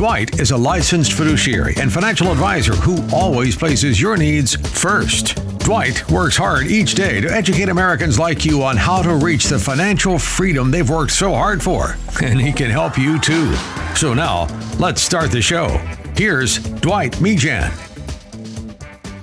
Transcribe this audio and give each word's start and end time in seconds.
Dwight 0.00 0.40
is 0.40 0.50
a 0.50 0.56
licensed 0.56 1.12
fiduciary 1.12 1.74
and 1.76 1.92
financial 1.92 2.32
advisor 2.32 2.74
who 2.74 3.06
always 3.12 3.54
places 3.54 4.00
your 4.00 4.16
needs 4.16 4.56
first. 4.80 5.36
Dwight 5.58 6.10
works 6.10 6.38
hard 6.38 6.68
each 6.68 6.94
day 6.94 7.20
to 7.20 7.30
educate 7.30 7.68
Americans 7.68 8.18
like 8.18 8.46
you 8.46 8.62
on 8.62 8.78
how 8.78 9.02
to 9.02 9.16
reach 9.16 9.44
the 9.44 9.58
financial 9.58 10.18
freedom 10.18 10.70
they've 10.70 10.88
worked 10.88 11.12
so 11.12 11.34
hard 11.34 11.62
for, 11.62 11.98
and 12.22 12.40
he 12.40 12.50
can 12.50 12.70
help 12.70 12.96
you 12.96 13.20
too. 13.20 13.54
So 13.94 14.14
now, 14.14 14.46
let's 14.78 15.02
start 15.02 15.32
the 15.32 15.42
show. 15.42 15.68
Here's 16.16 16.56
Dwight 16.80 17.20
Mejan. 17.20 17.70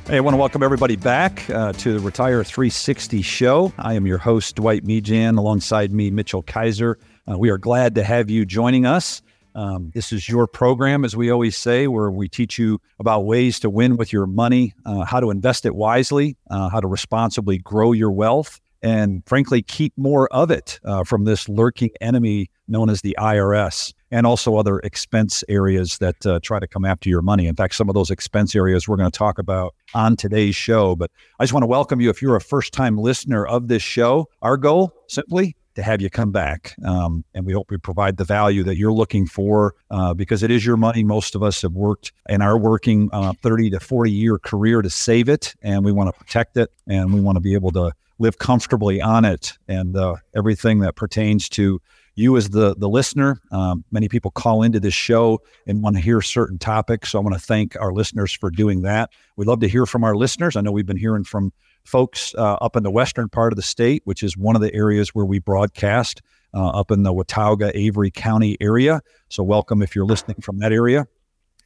Hey, 0.06 0.18
I 0.18 0.20
want 0.20 0.36
to 0.36 0.38
welcome 0.38 0.62
everybody 0.62 0.96
back 0.96 1.50
uh, 1.50 1.74
to 1.74 1.94
the 1.94 2.00
Retire 2.00 2.44
360 2.44 3.24
show. 3.24 3.74
I 3.80 3.96
am 3.96 4.06
your 4.06 4.20
host, 4.20 4.58
Dwight 4.58 4.84
Mejan, 4.84 5.40
alongside 5.40 5.92
me, 5.92 6.12
Mitchell 6.12 6.44
Kaiser. 6.44 7.00
Uh, 7.28 7.36
we 7.36 7.50
are 7.50 7.58
glad 7.58 7.96
to 7.96 8.04
have 8.04 8.30
you 8.30 8.46
joining 8.46 8.86
us. 8.86 9.24
Um, 9.58 9.90
this 9.96 10.14
is 10.14 10.30
your 10.30 10.46
program, 10.46 11.04
as 11.04 11.16
we 11.16 11.32
always 11.32 11.58
say, 11.58 11.88
where 11.88 12.12
we 12.12 12.30
teach 12.30 12.60
you 12.60 12.80
about 13.00 13.26
ways 13.26 13.60
to 13.62 13.72
win 13.72 13.98
with 13.98 14.14
your 14.14 14.28
money, 14.28 14.76
uh, 14.86 15.04
how 15.04 15.20
to 15.20 15.32
invest 15.32 15.66
it 15.66 15.74
wisely, 15.74 16.38
uh, 16.52 16.70
how 16.70 16.80
to 16.80 16.88
responsibly 16.88 17.58
grow 17.58 17.92
your 17.92 18.12
wealth, 18.12 18.62
and 18.84 19.24
frankly, 19.26 19.64
keep 19.64 19.94
more 19.98 20.28
of 20.32 20.52
it 20.52 20.80
uh, 20.86 21.04
from 21.04 21.24
this 21.24 21.50
lurking 21.50 21.90
enemy 22.02 22.52
known 22.68 22.88
as 22.88 23.02
the 23.02 23.16
IRS 23.20 23.94
and 24.12 24.28
also 24.28 24.58
other 24.58 24.78
expense 24.80 25.44
areas 25.50 25.98
that 25.98 26.24
uh, 26.28 26.40
try 26.44 26.60
to 26.60 26.68
come 26.68 26.86
after 26.86 27.10
your 27.10 27.24
money. 27.24 27.48
In 27.48 27.56
fact, 27.56 27.74
some 27.74 27.90
of 27.90 27.96
those 27.96 28.12
expense 28.12 28.56
areas 28.56 28.88
we're 28.88 28.96
going 28.96 29.10
to 29.10 29.18
talk 29.18 29.40
about 29.40 29.74
on 29.96 30.16
today's 30.16 30.56
show. 30.56 30.96
But 30.96 31.10
I 31.40 31.44
just 31.44 31.54
want 31.54 31.64
to 31.64 31.68
welcome 31.68 32.00
you 32.00 32.12
if 32.12 32.22
you're 32.22 32.36
a 32.36 32.42
first 32.42 32.74
time 32.74 32.98
listener 32.98 33.46
of 33.46 33.70
this 33.70 33.82
show. 33.82 34.28
Our 34.44 34.56
goal 34.56 34.94
simply 35.08 35.56
to 35.78 35.84
have 35.84 36.02
you 36.02 36.10
come 36.10 36.32
back. 36.32 36.76
Um, 36.84 37.24
and 37.36 37.46
we 37.46 37.54
hope 37.54 37.70
we 37.70 37.78
provide 37.78 38.18
the 38.18 38.24
value 38.24 38.64
that 38.64 38.78
you're 38.78 38.92
looking 38.92 39.28
for 39.28 39.76
uh, 39.92 40.16
because 40.16 40.42
it 40.42 40.50
is 40.50 40.66
your 40.66 40.76
money. 40.76 41.04
Most 41.04 41.36
of 41.36 41.44
us 41.44 41.62
have 41.62 41.74
worked 41.74 42.12
and 42.28 42.42
are 42.42 42.58
working 42.58 43.10
uh, 43.14 43.34
30 43.44 43.70
to 43.70 43.80
40 43.80 44.12
year 44.12 44.40
career 44.40 44.82
to 44.82 44.90
save 44.90 45.30
it, 45.30 45.54
and 45.62 45.86
we 45.86 45.92
want 45.92 46.12
to 46.12 46.20
protect 46.20 46.58
it 46.58 46.72
and 46.88 47.14
we 47.14 47.22
want 47.22 47.36
to 47.36 47.40
be 47.40 47.54
able 47.54 47.72
to 47.72 47.92
live 48.18 48.40
comfortably 48.40 49.00
on 49.00 49.24
it 49.24 49.54
and 49.68 49.96
uh, 49.96 50.16
everything 50.36 50.80
that 50.80 50.96
pertains 50.96 51.48
to 51.50 51.80
you 52.16 52.36
as 52.36 52.50
the 52.50 52.76
the 52.76 52.90
listener. 52.90 53.40
Um, 53.52 53.86
many 53.92 54.10
people 54.10 54.32
call 54.32 54.64
into 54.64 54.80
this 54.80 54.96
show 54.96 55.40
and 55.68 55.84
want 55.84 55.96
to 55.96 56.02
hear 56.02 56.22
certain 56.22 56.58
topics. 56.58 57.12
So 57.12 57.20
I 57.20 57.22
want 57.22 57.36
to 57.36 57.40
thank 57.40 57.80
our 57.80 57.94
listeners 57.94 58.34
for 58.34 58.50
doing 58.50 58.82
that. 58.82 59.12
We'd 59.36 59.48
love 59.48 59.60
to 59.60 59.70
hear 59.70 59.86
from 59.86 60.04
our 60.04 60.16
listeners. 60.16 60.56
I 60.56 60.62
know 60.62 60.72
we've 60.72 60.88
been 60.88 60.98
hearing 60.98 61.24
from 61.24 61.54
folks 61.88 62.36
uh, 62.36 62.56
up 62.56 62.76
in 62.76 62.84
the 62.84 62.92
western 62.92 63.30
part 63.30 63.54
of 63.54 63.58
the 63.58 63.64
state, 63.64 64.02
which 64.06 64.22
is 64.22 64.38
one 64.38 64.56
of 64.56 64.62
the 64.62 64.74
areas 64.74 65.16
where 65.16 65.26
we 65.26 65.40
broadcast 65.40 66.22
uh, 66.54 66.70
up 66.70 66.92
in 66.92 67.04
the 67.04 67.14
Watauga, 67.14 67.72
Avery 67.78 68.12
County 68.12 68.58
area. 68.62 69.02
So, 69.30 69.44
welcome 69.44 69.82
if 69.82 69.96
you're 69.96 70.06
listening 70.06 70.38
from 70.42 70.60
that 70.60 70.72
area. 70.72 71.08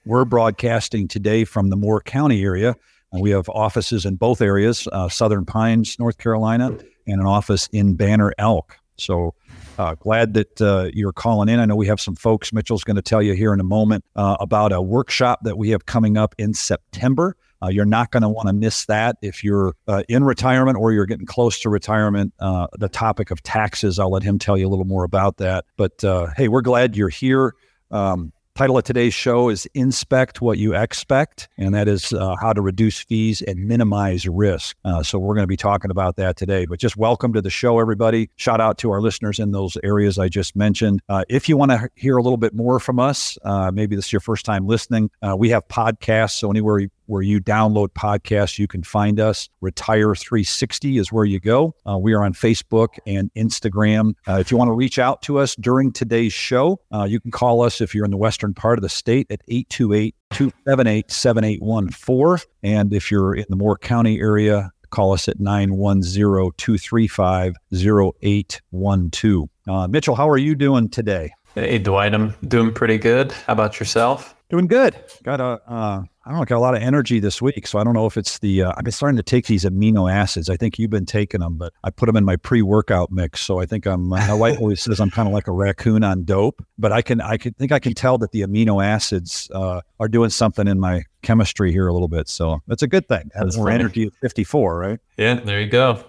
We're 0.05 0.25
broadcasting 0.25 1.07
today 1.07 1.43
from 1.45 1.69
the 1.69 1.75
Moore 1.75 2.01
County 2.01 2.43
area. 2.43 2.75
And 3.11 3.21
we 3.21 3.31
have 3.31 3.49
offices 3.49 4.05
in 4.05 4.15
both 4.15 4.41
areas 4.41 4.87
uh, 4.91 5.09
Southern 5.09 5.45
Pines, 5.45 5.99
North 5.99 6.17
Carolina, 6.17 6.77
and 7.07 7.19
an 7.19 7.25
office 7.25 7.67
in 7.73 7.95
Banner 7.95 8.33
Elk. 8.37 8.77
So, 8.97 9.33
uh, 9.77 9.95
glad 9.95 10.33
that 10.35 10.61
uh, 10.61 10.89
you're 10.93 11.13
calling 11.13 11.49
in. 11.49 11.59
I 11.59 11.65
know 11.65 11.75
we 11.75 11.87
have 11.87 11.99
some 11.99 12.15
folks, 12.15 12.53
Mitchell's 12.53 12.83
going 12.83 12.95
to 12.95 13.01
tell 13.01 13.21
you 13.21 13.33
here 13.33 13.53
in 13.53 13.59
a 13.59 13.65
moment 13.65 14.05
uh, 14.15 14.37
about 14.39 14.71
a 14.71 14.81
workshop 14.81 15.39
that 15.43 15.57
we 15.57 15.69
have 15.71 15.85
coming 15.85 16.17
up 16.17 16.35
in 16.37 16.53
September. 16.53 17.35
Uh, 17.63 17.67
you're 17.67 17.85
not 17.85 18.11
going 18.11 18.23
to 18.23 18.29
want 18.29 18.47
to 18.47 18.53
miss 18.53 18.85
that 18.85 19.17
if 19.21 19.43
you're 19.43 19.73
uh, 19.87 20.03
in 20.09 20.23
retirement 20.23 20.77
or 20.77 20.91
you're 20.91 21.05
getting 21.05 21.25
close 21.25 21.59
to 21.61 21.69
retirement. 21.69 22.33
Uh, 22.39 22.67
the 22.79 22.89
topic 22.89 23.31
of 23.31 23.41
taxes, 23.43 23.99
I'll 23.99 24.11
let 24.11 24.23
him 24.23 24.39
tell 24.39 24.57
you 24.57 24.67
a 24.67 24.69
little 24.69 24.85
more 24.85 25.03
about 25.03 25.37
that. 25.37 25.65
But 25.77 26.03
uh, 26.03 26.27
hey, 26.35 26.47
we're 26.47 26.61
glad 26.61 26.95
you're 26.95 27.09
here. 27.09 27.53
Um, 27.91 28.33
title 28.55 28.77
of 28.77 28.83
today's 28.83 29.13
show 29.13 29.49
is 29.49 29.67
Inspect 29.73 30.41
What 30.41 30.57
You 30.57 30.75
Expect, 30.75 31.49
and 31.57 31.73
that 31.73 31.87
is 31.87 32.13
uh, 32.13 32.35
how 32.35 32.51
to 32.53 32.61
reduce 32.61 32.99
fees 32.99 33.41
and 33.41 33.67
minimize 33.67 34.27
risk. 34.27 34.75
Uh, 34.83 35.03
so, 35.03 35.19
we're 35.19 35.35
going 35.35 35.43
to 35.43 35.47
be 35.47 35.57
talking 35.57 35.91
about 35.91 36.15
that 36.17 36.37
today. 36.37 36.65
But 36.65 36.79
just 36.79 36.97
welcome 36.97 37.33
to 37.33 37.41
the 37.41 37.49
show, 37.49 37.79
everybody. 37.79 38.29
Shout 38.37 38.59
out 38.59 38.77
to 38.79 38.91
our 38.91 39.01
listeners 39.01 39.39
in 39.39 39.51
those 39.51 39.77
areas 39.83 40.17
I 40.17 40.29
just 40.29 40.55
mentioned. 40.55 41.01
If 41.29 41.47
you 41.47 41.57
want 41.57 41.71
to 41.71 41.89
hear 41.95 42.17
a 42.17 42.23
little 42.23 42.37
bit 42.37 42.53
more 42.53 42.79
from 42.79 42.99
us, 42.99 43.37
maybe 43.73 43.95
this 43.95 44.05
is 44.05 44.13
your 44.13 44.21
first 44.21 44.45
time 44.45 44.67
listening, 44.67 45.11
we 45.37 45.49
have 45.49 45.67
podcasts. 45.67 46.39
So, 46.39 46.49
anywhere 46.49 46.87
where 47.05 47.21
you 47.21 47.39
download 47.41 47.89
podcasts, 47.89 48.57
you 48.57 48.67
can 48.67 48.83
find 48.83 49.19
us. 49.19 49.49
Retire 49.61 50.15
360 50.15 50.97
is 50.97 51.11
where 51.11 51.25
you 51.25 51.39
go. 51.39 51.75
Uh, 51.87 51.97
we 51.97 52.13
are 52.13 52.23
on 52.23 52.33
Facebook 52.33 52.97
and 53.05 53.31
Instagram. 53.35 54.13
Uh, 54.27 54.37
if 54.39 54.51
you 54.51 54.57
want 54.57 54.69
to 54.69 54.73
reach 54.73 54.99
out 54.99 55.21
to 55.23 55.39
us 55.39 55.55
during 55.55 55.91
today's 55.91 56.33
show, 56.33 56.79
uh, 56.93 57.03
you 57.03 57.19
can 57.19 57.31
call 57.31 57.61
us 57.61 57.81
if 57.81 57.93
you're 57.93 58.05
in 58.05 58.11
the 58.11 58.17
western 58.17 58.53
part 58.53 58.77
of 58.77 58.83
the 58.83 58.89
state 58.89 59.27
at 59.29 59.41
828 59.47 60.15
278 60.31 61.11
7814. 61.11 62.47
And 62.63 62.93
if 62.93 63.11
you're 63.11 63.35
in 63.35 63.45
the 63.49 63.55
Moore 63.55 63.77
County 63.77 64.19
area, 64.19 64.71
call 64.89 65.13
us 65.13 65.27
at 65.27 65.39
910 65.39 66.51
235 66.57 67.55
0812. 67.73 69.49
Uh, 69.67 69.87
Mitchell, 69.87 70.15
how 70.15 70.29
are 70.29 70.37
you 70.37 70.55
doing 70.55 70.89
today? 70.89 71.31
Hey, 71.55 71.79
Dwight, 71.79 72.13
I'm 72.13 72.33
doing 72.47 72.73
pretty 72.73 72.97
good. 72.97 73.31
How 73.31 73.53
about 73.53 73.79
yourself? 73.79 74.35
Doing 74.49 74.67
good. 74.67 74.95
Got 75.23 75.41
a, 75.41 75.61
uh, 75.67 76.03
I 76.23 76.29
don't 76.29 76.39
know, 76.39 76.45
got 76.45 76.57
a 76.57 76.59
lot 76.59 76.75
of 76.75 76.83
energy 76.83 77.19
this 77.19 77.41
week. 77.41 77.65
So 77.65 77.79
I 77.79 77.83
don't 77.83 77.93
know 77.93 78.05
if 78.05 78.15
it's 78.15 78.39
the, 78.39 78.63
uh, 78.63 78.73
I've 78.77 78.83
been 78.83 78.91
starting 78.91 79.17
to 79.17 79.23
take 79.23 79.47
these 79.47 79.65
amino 79.65 80.11
acids. 80.11 80.49
I 80.49 80.57
think 80.57 80.77
you've 80.77 80.91
been 80.91 81.05
taking 81.05 81.41
them, 81.41 81.57
but 81.57 81.73
I 81.83 81.89
put 81.89 82.05
them 82.05 82.15
in 82.15 82.23
my 82.25 82.35
pre 82.35 82.61
workout 82.61 83.11
mix. 83.11 83.41
So 83.41 83.59
I 83.59 83.65
think 83.65 83.87
I'm, 83.87 84.07
my 84.07 84.33
wife 84.33 84.59
always 84.59 84.81
says 84.81 84.99
I'm 84.99 85.09
kind 85.09 85.27
of 85.27 85.33
like 85.33 85.47
a 85.47 85.51
raccoon 85.51 86.03
on 86.03 86.23
dope, 86.23 86.63
but 86.77 86.91
I 86.91 87.01
can, 87.01 87.21
I 87.21 87.37
can 87.37 87.53
think 87.53 87.71
I 87.71 87.79
can 87.79 87.93
tell 87.93 88.19
that 88.19 88.31
the 88.31 88.41
amino 88.41 88.85
acids 88.85 89.49
uh, 89.53 89.81
are 89.99 90.07
doing 90.07 90.29
something 90.29 90.67
in 90.67 90.79
my 90.79 91.03
chemistry 91.23 91.71
here 91.71 91.87
a 91.87 91.93
little 91.93 92.07
bit. 92.07 92.29
So 92.29 92.61
that's 92.67 92.83
a 92.83 92.87
good 92.87 93.07
thing. 93.07 93.31
Has 93.33 93.57
more 93.57 93.67
funny. 93.67 93.79
energy 93.79 94.03
at 94.03 94.13
54, 94.21 94.77
right? 94.77 94.99
Yeah, 95.17 95.35
there 95.35 95.59
you 95.59 95.69
go. 95.69 96.03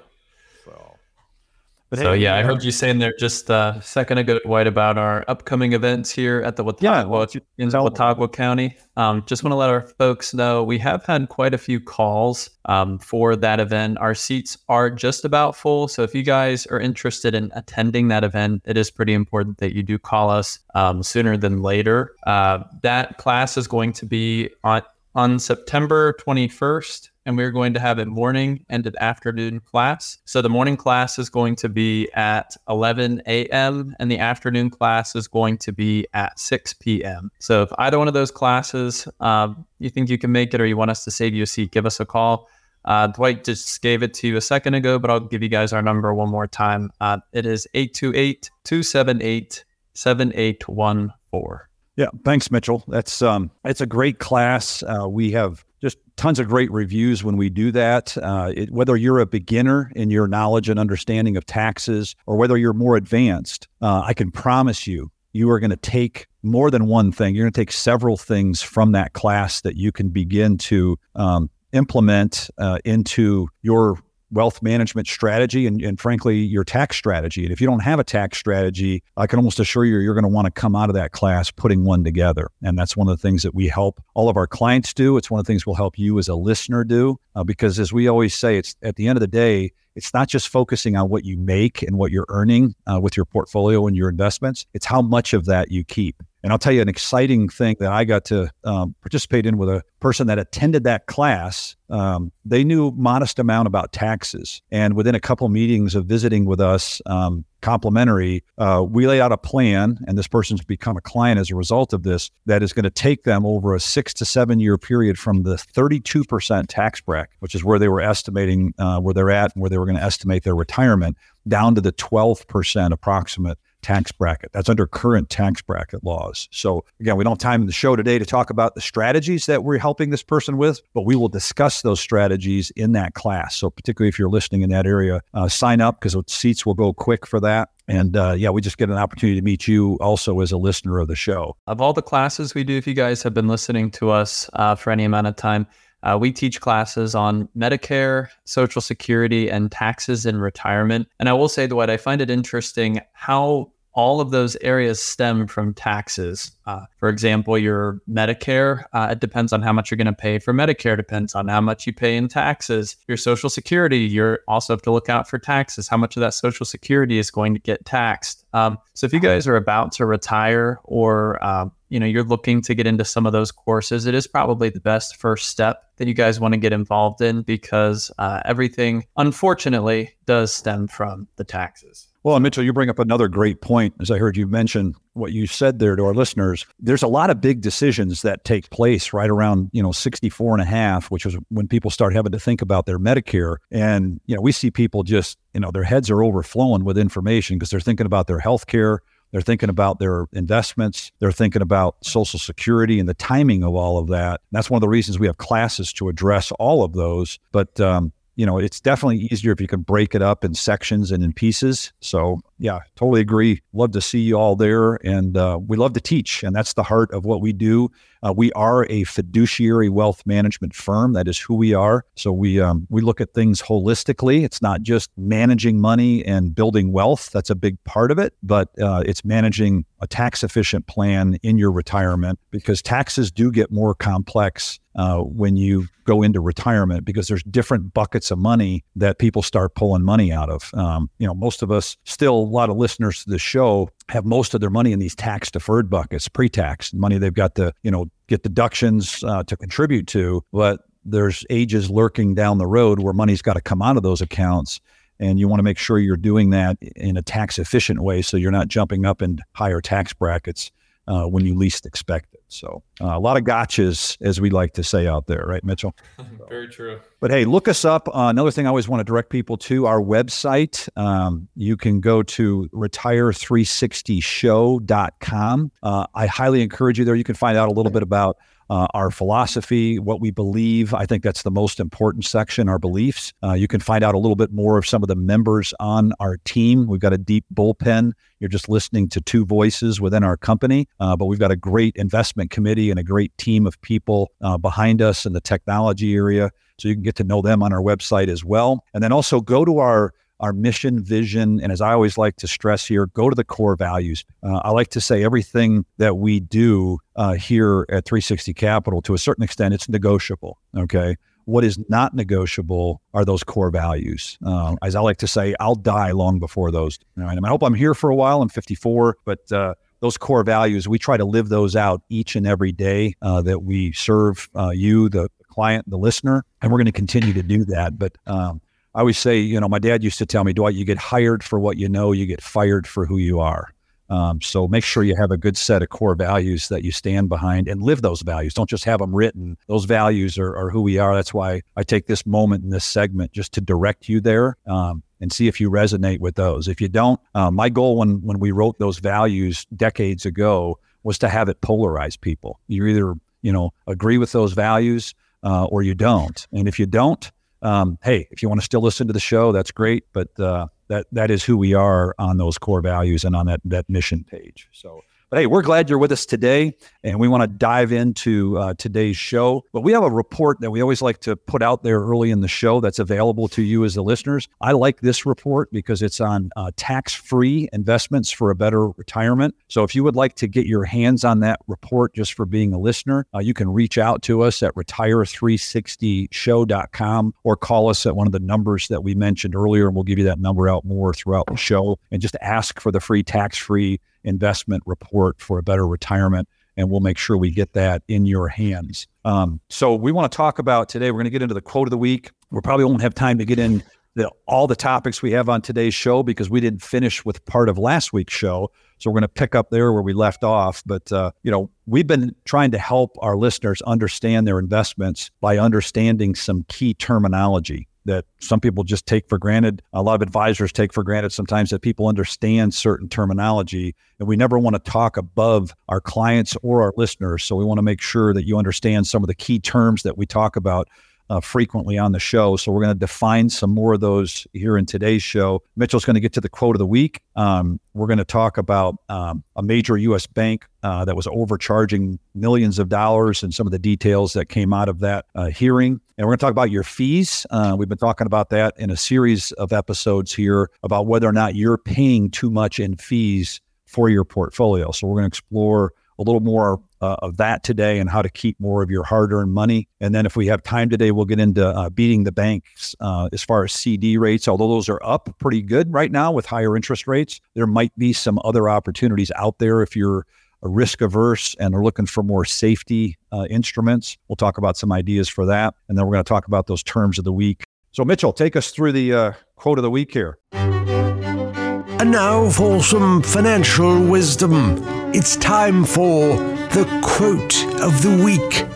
But 1.93 1.99
so 1.99 2.13
hey, 2.15 2.21
yeah, 2.21 2.37
I 2.37 2.43
heard 2.43 2.65
you 2.65 2.73
saying 2.73 3.01
there 3.01 3.13
just 3.19 3.51
uh, 3.51 3.75
a 3.77 3.83
second 3.83 4.17
ago, 4.17 4.39
Dwight, 4.47 4.67
about 4.67 4.97
our 4.97 5.27
upcoming 5.29 5.75
events 5.75 6.11
here 6.11 6.41
at 6.41 6.57
the 6.57 6.65
Watauga, 6.65 6.85
yeah, 6.87 7.41
in 7.59 7.69
Watauga 7.69 8.29
County. 8.29 8.79
Um, 8.97 9.23
just 9.27 9.45
want 9.45 9.53
to 9.53 9.57
let 9.57 9.69
our 9.69 9.83
folks 9.83 10.33
know 10.33 10.65
we 10.65 10.79
have 10.79 11.05
had 11.05 11.29
quite 11.29 11.53
a 11.53 11.59
few 11.59 11.81
calls 11.81 12.49
um, 12.65 12.99
for 12.99 13.37
that 13.37 13.61
event. 13.61 13.99
Our 13.99 14.15
seats 14.15 14.57
are 14.71 14.89
just 14.89 15.27
about 15.27 15.55
full, 15.55 15.87
so 15.87 16.03
if 16.03 16.15
you 16.15 16.23
guys 16.23 16.65
are 16.69 16.81
interested 16.81 17.35
in 17.35 17.53
attending 17.55 18.09
that 18.09 18.25
event, 18.25 18.63
it 18.65 18.79
is 18.79 18.91
pretty 18.91 19.13
important 19.13 19.59
that 19.59 19.77
you 19.77 19.83
do 19.83 19.99
call 19.99 20.31
us 20.31 20.61
um, 20.75 21.03
sooner 21.03 21.37
than 21.37 21.61
later. 21.61 22.15
Uh, 22.27 22.61
that 22.81 23.19
class 23.19 23.59
is 23.59 23.69
going 23.69 23.93
to 23.93 24.07
be 24.07 24.49
on 24.65 24.81
on 25.15 25.39
September 25.39 26.15
21st 26.27 27.11
and 27.25 27.37
we're 27.37 27.51
going 27.51 27.75
to 27.75 27.81
have 27.81 27.99
a 27.99 28.07
morning 28.07 28.65
and 28.69 28.87
an 28.87 28.95
afternoon 29.01 29.61
class. 29.61 30.19
So 30.25 30.43
the 30.43 30.49
morning 30.49 30.77
class 30.77 31.19
is 31.19 31.31
going 31.31 31.57
to 31.57 31.69
be 31.69 32.11
at 32.15 32.57
11 32.69 33.23
a.m. 33.27 33.95
and 33.99 34.11
the 34.11 34.19
afternoon 34.19 34.71
class 34.71 35.15
is 35.15 35.29
going 35.29 35.59
to 35.59 35.73
be 35.73 36.07
at 36.15 36.39
6 36.39 36.75
p.m. 36.75 37.31
So 37.39 37.63
if 37.63 37.71
either 37.79 37.99
one 37.99 38.09
of 38.09 38.15
those 38.15 38.31
classes 38.31 39.07
um, 39.21 39.67
you 39.79 39.91
think 39.91 40.09
you 40.09 40.19
can 40.19 40.33
make 40.33 40.55
it 40.55 40.61
or 40.61 40.67
you 40.67 40.77
want 40.77 40.91
us 40.91 41.05
to 41.05 41.11
save 41.11 41.35
you 41.35 41.43
a 41.43 41.47
seat, 41.47 41.71
give 41.71 41.87
us 41.87 42.01
a 42.01 42.07
call. 42.07 42.49
Uh, 42.85 43.07
Dwight 43.09 43.45
just 43.45 43.81
gave 43.81 44.03
it 44.03 44.13
to 44.15 44.29
you 44.29 44.37
a 44.37 44.41
second 44.41 44.75
ago, 44.75 44.99
but 44.99 45.11
I'll 45.11 45.21
give 45.21 45.43
you 45.43 45.49
guys 45.49 45.73
our 45.73 45.83
number 45.83 46.13
one 46.15 46.29
more 46.29 46.47
time. 46.47 46.91
Uh, 47.01 47.19
it 47.33 47.47
is 47.47 47.67
828 47.75 48.51
278 48.65 49.65
7814. 49.95 51.59
Yeah, 51.97 52.07
thanks, 52.25 52.51
Mitchell. 52.51 52.83
That's 52.89 53.21
um, 53.23 53.51
it's 53.65 53.81
a 53.81 53.87
great 53.87 54.19
class. 54.19 54.83
Uh, 54.83 55.07
we 55.09 55.33
have 55.33 55.65
just 55.83 55.99
tons 56.17 56.39
of 56.39 56.49
great 56.49 56.71
reviews 56.71 57.23
when 57.25 57.37
we 57.37 57.51
do 57.51 57.73
that. 57.73 58.17
Uh, 58.17 58.53
it, 58.55 58.71
whether 58.71 58.97
you're 58.97 59.19
a 59.19 59.27
beginner 59.27 59.91
in 59.97 60.11
your 60.11 60.29
knowledge 60.29 60.69
and 60.69 60.79
understanding 60.79 61.37
of 61.37 61.45
taxes, 61.45 62.15
or 62.25 62.37
whether 62.37 62.57
you're 62.57 62.73
more 62.73 62.97
advanced, 62.97 63.69
uh, 63.83 64.03
I 64.07 64.15
can 64.15 64.31
promise 64.31 64.87
you, 64.87 65.11
you 65.33 65.51
are 65.51 65.59
going 65.59 65.71
to 65.71 65.77
take 65.77 66.29
more 66.43 66.71
than 66.71 66.87
one 66.87 67.11
thing. 67.11 67.35
You're 67.35 67.45
going 67.45 67.53
to 67.53 67.61
take 67.61 67.73
several 67.73 68.17
things 68.17 68.63
from 68.63 68.93
that 68.93 69.13
class 69.13 69.61
that 69.63 69.77
you 69.77 69.91
can 69.91 70.11
begin 70.11 70.57
to 70.59 70.99
um, 71.17 71.51
implement 71.73 72.49
uh, 72.59 72.79
into 72.85 73.49
your 73.63 73.99
wealth 74.33 74.63
management 74.63 75.07
strategy 75.07 75.67
and, 75.67 75.81
and 75.83 76.01
frankly 76.01 76.39
your 76.39 76.65
tax 76.65 76.97
strategy. 76.97 77.45
And 77.45 77.53
if 77.53 77.61
you 77.61 77.67
don't 77.67 77.81
have 77.81 78.01
a 78.01 78.05
tax 78.05 78.39
strategy, 78.39 79.03
I 79.17 79.27
can 79.27 79.39
almost 79.39 79.61
assure 79.61 79.85
you 79.85 79.99
you're 79.99 80.15
going 80.15 80.25
to 80.25 80.29
want 80.29 80.47
to 80.47 80.51
come 80.51 80.75
out 80.75 80.89
of 80.89 80.95
that 80.95 81.13
class 81.13 81.51
putting 81.51 81.85
one 81.85 82.03
together. 82.03 82.51
And 82.63 82.79
that's 82.79 82.97
one 82.97 83.09
of 83.09 83.17
the 83.17 83.23
things 83.23 83.43
that 83.43 83.55
we 83.55 83.69
help 83.69 84.03
all 84.15 84.29
of 84.29 84.37
our 84.37 84.47
clients 84.47 84.95
do. 84.95 85.17
It's 85.17 85.31
one 85.31 85.39
of 85.39 85.47
the 85.47 85.53
things 85.53 85.67
we'll 85.67 85.77
help 85.77 85.99
you 85.99 86.19
as 86.19 86.29
a 86.29 86.35
listener 86.35 86.83
do. 86.85 87.19
Uh, 87.35 87.45
because 87.45 87.79
as 87.79 87.93
we 87.93 88.09
always 88.09 88.35
say, 88.35 88.57
it's 88.57 88.75
at 88.83 88.97
the 88.97 89.07
end 89.07 89.17
of 89.17 89.21
the 89.21 89.27
day, 89.27 89.73
it's 89.95 90.15
not 90.15 90.29
just 90.29 90.49
focusing 90.49 90.97
on 90.97 91.11
what 91.11 91.25
you 91.25 91.37
make 91.37 91.83
and 91.83 91.99
what 91.99 92.11
you're 92.11 92.27
earning 92.29 92.75
uh, 92.91 92.99
with 93.01 93.17
your 93.17 93.27
portfolio 93.27 93.87
and 93.87 93.97
your 93.97 94.09
investments. 94.09 94.67
It's 94.73 94.87
how 94.87 95.03
much 95.03 95.35
of 95.35 95.45
that 95.47 95.71
you 95.71 95.85
keep. 95.85 96.23
And 96.43 96.53
I'll 96.53 96.59
tell 96.59 96.73
you 96.73 96.83
an 96.83 96.89
exciting 96.89 97.49
thing 97.49 97.77
that 97.79 97.93
I 97.93 98.05
got 98.05 98.25
to 98.27 98.51
um, 98.65 98.95
participate 99.01 99.47
in 99.47 99.59
with 99.59 99.69
a 99.69 99.83
person 100.01 100.27
that 100.27 100.39
attended 100.39 100.85
that 100.85 101.07
class. 101.07 101.77
Um, 101.89 102.33
they 102.45 102.65
knew 102.65 102.91
modest 102.93 103.39
amount 103.39 103.69
about 103.69 103.93
taxes, 103.93 104.61
and 104.71 104.95
within 104.95 105.15
a 105.15 105.21
couple 105.21 105.49
meetings 105.49 105.95
of 105.95 106.07
visiting 106.07 106.45
with 106.45 106.61
us, 106.61 107.01
um, 107.07 107.45
complimentary, 107.61 108.43
uh, 108.59 108.85
we 108.87 109.07
laid 109.07 109.21
out 109.21 109.31
a 109.31 109.37
plan, 109.37 109.99
and 110.09 110.19
this 110.19 110.27
person's 110.27 110.65
become 110.65 110.97
a 110.97 111.01
client 111.01 111.39
as 111.39 111.51
a 111.51 111.55
result 111.55 111.93
of 111.93 112.03
this. 112.03 112.31
That 112.47 112.63
is 112.63 112.73
going 112.73 112.85
to 112.85 112.91
take 112.91 113.23
them 113.23 113.47
over 113.47 113.75
a 113.75 113.81
six 113.81 114.13
to 114.15 114.25
seven 114.25 114.59
year 114.59 114.77
period 114.77 115.19
from 115.19 115.45
the 115.45 115.55
32% 115.55 116.65
tax 116.69 117.01
bracket, 117.01 117.37
which 117.39 117.55
is 117.55 117.63
where 117.63 117.79
they 117.79 117.89
were 117.89 118.01
estimating 118.01 118.75
uh, 118.79 118.99
where 118.99 119.15
they're 119.15 119.31
at 119.31 119.55
and 119.55 119.63
where 119.63 119.71
they 119.71 119.79
were 119.79 119.87
going 119.87 119.97
to 119.97 120.03
estimate 120.03 120.43
their 120.43 120.57
retirement, 120.57 121.17
down 121.47 121.75
to 121.77 121.81
the 121.81 121.93
12% 121.93 122.93
approximate 122.93 123.59
tax 123.83 124.13
bracket. 124.13 124.51
That's 124.53 124.69
under 124.69 124.87
current 124.87 125.31
tax 125.31 125.61
bracket 125.63 126.05
laws. 126.05 126.49
So, 126.51 126.85
again, 127.01 127.17
we 127.17 127.25
don't 127.25 127.33
have 127.33 127.39
time 127.39 127.61
in 127.61 127.67
the 127.67 127.73
show 127.73 127.97
today 127.97 128.19
to 128.19 128.25
talk 128.25 128.51
about 128.51 128.75
the 128.75 128.81
strategies 128.81 129.47
that 129.47 129.65
we're 129.65 129.79
helping 129.79 130.11
this 130.11 130.23
person 130.23 130.57
with, 130.57 130.81
but 130.95 131.03
we 131.03 131.17
will 131.17 131.29
discuss 131.29 131.83
those 131.83 132.01
strategies 132.01 132.71
in 132.77 132.93
that 132.93 133.15
class. 133.15 133.57
So, 133.57 133.71
particularly 133.71 134.09
if 134.09 134.19
you're 134.19 134.31
listening 134.31 134.63
in 134.63 134.71
that 134.71 134.87
area, 134.87 135.21
uh, 135.35 135.49
sign 135.49 135.81
up 135.81 136.01
because 136.01 136.17
seats 136.33 136.65
will 136.65 136.75
go 136.75 136.93
quick 136.93 137.27
for 137.27 137.41
that. 137.41 137.71
And 137.89 138.17
uh, 138.17 138.35
yeah, 138.37 138.51
we 138.51 138.61
just 138.61 138.79
get 138.79 138.91
an 138.91 138.97
opportunity 138.97 139.39
to 139.39 139.45
meet 139.45 139.67
you 139.67 139.99
also 140.01 140.41
as 140.41 140.53
a 140.53 140.57
listener 140.57 140.99
of 140.99 141.09
the 141.09 141.17
show. 141.17 141.57
Of 141.67 141.81
all 141.81 141.93
the 141.93 142.03
classes 142.03 142.55
we 142.55 142.65
do, 142.65 142.77
if 142.77 142.87
you 142.87 142.95
guys 142.95 143.23
have 143.23 143.35
been 143.35 143.49
listening 143.49 143.91
to 143.93 144.11
us 144.11 144.49
uh, 144.55 144.77
for 144.77 144.91
any 144.91 145.05
amount 145.05 145.27
of 145.27 145.37
time, 145.37 145.67
uh, 146.03 146.19
we 146.21 146.33
teach 146.33 146.61
classes 146.61 147.15
on 147.15 147.49
Medicare, 147.57 148.29
Social 148.45 148.81
Security, 148.81 149.51
and 149.51 149.71
taxes 149.71 150.27
in 150.27 150.39
retirement. 150.39 151.09
And 151.19 151.29
I 151.29 151.33
will 151.33 151.49
say, 151.49 151.67
Dwight, 151.67 151.91
I 151.91 151.97
find 151.97 152.21
it 152.21 152.31
interesting 152.31 153.01
how 153.13 153.73
all 153.95 154.21
of 154.21 154.31
those 154.31 154.57
areas 154.63 155.01
stem 155.01 155.47
from 155.47 155.75
taxes. 155.75 156.53
Uh, 156.67 156.81
for 156.97 157.09
example, 157.09 157.59
your 157.59 158.01
Medicare, 158.09 158.85
uh, 158.93 159.09
it 159.11 159.21
depends 159.21 159.53
on 159.53 159.61
how 159.61 159.73
much 159.73 159.91
you're 159.91 159.97
going 159.97 160.07
to 160.07 160.13
pay 160.13 160.39
for 160.39 160.55
Medicare, 160.55 160.97
depends 160.97 161.35
on 161.35 161.49
how 161.49 161.61
much 161.61 161.87
you 161.87 161.93
pay 161.93 162.17
in 162.17 162.29
taxes. 162.29 162.97
Your 163.07 163.17
Social 163.17 163.51
Security, 163.51 163.99
you 163.99 164.39
also 164.49 164.73
have 164.73 164.83
to 164.83 164.91
look 164.91 165.09
out 165.09 165.29
for 165.29 165.39
taxes. 165.39 165.89
How 165.89 165.97
much 165.97 166.17
of 166.17 166.21
that 166.21 166.35
Social 166.35 166.65
Security 166.65 167.19
is 167.19 167.31
going 167.31 167.55
to 167.55 167.61
get 167.61 167.85
taxed? 167.85 168.45
Um, 168.55 168.79
so 168.95 169.05
if 169.07 169.13
you 169.13 169.21
guys 169.21 169.47
are 169.47 169.57
about 169.57 169.93
to 169.93 170.07
retire 170.07 170.81
or 170.85 171.43
uh, 171.45 171.67
you 171.93 172.01
know 172.01 172.07
you're 172.07 172.25
looking 172.25 172.63
to 172.63 172.75
get 172.75 172.87
into 172.87 173.05
some 173.05 173.27
of 173.27 173.33
those 173.33 173.53
courses, 173.53 174.07
it 174.07 174.15
is 174.15 174.27
probably 174.27 174.71
the 174.71 174.81
best 174.81 175.17
first 175.17 175.49
step 175.49 175.85
that 175.97 176.09
you 176.09 176.15
guys 176.15 176.41
want 176.41 176.55
to 176.55 176.59
get 176.59 176.73
involved 176.73 177.21
in 177.21 177.43
because 177.43 178.11
uh, 178.19 178.41
everything, 178.47 179.05
unfortunately, 179.19 180.11
does 180.25 180.53
stem 180.53 180.89
from 180.89 181.29
the 181.37 181.45
taxes. 181.45 182.09
Well, 182.25 182.39
Mitchell, 182.39 182.63
you 182.63 182.73
bring 182.73 182.89
up 182.89 183.01
another 183.01 183.27
great 183.27 183.61
point. 183.61 183.95
As 184.01 184.11
I 184.11 184.19
heard 184.19 184.37
you 184.37 184.47
mention 184.47 184.95
what 185.15 185.33
you 185.33 185.49
said 185.49 185.81
there 185.81 185.97
to 185.97 186.05
our 186.05 186.15
listeners, 186.15 186.65
there's 186.79 187.03
a 187.03 187.09
lot 187.09 187.31
of 187.31 187.41
big 187.41 187.61
decisions 187.61 188.23
that 188.23 188.45
take 188.45 188.71
place 188.71 189.13
right 189.13 189.29
around, 189.29 189.71
you 189.73 189.83
know, 189.83 189.91
64 189.91 190.55
and 190.55 190.63
a 190.63 190.65
half, 190.65 191.11
which 191.11 191.27
is 191.27 191.37
when 191.49 191.67
people 191.67 191.91
start 191.91 192.15
having 192.15 192.31
to 192.31 192.39
think 192.39 192.63
about 192.63 192.87
their 192.87 193.01
Medicare. 193.01 193.57
And, 193.73 194.21
you 194.27 194.37
know, 194.37 194.41
we 194.41 194.53
see 194.53 194.71
people 194.71 195.03
just, 195.03 195.37
you 195.53 195.61
know, 195.61 195.73
their 195.73 195.83
heads 195.83 196.11
are 196.11 196.23
overflowing 196.23 196.85
with 196.85 196.97
information 196.97 197.59
because 197.59 197.71
they're 197.71 197.81
thinking 197.81 198.07
about 198.07 198.29
their 198.29 198.39
health 198.39 198.69
care. 198.69 199.01
They're 199.33 199.41
thinking 199.41 199.71
about 199.71 199.99
their 199.99 200.27
investments. 200.33 201.11
They're 201.19 201.33
thinking 201.33 201.63
about 201.63 201.97
Social 202.05 202.39
Security 202.39 203.01
and 203.01 203.09
the 203.09 203.15
timing 203.15 203.65
of 203.65 203.75
all 203.75 203.99
of 203.99 204.09
that. 204.09 204.41
And 204.51 204.57
that's 204.57 204.71
one 204.71 204.77
of 204.77 204.83
the 204.83 204.89
reasons 204.89 205.19
we 205.19 205.27
have 205.27 205.39
classes 205.39 205.93
to 205.95 206.09
address 206.09 206.53
all 206.53 206.85
of 206.85 206.93
those. 206.93 207.39
But 207.51 207.81
um, 207.81 208.13
you 208.37 208.47
know, 208.47 208.59
it's 208.59 208.81
definitely 208.81 209.29
easier 209.31 209.53
if 209.53 209.61
you 209.61 209.67
can 209.67 209.81
break 209.81 210.15
it 210.15 210.23
up 210.23 210.45
in 210.45 210.55
sections 210.55 211.11
and 211.11 211.23
in 211.23 211.33
pieces. 211.33 211.93
So, 212.01 212.41
yeah, 212.63 212.79
totally 212.95 213.21
agree. 213.21 213.61
Love 213.73 213.91
to 213.91 214.01
see 214.01 214.21
you 214.21 214.37
all 214.37 214.55
there. 214.55 214.95
And 215.05 215.37
uh, 215.37 215.59
we 215.67 215.77
love 215.77 215.95
to 215.95 216.01
teach. 216.01 216.45
And 216.45 216.55
that's 216.55 216.75
the 216.75 216.85
heart 216.85 217.11
of 217.11 217.25
what 217.25 217.41
we 217.41 217.53
do. 217.53 217.91
Uh, 218.25 218.33
we 218.33 218.53
are 218.53 218.87
a 218.89 219.03
fiduciary 219.03 219.89
wealth 219.89 220.23
management 220.27 220.73
firm. 220.73 221.13
That 221.13 221.27
is 221.27 221.41
who 221.41 221.57
we 221.57 221.75
are. 221.75 222.05
So 222.15 222.31
we 222.31 222.61
um, 222.61 222.87
we 222.89 223.01
look 223.01 223.21
at 223.21 223.35
things 223.35 223.61
holistically. 223.61 224.45
It's 224.45 224.63
not 224.63 224.83
just 224.83 225.11
managing 225.17 225.81
money 225.81 226.25
and 226.25 226.55
building 226.55 226.93
wealth. 226.93 227.31
That's 227.33 227.51
a 227.51 227.57
big 227.57 227.83
part 227.83 228.13
of 228.13 228.19
it, 228.21 228.33
but 228.45 228.69
uh, 228.81 229.03
it's 229.05 229.25
managing 229.25 229.85
a 230.01 230.07
tax 230.07 230.45
efficient 230.45 230.87
plan 230.87 231.39
in 231.43 231.59
your 231.59 231.73
retirement 231.73 232.39
because 232.53 232.81
taxes 232.81 233.33
do 233.33 233.51
get 233.51 233.73
more 233.73 233.93
complex 233.93 234.79
uh, 234.95 235.19
when 235.19 235.57
you 235.57 235.89
go 236.05 236.23
into 236.23 236.41
retirement 236.41 237.05
because 237.05 237.29
there's 237.29 237.43
different 237.45 237.95
buckets 237.95 238.31
of 238.31 238.39
money 238.39 238.85
that 238.97 239.19
people 239.19 239.43
start 239.43 239.75
pulling 239.75 240.03
money 240.03 240.33
out 240.33 240.51
of. 240.51 240.71
Um, 240.75 241.09
you 241.19 241.27
know, 241.27 241.35
most 241.35 241.63
of 241.63 241.71
us, 241.71 241.97
still 242.05 242.49
lot 242.53 242.71
of 242.71 242.77
listeners 242.77 243.25
to 243.25 243.31
the 243.31 243.39
show, 243.39 243.89
have 244.09 244.25
most 244.25 244.55
of 244.55 244.61
their 244.61 244.71
money 244.71 244.93
in 244.93 244.99
these 244.99 245.15
tax 245.15 245.51
deferred 245.51 245.91
buckets, 245.91 246.29
pre 246.29 246.49
tax 246.49 246.93
money 246.93 247.19
they've 247.19 247.35
got 247.35 247.55
to, 247.57 247.73
you 247.83 247.91
know, 247.91 248.07
get 248.29 248.43
deductions 248.43 249.23
uh, 249.25 249.43
to 249.45 249.57
contribute 249.57 250.07
to. 250.09 250.45
But 250.53 250.81
there's 251.05 251.45
ages 251.51 251.91
lurking 251.91 252.35
down 252.35 252.59
the 252.59 252.67
road 252.67 253.01
where 253.01 253.13
money's 253.13 253.43
got 253.43 253.55
to 253.55 253.61
come 253.61 253.83
out 253.83 253.97
of 253.97 254.03
those 254.03 254.21
accounts. 254.21 254.81
And 255.19 255.39
you 255.39 255.47
want 255.47 255.61
to 255.61 255.65
make 255.65 255.79
sure 255.79 255.99
you're 255.99 256.17
doing 256.17 256.51
that 256.51 256.79
in 256.81 257.17
a 257.17 257.23
tax 257.23 257.59
efficient 257.59 258.03
way 258.03 258.23
so 258.23 258.37
you're 258.37 258.51
not 258.51 258.69
jumping 258.69 259.07
up 259.07 259.23
in 259.23 259.39
higher 259.53 259.81
tax 259.81 260.13
brackets 260.13 260.73
uh, 261.07 261.25
when 261.25 261.45
you 261.45 261.57
least 261.57 261.87
expect 261.87 262.35
it. 262.35 262.41
So 262.49 262.83
uh, 263.01 263.17
a 263.17 263.19
lot 263.19 263.37
of 263.37 263.45
gotchas, 263.45 264.17
as 264.21 264.41
we 264.41 264.51
like 264.51 264.75
to 264.75 264.85
say 264.85 265.07
out 265.07 265.27
there, 265.27 265.45
right, 265.47 265.65
Mitchell? 265.65 265.95
Very 266.49 266.69
true. 266.69 267.01
But 267.21 267.31
hey, 267.31 267.45
look 267.45 267.69
us 267.69 267.85
up. 267.85 268.09
Uh, 268.09 268.29
another 268.29 268.51
thing 268.51 268.67
I 268.67 268.69
always 268.69 268.89
want 268.89 269.01
to 269.01 269.05
direct 269.05 269.31
people 269.31 269.57
to 269.59 269.87
our 269.87 270.01
website. 270.01 270.89
Um, 270.97 271.49
you 271.57 271.77
can 271.77 272.01
go 272.01 272.23
to 272.23 272.69
retire360show.com. 272.73 275.73
Uh, 275.83 276.07
I 276.15 276.27
highly 276.27 276.63
encourage 276.63 276.99
you 276.99 277.05
there. 277.05 277.15
You 277.15 277.25
can 277.25 277.35
find 277.35 277.57
out 277.57 277.69
a 277.69 277.73
little 277.73 277.93
bit 277.93 278.03
about 278.03 278.37
uh, 278.73 278.87
our 278.95 279.11
philosophy, 279.11 279.99
what 279.99 280.19
we 280.19 280.31
believe. 280.31 280.95
I 280.95 281.05
think 281.05 281.23
that's 281.23 281.43
the 281.43 281.51
most 281.51 281.79
important 281.79 282.25
section, 282.25 282.71
our 282.71 282.79
beliefs. 282.79 283.35
Uh, 283.45 283.53
you 283.53 283.69
can 283.69 283.81
find 283.81 284.03
out 284.03 284.15
a 284.15 284.19
little 284.19 284.35
bit 284.35 284.51
more 284.51 284.79
of 284.79 284.87
some 284.87 285.03
of 285.03 285.09
the 285.09 285.15
members 285.15 285.75
on 285.79 286.15
our 286.21 286.39
team. 286.47 286.87
We've 286.87 286.99
got 286.99 287.13
a 287.13 287.19
deep 287.19 287.45
bullpen. 287.53 288.13
You're 288.41 288.49
just 288.49 288.71
listening 288.71 289.11
to 289.11 289.21
two 289.21 289.45
voices 289.45 290.01
within 290.01 290.25
our 290.25 290.39
company, 290.39 290.89
uh, 291.01 291.17
but 291.17 291.27
we've 291.27 291.39
got 291.39 291.51
a 291.51 291.57
great 291.57 291.97
investment 291.97 292.51
committee 292.51 292.89
and 292.89 292.99
a 292.99 293.05
great 293.05 293.37
team 293.37 293.67
of 293.67 293.79
people 293.83 294.31
uh, 294.41 294.57
behind 294.57 295.03
us 295.03 295.27
in 295.27 295.35
the 295.35 295.43
technology 295.43 296.15
area. 296.15 296.51
So 296.79 296.89
you 296.89 296.95
can 296.95 297.03
get 297.03 297.17
to 297.17 297.25
know 297.25 297.43
them 297.43 297.63
on 297.63 297.75
our 297.75 297.83
website 297.83 298.29
as 298.29 298.43
well. 298.43 298.85
And 298.95 299.05
then 299.05 299.13
also 299.13 299.43
go 299.43 299.67
to 299.67 299.81
our 299.81 300.15
our 300.43 300.53
mission, 300.53 301.03
vision, 301.03 301.61
and 301.61 301.73
as 301.73 301.81
I 301.81 301.93
always 301.93 302.19
like 302.19 302.37
to 302.37 302.49
stress 302.49 302.85
here, 302.85 303.07
go 303.07 303.31
to 303.31 303.35
the 303.35 303.45
core 303.45 303.77
values. 303.77 304.25
Uh, 304.43 304.61
I 304.65 304.71
like 304.71 304.89
to 304.89 305.01
say 305.01 305.25
everything 305.25 305.87
that 305.99 306.17
we 306.17 306.41
do 306.41 306.99
uh, 307.17 307.35
here 307.35 307.87
at 307.89 308.05
360 308.05 308.53
Capital, 308.53 309.01
to 309.03 309.15
a 309.15 309.19
certain 309.19 309.45
extent, 309.45 309.73
it's 309.73 309.89
negotiable. 309.89 310.59
Okay. 310.77 311.17
What 311.45 311.65
is 311.65 311.79
not 311.89 312.15
negotiable 312.15 313.03
are 313.15 313.25
those 313.25 313.43
core 313.43 313.71
values. 313.71 314.39
Uh, 314.45 314.77
as 314.83 314.95
I 314.95 315.01
like 315.01 315.17
to 315.19 315.27
say, 315.27 315.55
I'll 315.59 315.75
die 315.75 316.13
long 316.13 316.39
before 316.39 316.71
those. 316.71 316.99
I 317.19 317.37
hope 317.45 317.63
I'm 317.63 317.75
here 317.75 317.95
for 317.95 318.11
a 318.11 318.15
while. 318.15 318.43
I'm 318.43 318.49
54, 318.49 319.17
but 319.25 319.51
uh, 319.51 319.75
those 320.01 320.17
core 320.17 320.45
values, 320.45 320.89
we 320.89 320.99
try 320.99 321.17
to 321.17 321.25
live 321.25 321.49
those 321.49 321.75
out 321.75 322.03
each 322.09 322.37
and 322.37 322.47
every 322.47 322.73
day 322.73 323.15
uh, 323.23 323.43
that 323.43 323.61
we 323.61 323.93
serve 323.93 324.49
uh, 324.57 324.71
you, 324.71 325.09
the 325.09 325.29
client, 325.49 325.89
the 325.89 325.99
listener, 325.99 326.45
and 326.61 326.73
we're 326.73 326.79
going 326.79 326.87
to 326.87 326.93
continue 326.93 327.33
to 327.33 327.43
do 327.43 327.65
that. 327.67 327.99
But 327.99 328.17
um, 328.27 328.61
I 328.95 329.01
always 329.01 329.19
say, 329.19 329.39
you 329.39 329.59
know, 329.59 329.69
my 329.69 329.79
dad 329.79 330.05
used 330.05 330.19
to 330.19 330.27
tell 330.27 330.45
me, 330.45 330.53
Dwight, 330.53 330.75
you 330.75 330.85
get 330.85 330.99
hired 330.99 331.43
for 331.43 331.59
what 331.59 331.79
you 331.79 331.89
know, 331.89 332.13
you 332.13 332.27
get 332.27 332.43
fired 332.43 332.87
for 332.87 333.07
who 333.07 333.19
you 333.19 333.41
are. 333.41 333.73
Um, 334.13 334.43
so 334.43 334.69
make 334.69 334.85
sure 334.85 335.03
you 335.03 335.17
have 335.17 335.31
a 335.31 335.39
good 335.39 335.57
set 335.57 335.81
of 335.81 335.89
core 335.89 336.15
values 336.15 336.69
that 336.69 336.85
you 336.85 336.93
stand 336.93 337.31
behind 337.31 337.67
and 337.67 337.83
live 337.83 338.03
those 338.03 338.21
values. 338.21 338.53
Don't 338.53 338.69
just 338.69 338.85
have 338.85 338.99
them 338.99 339.15
written. 339.15 339.57
Those 339.69 339.87
values 339.87 340.37
are, 340.37 340.55
are 340.55 340.69
who 340.69 340.83
we 340.83 340.99
are. 340.99 341.15
That's 341.15 341.33
why 341.33 341.63
I 341.77 341.83
take 341.83 342.07
this 342.07 342.27
moment 342.27 342.63
in 342.63 342.69
this 342.69 342.85
segment 342.85 343.33
just 343.33 343.53
to 343.55 343.63
direct 343.63 344.11
you 344.11 344.21
there 344.21 344.59
um, 344.67 345.03
and 345.23 345.33
see 345.33 345.49
if 345.49 345.63
you 345.63 345.71
resonate 345.71 346.21
with 346.21 346.35
those. 346.35 346.69
If 346.69 346.79
you 346.79 346.91
don't, 346.91 347.19
uh, 347.35 347.51
my 347.51 347.71
goal 347.71 347.97
when 347.97 348.21
when 348.21 348.39
we 348.39 348.51
wrote 348.51 348.79
those 348.79 348.99
values 348.99 349.65
decades 349.75 350.27
ago 350.27 350.79
was 351.05 351.17
to 351.21 351.31
have 351.31 351.49
it 351.49 351.63
polarize 351.63 352.21
people. 352.21 352.61
You 352.69 352.87
either 352.89 353.15
you 353.41 353.53
know 353.53 353.73
agree 353.87 354.19
with 354.19 354.33
those 354.33 354.53
values 354.53 355.15
uh, 355.43 355.65
or 355.65 355.83
you 355.83 355.95
don't. 355.95 356.47
And 356.53 356.69
if 356.69 356.79
you 356.79 356.85
don't, 356.85 357.33
um, 357.63 357.99
hey, 358.03 358.29
if 358.31 358.43
you 358.43 358.49
want 358.49 358.61
to 358.61 358.65
still 358.65 358.81
listen 358.81 359.07
to 359.07 359.13
the 359.13 359.21
show, 359.21 359.53
that's 359.53 359.71
great. 359.71 360.05
But 360.13 360.39
uh, 360.39 360.67
that 360.89 361.07
that 361.13 361.31
is 361.31 361.45
who 361.45 361.57
we 361.57 361.75
are 361.75 362.15
on 362.19 362.37
those 362.37 362.59
core 362.59 362.81
values 362.81 363.25
and 363.25 363.35
on 363.35 363.47
that 363.47 363.61
that 363.65 363.89
mission 363.89 364.25
page. 364.25 364.69
So 364.73 365.03
But 365.33 365.41
hey, 365.41 365.47
we're 365.47 365.63
glad 365.63 365.89
you're 365.89 365.99
with 365.99 366.13
us 366.13 366.27
today, 366.27 366.77
and 367.03 367.19
we 367.19 367.27
want 367.27 367.41
to 367.41 367.47
dive 367.47 367.91
into 367.91 368.59
uh, 368.59 368.75
today's 368.75 369.17
show. 369.17 369.65
But 369.73 369.81
we 369.81 369.93
have 369.93 370.03
a 370.03 370.11
report 370.11 370.61
that 370.61 370.71
we 370.71 370.83
always 370.83 371.01
like 371.01 371.21
to 371.21 371.37
put 371.37 371.63
out 371.63 371.83
there 371.83 372.01
early 372.01 372.31
in 372.31 372.43
the 372.43 372.49
show 372.49 372.81
that's 372.81 372.99
available 372.99 373.49
to 373.49 373.63
you 373.63 373.87
as 373.87 373.95
the 373.95 374.03
listeners. 374.03 374.47
I 374.61 374.73
like 374.73 375.01
this 375.01 375.25
report 375.25 375.73
because 375.73 376.03
it's 376.03 376.21
on 376.21 376.51
uh, 376.55 376.71
tax 376.77 377.15
free 377.15 377.71
investments 377.73 378.31
for 378.31 378.51
a 378.51 378.55
better 378.55 378.89
retirement. 378.89 379.55
So 379.69 379.85
if 379.85 379.95
you 379.95 380.05
would 380.05 380.17
like 380.17 380.35
to 380.35 380.47
get 380.47 380.67
your 380.67 380.85
hands 380.85 381.25
on 381.25 381.41
that 381.41 381.61
report 381.67 382.15
just 382.15 382.35
for 382.35 382.45
being 382.45 382.75
a 382.75 382.79
listener, 382.79 383.27
uh, 383.35 383.39
you 383.39 383.55
can 383.55 383.73
reach 383.73 383.97
out 383.97 384.21
to 384.25 384.43
us 384.43 384.63
at 384.63 384.75
retire360show.com 384.75 387.35
or 387.43 387.57
call 387.57 387.89
us 387.89 388.05
at 388.05 388.17
one 388.17 388.27
of 388.27 388.35
the 388.35 388.41
numbers 388.41 388.87
that 388.89 389.03
we 389.03 389.15
mentioned 389.15 389.55
earlier, 389.55 389.87
and 389.87 389.95
we'll 389.95 390.05
give 390.05 390.19
you 390.19 390.27
that 390.27 390.41
number 390.41 390.69
out 390.69 390.85
more 390.85 391.15
throughout 391.15 391.47
the 391.47 391.57
show 391.57 391.99
and 392.11 392.21
just 392.21 392.37
ask 392.43 392.79
for 392.79 392.93
the 392.93 393.01
free 393.01 393.23
tax 393.23 393.57
free 393.57 393.99
investment 394.25 394.83
report 394.87 395.41
for 395.41 395.59
a 395.59 395.63
better 395.63 395.87
retirement. 395.87 396.49
And 396.77 396.91
we'll 396.91 397.01
make 397.01 397.19
sure 397.19 397.37
we 397.37 397.51
get 397.51 397.75
that 397.75 398.03
in 398.09 398.25
your 398.25 398.49
hands. 398.49 399.07
Um, 399.27 399.61
so, 399.69 399.95
we 399.95 400.11
want 400.11 400.33
to 400.33 400.37
talk 400.37 400.59
about 400.59 400.89
today, 400.89 401.11
we're 401.11 401.19
going 401.19 401.25
to 401.25 401.31
get 401.31 401.43
into 401.43 401.55
the 401.55 401.61
quote 401.61 401.87
of 401.87 401.91
the 401.91 401.99
week. 401.99 402.31
We 402.51 402.61
probably 402.63 402.87
won't 402.87 403.03
have 403.03 403.15
time 403.15 403.39
to 403.39 403.45
get 403.45 403.59
in 403.59 403.83
the, 404.15 404.31
all 404.47 404.67
the 404.67 404.77
topics 404.77 405.23
we 405.23 405.33
have 405.33 405.49
on 405.49 405.63
today's 405.63 405.95
show 405.95 406.23
because 406.23 406.51
we 406.51 406.61
didn't 406.61 406.83
finish 406.83 407.25
with 407.25 407.45
part 407.45 407.69
of 407.69 407.79
last 407.79 408.13
week's 408.13 408.35
show. 408.35 408.71
So 408.99 409.11
we're 409.11 409.15
going 409.15 409.23
to 409.23 409.29
pick 409.29 409.55
up 409.55 409.71
there 409.71 409.93
where 409.93 410.03
we 410.03 410.13
left 410.13 410.45
off. 410.45 410.83
But, 410.87 411.11
uh, 411.11 411.33
you 411.43 411.51
know, 411.51 411.71
we've 411.87 412.07
been 412.07 412.35
trying 412.45 412.71
to 412.73 412.79
help 412.79 413.17
our 413.21 413.37
listeners 413.37 413.83
understand 413.83 414.47
their 414.47 414.59
investments 414.59 415.31
by 415.41 415.59
understanding 415.59 416.35
some 416.35 416.65
key 416.69 416.95
terminology 416.95 417.89
that 418.05 418.25
some 418.41 418.61
people 418.61 418.85
just 418.85 419.07
take 419.07 419.29
for 419.29 419.39
granted. 419.39 419.83
A 419.93 420.03
lot 420.03 420.15
of 420.15 420.23
advisors 420.23 420.73
take 420.73 420.93
for 420.93 421.03
granted 421.03 421.33
sometimes 421.33 421.71
that 421.71 421.81
people 421.81 422.09
understand 422.09 422.75
certain 422.75 423.09
terminology. 423.09 423.95
And 424.19 424.29
we 424.29 424.37
never 424.37 424.59
want 424.59 424.75
to 424.75 424.91
talk 424.91 425.17
above 425.17 425.75
our 425.89 426.01
clients 426.01 426.57
or 426.63 426.83
our 426.83 426.93
listeners. 426.97 427.45
So 427.45 427.57
we 427.57 427.65
want 427.65 427.79
to 427.79 427.83
make 427.83 428.01
sure 428.01 428.35
that 428.35 428.47
you 428.47 428.59
understand 428.59 429.07
some 429.07 429.23
of 429.23 429.29
the 429.29 429.35
key 429.35 429.59
terms 429.59 430.03
that 430.03 430.19
we 430.19 430.27
talk 430.27 430.57
about 430.57 430.89
uh, 431.33 431.41
frequently 431.41 431.97
on 431.97 432.13
the 432.13 432.19
show. 432.19 432.57
So 432.57 432.71
we're 432.71 432.83
going 432.83 432.95
to 432.95 432.99
define 432.99 433.49
some 433.49 433.71
more 433.71 433.95
of 433.95 434.01
those 434.01 434.47
here 434.53 434.77
in 434.77 434.85
today's 434.85 435.23
show. 435.23 435.63
Mitchell's 435.77 436.05
going 436.05 436.15
to 436.15 436.21
get 436.21 436.35
to 436.35 436.43
the 436.43 436.49
quote 436.51 436.77
of 436.77 436.79
the 436.79 436.87
week. 436.87 437.23
Um, 437.37 437.81
we're 437.95 438.07
going 438.07 438.19
to 438.19 438.25
talk 438.25 438.59
about 438.59 438.97
um, 439.09 439.43
a 439.57 439.63
major 439.63 439.97
U.S. 439.97 440.27
bank 440.27 440.67
uh, 440.83 441.07
that 441.07 441.17
was 441.17 441.27
overcharging 441.27 442.19
millions 442.35 442.79
of 442.79 442.91
dollars 442.91 443.43
and 443.43 443.55
some 443.55 443.67
of 443.67 443.71
the 443.71 443.79
details 443.79 444.35
that 444.35 444.47
came 444.47 444.75
out 444.75 444.91
of 444.91 444.99
that 445.01 445.25
uh, 445.35 445.47
hearing. 445.47 446.01
And 446.23 446.29
we're 446.29 446.35
going 446.35 446.39
to 446.39 446.45
talk 446.45 446.51
about 446.53 446.71
your 446.71 446.85
fees. 446.85 447.49
Uh, 447.51 447.75
we've 447.77 447.89
been 447.89 447.99
talking 447.99 448.29
about 448.29 448.51
that 448.51 448.75
in 448.79 448.91
a 448.91 448.97
series 448.97 449.51
of 449.51 449.73
episodes 449.73 450.33
here 450.33 450.71
about 450.85 451.09
whether 451.09 451.29
or 451.29 451.33
not 451.33 451.57
you're 451.57 451.77
paying 451.77 452.31
too 452.31 452.49
much 452.49 452.79
in 452.79 452.95
fees 452.95 453.61
for 453.87 454.09
your 454.09 454.23
portfolio. 454.23 454.93
So 454.93 455.09
we're 455.09 455.17
going 455.17 455.25
to 455.25 455.35
explore 455.35 455.93
a 456.21 456.23
little 456.23 456.41
more 456.41 456.81
uh, 457.01 457.17
of 457.23 457.39
that 457.39 457.65
today 457.65 457.99
and 457.99 458.09
how 458.09 458.23
to 458.23 458.31
keep 458.31 458.61
more 458.61 458.85
of 458.85 458.89
your 458.89 459.03
hard 459.03 459.33
earned 459.33 459.53
money. 459.53 459.89
And 460.01 460.15
then 460.15 460.25
if 460.25 460.37
we 460.37 460.47
have 460.47 460.63
time 460.63 460.89
today, 460.89 461.11
we'll 461.11 461.25
get 461.25 461.41
into 461.41 461.67
uh, 461.67 461.91
beating 461.91 462.23
the 462.23 462.31
banks 462.31 462.95
uh, 463.01 463.29
as 463.33 463.43
far 463.43 463.65
as 463.65 463.73
CD 463.73 464.17
rates. 464.17 464.47
Although 464.47 464.69
those 464.69 464.89
are 464.89 465.01
up 465.03 465.29
pretty 465.41 465.61
good 465.61 465.93
right 465.93 466.13
now 466.13 466.31
with 466.31 466.47
higher 466.47 466.77
interest 466.77 467.09
rates, 467.09 467.41
there 467.55 467.67
might 467.67 467.99
be 467.99 468.13
some 468.13 468.39
other 468.45 468.69
opportunities 468.69 469.33
out 469.35 469.59
there 469.59 469.83
if 469.83 469.97
you're 469.97 470.25
risk 470.69 471.01
averse 471.01 471.55
and 471.59 471.75
are 471.75 471.83
looking 471.83 472.07
for 472.07 472.23
more 472.23 472.45
safety 472.45 473.17
uh, 473.33 473.47
instruments. 473.51 474.17
We'll 474.29 474.37
talk 474.37 474.59
about 474.59 474.77
some 474.77 474.93
ideas 474.93 475.29
for 475.29 475.47
that. 475.47 475.75
And 475.89 475.99
then 475.99 476.07
we're 476.07 476.13
going 476.13 476.25
to 476.25 476.29
talk 476.29 476.47
about 476.47 476.67
those 476.67 476.83
terms 476.83 477.19
of 477.19 477.25
the 477.25 477.33
week. 477.33 477.65
So, 477.93 478.05
Mitchell, 478.05 478.33
take 478.33 478.57
us 478.57 478.71
through 478.71 478.93
the 478.93 479.13
uh, 479.13 479.33
quote 479.57 479.79
of 479.79 479.83
the 479.83 479.91
week 479.91 480.13
here. 480.13 480.39
And 480.53 482.11
now 482.11 482.49
for 482.49 482.83
some 482.83 483.23
financial 483.23 484.03
wisdom. 484.05 484.83
It's 485.15 485.37
time 485.37 485.85
for 485.85 486.37
the 486.73 486.85
quote 487.03 487.65
of 487.81 488.03
the 488.03 488.21
week. 488.25 488.67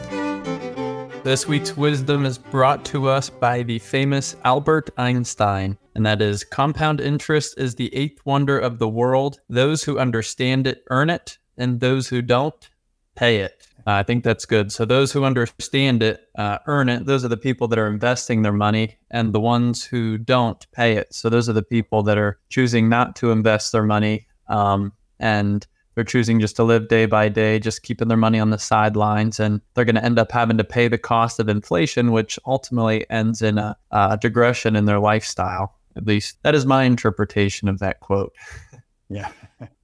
This 1.25 1.49
week's 1.49 1.77
wisdom 1.77 2.25
is 2.25 2.39
brought 2.39 2.85
to 2.85 3.09
us 3.09 3.31
by 3.31 3.65
the 3.65 3.81
famous 3.81 4.37
Albert 4.45 4.91
Einstein, 4.97 5.77
and 5.97 6.07
that 6.07 6.23
is 6.23 6.45
compound 6.45 7.01
interest 7.01 7.59
is 7.59 7.75
the 7.75 7.93
eighth 7.97 8.25
wonder 8.25 8.57
of 8.57 8.79
the 8.79 8.89
world. 8.89 9.41
Those 9.49 9.83
who 9.83 9.99
understand 9.99 10.69
it 10.69 10.85
earn 10.91 11.11
it, 11.11 11.39
and 11.59 11.81
those 11.81 12.09
who 12.09 12.23
don't 12.23 12.69
pay 13.15 13.39
it. 13.39 13.67
Uh, 13.87 13.93
I 13.93 14.03
think 14.03 14.25
that's 14.25 14.45
good. 14.45 14.73
So 14.73 14.85
those 14.85 15.13
who 15.13 15.25
understand 15.25 16.03
it 16.03 16.29
uh, 16.37 16.59
earn 16.67 16.89
it. 16.89 17.07
Those 17.07 17.25
are 17.25 17.29
the 17.29 17.37
people 17.37 17.69
that 17.69 17.79
are 17.79 17.87
investing 17.87 18.43
their 18.43 18.53
money, 18.53 18.97
and 19.11 19.33
the 19.33 19.41
ones 19.41 19.85
who 19.85 20.19
don't 20.19 20.65
pay 20.73 20.97
it. 20.97 21.15
So 21.15 21.29
those 21.29 21.49
are 21.49 21.53
the 21.55 21.63
people 21.63 22.03
that 22.05 22.19
are 22.19 22.39
choosing 22.49 22.89
not 22.89 23.17
to 23.17 23.31
invest 23.31 23.73
their 23.73 23.85
money, 23.85 24.27
um, 24.49 24.93
and 25.19 25.67
they're 25.95 26.05
choosing 26.05 26.41
just 26.41 26.57
to 26.57 26.65
live 26.65 26.89
day 26.89 27.07
by 27.07 27.29
day, 27.29 27.59
just 27.59 27.83
keeping 27.83 28.09
their 28.09 28.19
money 28.19 28.39
on 28.39 28.51
the 28.51 28.59
sidelines, 28.59 29.41
and 29.41 29.61
they're 29.75 29.85
going 29.85 29.95
to 29.95 30.05
end 30.05 30.19
up 30.19 30.31
having 30.31 30.59
to 30.59 30.65
pay 30.65 30.89
the 30.89 30.99
cost 30.99 31.41
of 31.41 31.49
inflation, 31.49 32.13
which 32.13 32.39
ultimately 32.45 33.09
ends 33.09 33.41
in 33.41 33.57
a, 33.57 33.77
a 33.93 34.19
digression 34.21 34.77
in 34.77 34.85
their 34.85 35.01
lifestyle. 35.01 35.75
At 35.97 36.07
least 36.07 36.37
that 36.43 36.55
is 36.55 36.67
my 36.67 36.85
interpretation 36.85 37.69
of 37.69 37.79
that 37.79 38.01
quote. 38.01 38.35
Yeah. 39.09 39.31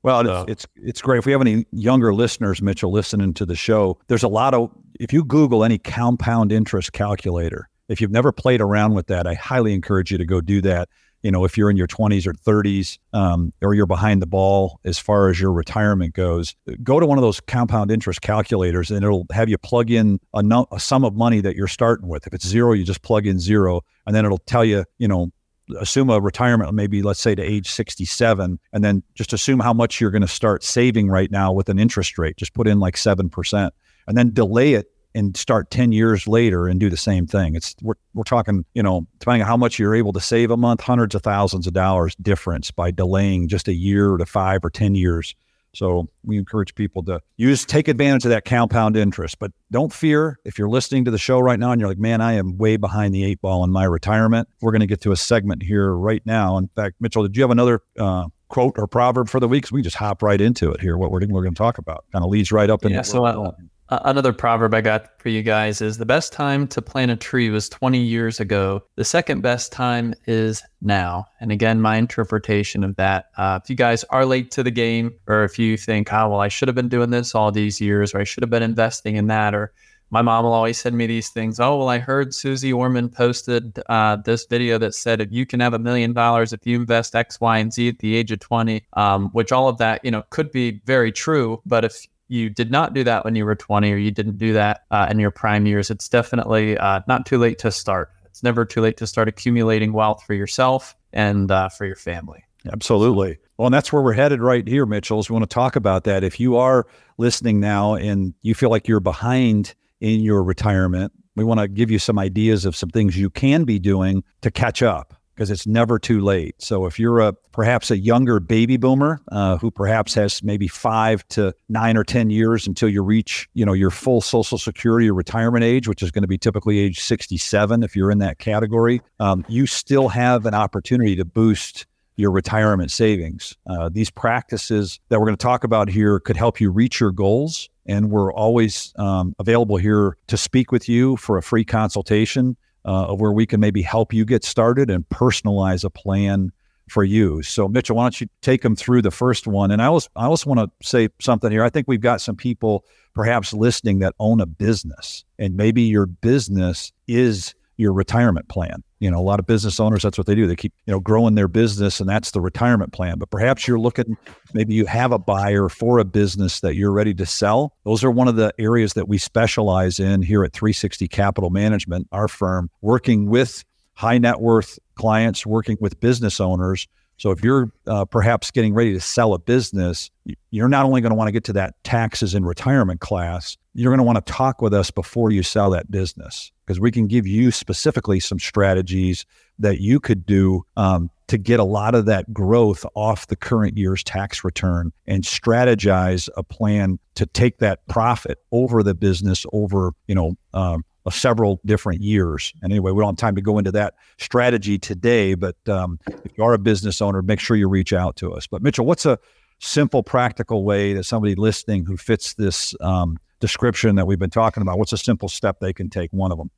Well, 0.03 0.25
so. 0.25 0.43
it's, 0.43 0.51
it's 0.51 0.67
it's 0.77 1.03
great. 1.03 1.19
If 1.19 1.27
we 1.27 1.33
have 1.33 1.41
any 1.41 1.65
younger 1.71 2.13
listeners, 2.13 2.61
Mitchell, 2.61 2.91
listening 2.91 3.35
to 3.35 3.47
the 3.47 3.55
show, 3.55 3.99
there's 4.09 4.25
a 4.25 4.29
lot 4.29 4.55
of 4.55 4.71
if 4.99 5.13
you 5.13 5.25
Google 5.25 5.65
any 5.65 5.79
compound 5.79 6.53
interest 6.53 6.93
calculator, 6.93 7.69
if 7.89 8.01
you've 8.01 8.11
never 8.11 8.33
played 8.33 8.61
around 8.61 8.95
with 8.95 9.07
that, 9.09 9.27
I 9.27 9.35
highly 9.35 9.75
encourage 9.75 10.11
you 10.11 10.19
to 10.19 10.25
go 10.25 10.41
do 10.41 10.61
that. 10.63 10.89
You 11.23 11.31
know, 11.31 11.45
if 11.45 11.57
you're 11.57 11.71
in 11.71 11.77
your 11.77 11.87
20s 11.87 12.27
or 12.27 12.33
30s, 12.33 12.99
um, 13.13 13.53
or 13.63 13.75
you're 13.75 13.87
behind 13.87 14.21
the 14.21 14.27
ball 14.27 14.81
as 14.85 14.99
far 14.99 15.29
as 15.29 15.41
your 15.41 15.53
retirement 15.53 16.15
goes, 16.15 16.57
go 16.83 16.99
to 16.99 17.07
one 17.07 17.17
of 17.17 17.23
those 17.23 17.39
compound 17.39 17.93
interest 17.93 18.23
calculators, 18.23 18.91
and 18.91 19.05
it'll 19.05 19.27
have 19.31 19.49
you 19.49 19.57
plug 19.57 19.93
in 19.93 20.19
a, 20.35 20.43
no, 20.43 20.67
a 20.73 20.81
sum 20.81 21.05
of 21.05 21.15
money 21.15 21.41
that 21.41 21.55
you're 21.55 21.69
starting 21.69 22.09
with. 22.09 22.27
If 22.27 22.35
it's 22.35 22.47
zero, 22.47 22.73
you 22.73 22.83
just 22.83 23.03
plug 23.03 23.25
in 23.25 23.39
zero, 23.39 23.83
and 24.05 24.17
then 24.17 24.25
it'll 24.25 24.39
tell 24.39 24.65
you, 24.65 24.85
you 24.99 25.07
know, 25.07 25.31
assume 25.79 26.11
a 26.11 26.21
retirement 26.21 26.73
maybe 26.75 27.03
let's 27.03 27.21
say 27.21 27.35
to 27.35 27.43
age 27.43 27.71
67 27.71 28.59
and 28.73 28.85
then 28.85 29.03
just 29.15 29.33
assume 29.33 29.61
how 29.61 29.73
much 29.73 30.01
you're 30.01 30.11
going 30.11 30.23
to 30.23 30.29
start 30.29 30.63
saving 30.63 31.09
right 31.09 31.31
now 31.31 31.53
with 31.53 31.69
an 31.69 31.79
interest 31.79 32.19
rate. 32.19 32.37
Just 32.37 32.55
put 32.55 32.67
in 32.67 32.81
like 32.81 32.97
7% 32.97 33.71
and 34.07 34.19
then 34.19 34.33
delay 34.33 34.75
it 34.75 34.91
and 35.15 35.37
start 35.37 35.71
10 35.71 35.93
years 35.93 36.27
later 36.27 36.67
and 36.67 36.81
do 36.81 36.89
the 36.89 36.97
same 36.97 37.27
thing. 37.27 37.55
It's 37.55 37.75
we're, 37.83 37.95
we're 38.15 38.25
talking 38.25 38.65
you 38.75 38.83
know 38.83 39.07
depending 39.19 39.43
on 39.43 39.49
how 39.49 39.57
much 39.57 39.79
you're 39.79 39.95
able 39.95 40.13
to 40.15 40.21
save 40.21 40.51
a 40.51 40.57
month 40.57 40.81
hundreds 40.81 41.15
of 41.15 41.23
thousands 41.23 41.67
of 41.67 41.73
dollars 41.73 42.15
difference 42.17 42.71
by 42.71 42.91
delaying 42.91 43.49
just 43.49 43.69
a 43.69 43.75
year 43.75 44.17
to 44.17 44.27
5 44.27 44.65
or 44.65 44.71
10 44.71 44.95
years 44.95 45.35
so 45.75 46.09
we 46.25 46.37
encourage 46.37 46.75
people 46.75 47.03
to 47.05 47.21
use 47.37 47.65
take 47.65 47.89
advantage 47.89 48.25
of 48.25 48.31
that 48.31 48.45
compound 48.45 48.97
interest. 48.97 49.39
But 49.39 49.53
don't 49.71 49.93
fear 49.93 50.39
if 50.45 50.59
you're 50.59 50.69
listening 50.69 51.05
to 51.07 51.11
the 51.11 51.19
show 51.19 51.41
right 51.41 51.59
now 51.59 51.73
and 51.73 51.81
you're 51.81 51.89
like, 51.89 51.99
man, 51.99 52.21
I 52.21 52.35
am 52.35 52.59
way 52.59 52.77
behind 52.77 53.15
the 53.15 53.25
eight 53.25 53.41
ball 53.41 53.65
in 53.65 53.71
my 53.71 53.85
retirement. 53.85 54.49
We're 54.61 54.73
going 54.73 54.81
to 54.81 54.87
get 54.87 55.01
to 55.03 55.13
a 55.13 55.17
segment 55.17 55.63
here 55.63 55.93
right 55.93 56.23
now. 56.27 56.59
In 56.59 56.69
fact, 56.77 56.97
Mitchell, 57.01 57.23
did 57.23 57.37
you 57.37 57.43
have 57.43 57.51
another 57.51 57.81
uh, 57.99 58.27
quote 58.49 58.75
or 58.79 58.87
proverb 58.87 59.29
for 59.29 59.41
the 59.41 59.49
week? 59.49 59.71
we 59.73 59.81
just 59.81 59.97
hop 59.97 60.23
right 60.23 60.41
into 60.41 60.71
it 60.71 60.81
here. 60.81 60.99
What 60.99 61.11
we're, 61.11 61.21
we're 61.21 61.43
going 61.43 61.55
to 61.55 61.59
talk 61.59 61.79
about 61.79 62.05
kind 62.13 62.25
of 62.25 62.31
leads 62.31 62.53
right 62.53 62.69
up 62.69 62.85
into 62.85 62.97
yeah, 62.97 63.03
so 63.03 63.25
uh, 63.25 63.53
uh, 63.93 64.01
another 64.07 64.33
proverb 64.33 64.73
I 64.73 64.81
got 64.81 65.21
for 65.21 65.29
you 65.29 65.43
guys 65.43 65.83
is 65.83 65.99
the 65.99 66.07
best 66.07 66.33
time 66.33 66.67
to 66.69 66.81
plant 66.81 67.11
a 67.11 67.17
tree 67.17 67.51
was 67.51 67.69
20 67.69 67.99
years 67.99 68.41
ago. 68.41 68.83
The 68.97 69.05
second 69.05 69.43
best 69.43 69.71
time 69.71 70.15
is 70.27 70.63
now. 70.81 71.27
And 71.41 71.53
again, 71.53 71.79
my 71.79 71.97
interpretation 71.97 72.85
of 72.85 72.97
that. 72.97 73.27
Uh, 73.37 73.61
if 73.63 73.69
you 73.69 73.77
guys 73.77 74.03
are 74.05 74.25
late 74.25 74.51
to 74.53 74.63
the 74.63 74.71
game, 74.71 75.13
or 75.27 75.45
if 75.45 75.59
you 75.59 75.77
think, 75.77 76.11
oh, 76.11 76.31
well, 76.31 76.41
I 76.41 76.49
should 76.49 76.69
have 76.69 76.75
been 76.75 76.89
doing 76.89 77.11
this 77.11 77.35
all 77.35 77.53
these 77.53 77.83
years, 77.83 78.15
or 78.15 78.21
I 78.21 78.25
should 78.25 78.43
have 78.43 78.49
been 78.49 78.63
investing 78.63 79.17
in 79.17 79.27
that, 79.27 79.55
or 79.55 79.75
my 80.13 80.23
mom 80.23 80.45
will 80.45 80.53
always 80.55 80.79
send 80.79 80.97
me 80.97 81.07
these 81.07 81.29
things. 81.29 81.61
Oh, 81.61 81.77
well, 81.77 81.89
I 81.89 81.99
heard 81.99 82.35
Suze 82.35 82.65
Orman 82.65 83.11
posted 83.11 83.79
uh, 83.91 84.17
this 84.17 84.47
video 84.47 84.77
that 84.79 84.95
said 84.95 85.21
if 85.21 85.33
you 85.33 85.45
can 85.45 85.61
have 85.61 85.73
a 85.73 85.79
million 85.79 86.15
dollars 86.15 86.53
if 86.53 86.67
you 86.67 86.77
invest 86.77 87.15
X, 87.15 87.41
Y, 87.41 87.59
and 87.59 87.73
Z 87.73 87.89
at 87.89 87.99
the 87.99 88.17
age 88.17 88.31
of 88.31 88.41
20, 88.41 88.85
um, 88.93 89.31
which 89.31 89.53
all 89.53 89.69
of 89.69 89.77
that, 89.79 90.05
you 90.05 90.11
know, 90.11 90.23
could 90.29 90.51
be 90.53 90.83
very 90.85 91.13
true. 91.13 91.63
But 91.65 91.87
if 91.87 92.07
you 92.33 92.49
did 92.49 92.71
not 92.71 92.95
do 92.95 93.05
that 93.05 93.27
when 93.27 93.35
you 93.35 93.45
were 93.45 93.55
20 93.55 93.93
or 93.93 93.97
you 93.97 94.11
didn't 94.11 94.39
do 94.39 94.55
that 94.55 94.85
uh, 94.91 95.07
in 95.11 95.19
your 95.19 95.31
prime 95.31 95.67
years, 95.67 95.91
it's 95.91 96.09
definitely 96.09 96.79
uh, 96.79 97.01
not 97.07 97.27
too 97.27 97.37
late 97.37 97.59
to 97.59 97.71
start. 97.71 98.11
It's 98.25 98.43
never 98.43 98.65
too 98.65 98.81
late 98.81 98.97
to 98.97 99.07
start 99.07 99.29
accumulating 99.29 99.93
wealth 99.93 100.23
for 100.25 100.33
yourself 100.33 100.97
and 101.13 101.51
uh, 101.51 101.69
for 101.69 101.85
your 101.85 101.97
family. 101.97 102.43
Absolutely. 102.73 103.37
Well, 103.59 103.67
and 103.67 103.75
that's 103.75 103.93
where 103.93 104.01
we're 104.01 104.15
headed 104.15 104.41
right 104.41 104.67
here, 104.67 104.87
Mitchell. 104.87 105.19
Is 105.19 105.29
we 105.29 105.35
want 105.35 105.49
to 105.49 105.55
talk 105.55 105.77
about 105.77 106.05
that. 106.05 106.25
If 106.25 106.41
you 106.41 106.57
are 106.57 106.87
listening 107.19 107.61
now 107.61 107.97
and 107.97 108.33
you 108.41 108.55
feel 108.55 108.71
like 108.71 108.89
you're 108.89 109.01
behind 109.01 109.75
in 110.01 110.21
your 110.21 110.43
retirement, 110.43 111.13
we 111.37 111.45
want 111.45 111.61
to 111.61 111.69
give 111.69 111.91
you 111.91 111.99
some 111.99 112.19
ideas 112.19 112.65
of 112.65 112.75
some 112.75 112.89
things 112.89 113.19
you 113.19 113.29
can 113.29 113.65
be 113.65 113.79
doing 113.79 114.25
to 114.41 114.51
catch 114.51 114.83
up 114.83 115.15
because 115.35 115.51
it's 115.51 115.67
never 115.67 115.99
too 115.99 116.21
late. 116.21 116.55
So 116.59 116.87
if 116.87 116.99
you're 116.99 117.21
a 117.21 117.33
perhaps 117.53 117.91
a 117.91 117.99
younger 117.99 118.41
baby 118.41 118.77
boomer 118.77 119.21
uh, 119.31 119.59
who 119.59 119.71
perhaps 119.71 120.15
has 120.15 120.43
maybe 120.43 120.69
five 120.69 121.27
to 121.29 121.55
nine 121.69 121.97
or 121.97 122.05
ten 122.05 122.31
years 122.31 122.67
until 122.67 122.89
you 122.89 123.03
reach 123.03 123.49
you 123.55 123.65
know 123.65 123.73
your 123.73 123.91
full 123.91 124.21
Social 124.21 124.59
Security 124.59 125.11
or 125.11 125.15
retirement 125.15 125.65
age, 125.65 125.89
which 125.89 126.03
is 126.03 126.11
going 126.11 126.23
to 126.23 126.29
be 126.29 126.39
typically 126.39 126.79
age 126.79 127.01
67 127.01 127.83
if 127.83 127.97
you're 127.97 128.11
in 128.11 128.19
that 128.19 128.39
category, 128.39 129.01
um, 129.21 129.45
you 129.49 129.67
still 129.67 130.09
have 130.09 130.47
an 130.47 130.55
opportunity 130.55 131.17
to 131.17 131.25
boost 131.25 131.87
your 132.17 132.31
retirement 132.31 132.91
savings. 132.91 133.57
Uh, 133.67 133.89
these 133.91 134.11
practices 134.11 135.01
that 135.09 135.19
we're 135.19 135.27
going 135.27 135.37
to 135.37 135.43
talk 135.43 135.65
about 135.65 135.89
here 135.89 136.21
could 136.21 136.37
help 136.37 136.61
you 136.61 136.71
reach 136.71 137.01
your 137.01 137.11
goals. 137.11 137.69
And 137.87 138.11
we're 138.11 138.33
always 138.33 138.93
um, 138.97 139.35
available 139.39 139.77
here 139.77 140.17
to 140.29 140.37
speak 140.37 140.71
with 140.71 140.89
you 140.89 141.17
for 141.17 141.37
a 141.37 141.43
free 141.43 141.65
consultation 141.65 142.57
uh, 142.85 143.07
of 143.07 143.21
where 143.21 143.33
we 143.33 143.47
can 143.47 143.61
maybe 143.61 143.83
help 143.83 144.13
you 144.13 144.25
get 144.25 144.45
started 144.45 144.91
and 144.91 145.09
personalize 145.09 145.85
a 145.85 145.91
plan 145.91 146.53
for 146.89 147.05
you. 147.05 147.43
So, 147.43 147.69
Mitchell, 147.69 147.97
why 147.97 148.05
don't 148.05 148.21
you 148.21 148.29
take 148.43 148.63
them 148.63 148.77
through 148.77 149.03
the 149.03 149.11
first 149.11 149.47
one? 149.47 149.71
And 149.71 149.81
I 149.81 149.87
also, 149.87 150.09
I 150.17 150.27
also 150.27 150.51
want 150.51 150.61
to 150.61 150.87
say 150.87 151.09
something 151.21 151.51
here. 151.51 151.65
I 151.65 151.71
think 151.71 151.89
we've 151.89 152.01
got 152.01 152.21
some 152.21 152.37
people 152.37 152.85
perhaps 153.15 153.53
listening 153.53 154.01
that 154.01 154.15
own 154.19 154.41
a 154.41 154.47
business, 154.47 155.25
and 155.39 155.57
maybe 155.57 155.83
your 155.83 156.07
business 156.07 156.93
is 157.07 157.55
your 157.77 157.93
retirement 157.93 158.49
plan. 158.49 158.83
You 159.01 159.11
know, 159.11 159.19
a 159.19 159.23
lot 159.23 159.41
of 159.41 159.47
business 159.47 159.81
owners, 159.81 160.03
that's 160.03 160.17
what 160.17 160.27
they 160.27 160.35
do. 160.35 160.47
They 160.47 160.57
keep, 160.57 160.73
you 160.87 160.93
know, 160.93 161.01
growing 161.01 161.35
their 161.35 161.49
business 161.49 162.01
and 162.01 162.09
that's 162.09 162.31
the 162.31 162.41
retirement 162.41 162.93
plan. 162.93 163.19
But 163.19 163.31
perhaps 163.31 163.67
you're 163.67 163.79
looking, 163.79 164.17
maybe 164.55 164.75
you 164.75 164.87
have 164.87 165.13
a 165.13 165.19
buyer 165.19 165.69
for 165.69 165.99
a 165.99 166.05
business 166.05 166.61
that 166.61 166.77
you're 166.77 166.93
ready 166.93 167.15
to 167.15 167.27
sell. 167.27 167.75
Those 167.85 168.05
are 168.05 168.11
one 168.11 168.29
of 168.29 168.37
the 168.37 168.53
areas 168.59 168.93
that 168.95 169.09
we 169.09 169.19
specialize 169.19 169.99
in 169.99 170.23
here 170.23 170.45
at 170.45 170.53
360 170.53 171.09
Capital 171.09 171.51
Management, 171.51 172.09
our 172.13 172.29
firm, 172.29 172.71
working 172.81 173.27
with 173.29 173.65
high 173.95 174.19
net 174.19 174.41
worth 174.41 174.79
clients, 174.95 175.45
working 175.45 175.77
with 175.81 175.99
business 176.01 176.41
owners. 176.41 176.87
So 177.17 177.31
if 177.31 177.45
you're 177.45 177.71
uh, 177.87 178.05
perhaps 178.05 178.51
getting 178.51 178.75
ready 178.75 178.93
to 178.95 179.01
sell 179.01 179.35
a 179.35 179.39
business, 179.39 180.11
you're 180.51 180.69
not 180.69 180.85
only 180.85 181.01
going 181.01 181.11
to 181.11 181.17
want 181.17 181.29
to 181.29 181.33
get 181.33 181.45
to 181.45 181.53
that 181.55 181.75
taxes 181.85 182.35
and 182.35 182.47
retirement 182.47 183.01
class, 183.01 183.57
you're 183.75 183.91
going 183.91 183.99
to 183.99 184.05
want 184.05 184.25
to 184.25 184.33
talk 184.33 184.61
with 184.61 184.75
us 184.75 184.91
before 184.91 185.31
you 185.31 185.43
sell 185.43 185.71
that 185.71 185.91
business 185.91 186.53
because 186.67 186.79
we 186.79 186.91
can 186.91 187.07
give 187.07 187.27
you 187.27 187.51
specifically 187.51 188.21
some 188.21 188.39
strategies 188.39 189.25
that 189.59 189.81
you 189.81 189.99
could 189.99 190.27
do 190.27 190.65
um, 190.77 191.11
to 191.29 191.39
get 191.39 191.59
a 191.61 191.65
lot 191.65 191.95
of 191.95 192.07
that 192.07 192.33
growth 192.33 192.85
off 192.95 193.27
the 193.29 193.37
current 193.37 193.77
year's 193.77 194.05
tax 194.05 194.45
return 194.45 194.93
and 195.07 195.25
strategize 195.25 196.29
a 196.37 196.43
plan 196.43 196.99
to 197.15 197.27
take 197.27 197.59
that 197.59 197.87
profit 197.89 198.39
over 198.53 198.83
the 198.83 198.95
business 198.95 199.47
over 199.53 199.93
you 200.07 200.15
know 200.15 200.37
um, 200.55 200.85
several 201.11 201.61
different 201.65 202.01
years. 202.01 202.53
And 202.63 202.73
anyway, 202.73 202.93
we 202.93 203.01
don't 203.01 203.11
have 203.11 203.17
time 203.17 203.35
to 203.35 203.43
go 203.43 203.59
into 203.59 203.73
that 203.73 203.95
strategy 204.19 204.79
today, 204.79 205.35
but 205.35 205.57
um, 205.69 205.99
if 206.07 206.37
you 206.37 206.45
are 206.45 206.53
a 206.53 206.59
business 206.59 207.03
owner, 207.03 207.23
make 207.23 207.41
sure 207.41 207.57
you 207.57 207.69
reach 207.69 207.93
out 207.93 208.17
to 208.17 208.33
us. 208.33 208.47
But 208.47 208.63
Mitchell, 208.63 208.87
what's 208.87 209.05
a 209.05 209.19
simple, 209.63 210.03
practical 210.03 210.65
way 210.65 210.93
that 210.93 211.05
somebody 211.05 211.35
listening 211.35 211.85
who 211.85 211.97
fits 211.97 212.35
this 212.35 212.75
um, 212.81 213.17
description 213.41 213.95
that 213.97 214.07
we've 214.07 214.19
been 214.19 214.31
talking 214.31 214.61
about, 214.61 214.79
what's 214.79 214.93
a 214.93 214.99
simple 214.99 215.29
step 215.29 215.61
they 215.61 215.73
can 215.73 215.89
take? 215.89 216.11
One 216.13 216.33
of 216.33 216.39
them. 216.39 216.51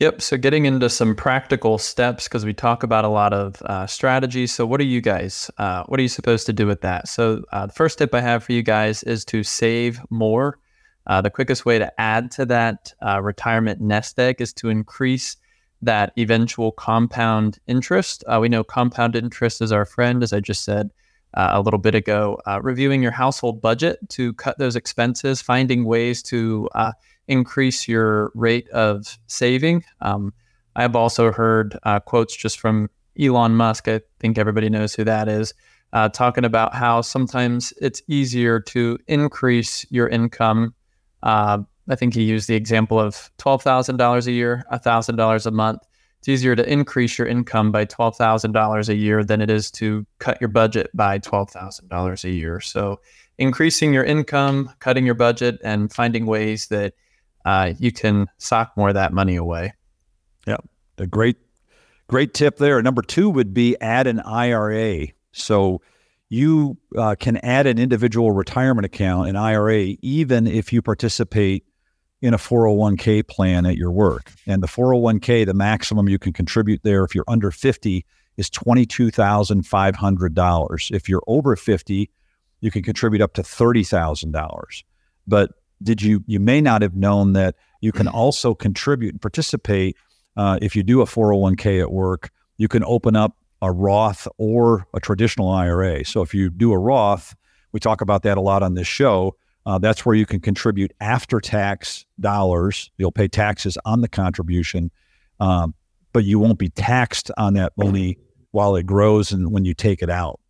Yep. 0.00 0.22
So 0.22 0.36
getting 0.36 0.64
into 0.64 0.88
some 0.88 1.14
practical 1.14 1.78
steps 1.78 2.26
because 2.26 2.44
we 2.44 2.54
talk 2.54 2.82
about 2.82 3.04
a 3.04 3.08
lot 3.08 3.32
of 3.32 3.62
uh, 3.62 3.86
strategies. 3.86 4.50
So 4.50 4.66
what 4.66 4.80
are 4.80 4.84
you 4.84 5.00
guys? 5.00 5.50
Uh, 5.58 5.84
what 5.84 6.00
are 6.00 6.02
you 6.02 6.08
supposed 6.08 6.46
to 6.46 6.52
do 6.52 6.66
with 6.66 6.80
that? 6.80 7.06
So 7.06 7.44
uh, 7.52 7.66
the 7.66 7.72
first 7.72 7.98
tip 7.98 8.14
I 8.14 8.20
have 8.20 8.42
for 8.42 8.52
you 8.52 8.62
guys 8.62 9.02
is 9.04 9.24
to 9.26 9.44
save 9.44 10.00
more. 10.10 10.58
Uh, 11.06 11.20
the 11.20 11.30
quickest 11.30 11.66
way 11.66 11.78
to 11.78 12.00
add 12.00 12.30
to 12.32 12.46
that 12.46 12.92
uh, 13.06 13.20
retirement 13.22 13.80
nest 13.80 14.18
egg 14.18 14.40
is 14.40 14.52
to 14.54 14.70
increase 14.70 15.36
that 15.82 16.12
eventual 16.18 16.72
compound 16.72 17.58
interest. 17.66 18.24
Uh, 18.26 18.38
we 18.40 18.48
know 18.48 18.64
compound 18.64 19.14
interest 19.14 19.60
is 19.60 19.70
our 19.70 19.84
friend, 19.84 20.22
as 20.22 20.32
I 20.32 20.40
just 20.40 20.64
said 20.64 20.90
uh, 21.34 21.50
a 21.52 21.60
little 21.60 21.78
bit 21.78 21.94
ago. 21.94 22.38
Uh, 22.46 22.60
reviewing 22.62 23.02
your 23.02 23.12
household 23.12 23.60
budget 23.60 23.98
to 24.10 24.32
cut 24.34 24.58
those 24.58 24.76
expenses, 24.76 25.40
finding 25.42 25.84
ways 25.84 26.22
to 26.24 26.68
uh, 26.74 26.92
increase 27.28 27.88
your 27.88 28.32
rate 28.34 28.68
of 28.70 29.18
saving. 29.26 29.84
Um, 30.00 30.32
I 30.76 30.82
have 30.82 30.96
also 30.96 31.32
heard 31.32 31.78
quotes 32.06 32.34
just 32.34 32.58
from 32.58 32.88
Elon 33.20 33.54
Musk. 33.54 33.88
I 33.88 34.00
think 34.20 34.38
everybody 34.38 34.70
knows 34.70 34.94
who 34.94 35.04
that 35.04 35.28
is. 35.28 35.52
talking 36.12 36.44
about 36.44 36.74
how 36.74 37.02
sometimes 37.02 37.74
it's 37.80 38.00
easier 38.08 38.58
to 38.60 38.98
increase 39.06 39.84
your 39.90 40.08
income 40.08 40.74
uh, 41.22 41.58
I 41.88 41.96
think 41.96 42.14
he 42.14 42.22
used 42.22 42.48
the 42.48 42.54
example 42.54 42.98
of 42.98 43.30
$12,000 43.38 44.26
a 44.26 44.32
year, 44.32 44.64
$1,000 44.72 45.46
a 45.46 45.50
month. 45.50 45.82
It's 46.22 46.28
easier 46.28 46.54
to 46.54 46.72
increase 46.72 47.18
your 47.18 47.26
income 47.26 47.72
by 47.72 47.84
$12,000 47.84 48.88
a 48.88 48.94
year 48.94 49.24
than 49.24 49.40
it 49.40 49.50
is 49.50 49.72
to 49.72 50.06
cut 50.20 50.40
your 50.40 50.46
budget 50.46 50.88
by 50.94 51.18
$12,000 51.18 52.24
a 52.24 52.30
year. 52.30 52.60
So, 52.60 53.00
increasing 53.38 53.92
your 53.92 54.04
income, 54.04 54.70
cutting 54.78 55.04
your 55.04 55.16
budget, 55.16 55.58
and 55.64 55.92
finding 55.92 56.26
ways 56.26 56.68
that 56.68 56.94
uh, 57.44 57.72
you 57.76 57.90
can 57.90 58.28
sock 58.38 58.70
more 58.76 58.90
of 58.90 58.94
that 58.94 59.12
money 59.12 59.34
away. 59.34 59.72
Yeah, 60.46 60.58
a 60.96 61.08
great, 61.08 61.38
great 62.06 62.34
tip 62.34 62.56
there. 62.56 62.80
Number 62.80 63.02
two 63.02 63.28
would 63.28 63.52
be 63.52 63.76
add 63.80 64.06
an 64.06 64.20
IRA. 64.20 65.08
So, 65.32 65.82
you 66.28 66.76
uh, 66.96 67.16
can 67.18 67.38
add 67.38 67.66
an 67.66 67.80
individual 67.80 68.30
retirement 68.30 68.86
account, 68.86 69.28
an 69.28 69.34
IRA, 69.34 69.96
even 70.02 70.46
if 70.46 70.72
you 70.72 70.82
participate 70.82 71.64
in 72.22 72.32
a 72.32 72.38
401k 72.38 73.26
plan 73.26 73.66
at 73.66 73.76
your 73.76 73.90
work. 73.90 74.32
And 74.46 74.62
the 74.62 74.68
401k, 74.68 75.44
the 75.44 75.54
maximum 75.54 76.08
you 76.08 76.20
can 76.20 76.32
contribute 76.32 76.80
there 76.84 77.02
if 77.04 77.12
you're 77.14 77.28
under 77.28 77.50
50 77.50 78.06
is 78.36 78.48
$22,500. 78.48 80.90
If 80.90 81.08
you're 81.08 81.22
over 81.26 81.56
50, 81.56 82.10
you 82.60 82.70
can 82.70 82.82
contribute 82.82 83.20
up 83.20 83.34
to 83.34 83.42
$30,000. 83.42 84.84
But 85.26 85.50
did 85.82 86.00
you 86.00 86.22
you 86.28 86.38
may 86.38 86.60
not 86.60 86.82
have 86.82 86.94
known 86.94 87.32
that 87.32 87.56
you 87.80 87.90
can 87.90 88.06
also 88.06 88.54
contribute 88.54 89.14
and 89.14 89.20
participate 89.20 89.96
uh, 90.36 90.58
if 90.62 90.76
you 90.76 90.84
do 90.84 91.02
a 91.02 91.04
401k 91.04 91.80
at 91.80 91.92
work, 91.92 92.30
you 92.56 92.68
can 92.68 92.84
open 92.84 93.16
up 93.16 93.36
a 93.60 93.70
Roth 93.70 94.26
or 94.38 94.86
a 94.94 95.00
traditional 95.00 95.50
IRA. 95.50 96.02
So 96.04 96.22
if 96.22 96.34
you 96.34 96.50
do 96.50 96.72
a 96.72 96.78
Roth, 96.78 97.34
we 97.72 97.80
talk 97.80 98.00
about 98.00 98.22
that 98.22 98.38
a 98.38 98.40
lot 98.40 98.62
on 98.62 98.74
this 98.74 98.86
show. 98.86 99.36
Uh, 99.64 99.78
that's 99.78 100.04
where 100.04 100.16
you 100.16 100.26
can 100.26 100.40
contribute 100.40 100.92
after 101.00 101.40
tax 101.40 102.04
dollars. 102.18 102.90
You'll 102.98 103.12
pay 103.12 103.28
taxes 103.28 103.78
on 103.84 104.00
the 104.00 104.08
contribution, 104.08 104.90
um, 105.40 105.74
but 106.12 106.24
you 106.24 106.38
won't 106.38 106.58
be 106.58 106.68
taxed 106.68 107.30
on 107.36 107.54
that 107.54 107.72
money 107.76 108.18
while 108.50 108.76
it 108.76 108.86
grows 108.86 109.32
and 109.32 109.52
when 109.52 109.64
you 109.64 109.74
take 109.74 110.02
it 110.02 110.10
out. 110.10 110.40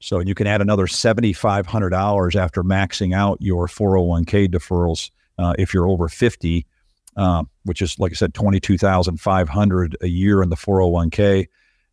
So 0.00 0.20
you 0.20 0.34
can 0.34 0.46
add 0.46 0.60
another 0.60 0.86
$7,500 0.86 2.36
after 2.36 2.62
maxing 2.62 3.14
out 3.14 3.38
your 3.40 3.66
401k 3.66 4.48
deferrals 4.48 5.10
uh, 5.38 5.54
if 5.58 5.74
you're 5.74 5.88
over 5.88 6.08
50, 6.08 6.66
uh, 7.16 7.44
which 7.64 7.82
is, 7.82 7.98
like 7.98 8.12
I 8.12 8.14
said, 8.14 8.34
22500 8.34 9.96
a 10.00 10.06
year 10.06 10.42
in 10.42 10.50
the 10.50 10.56
401k 10.56 11.46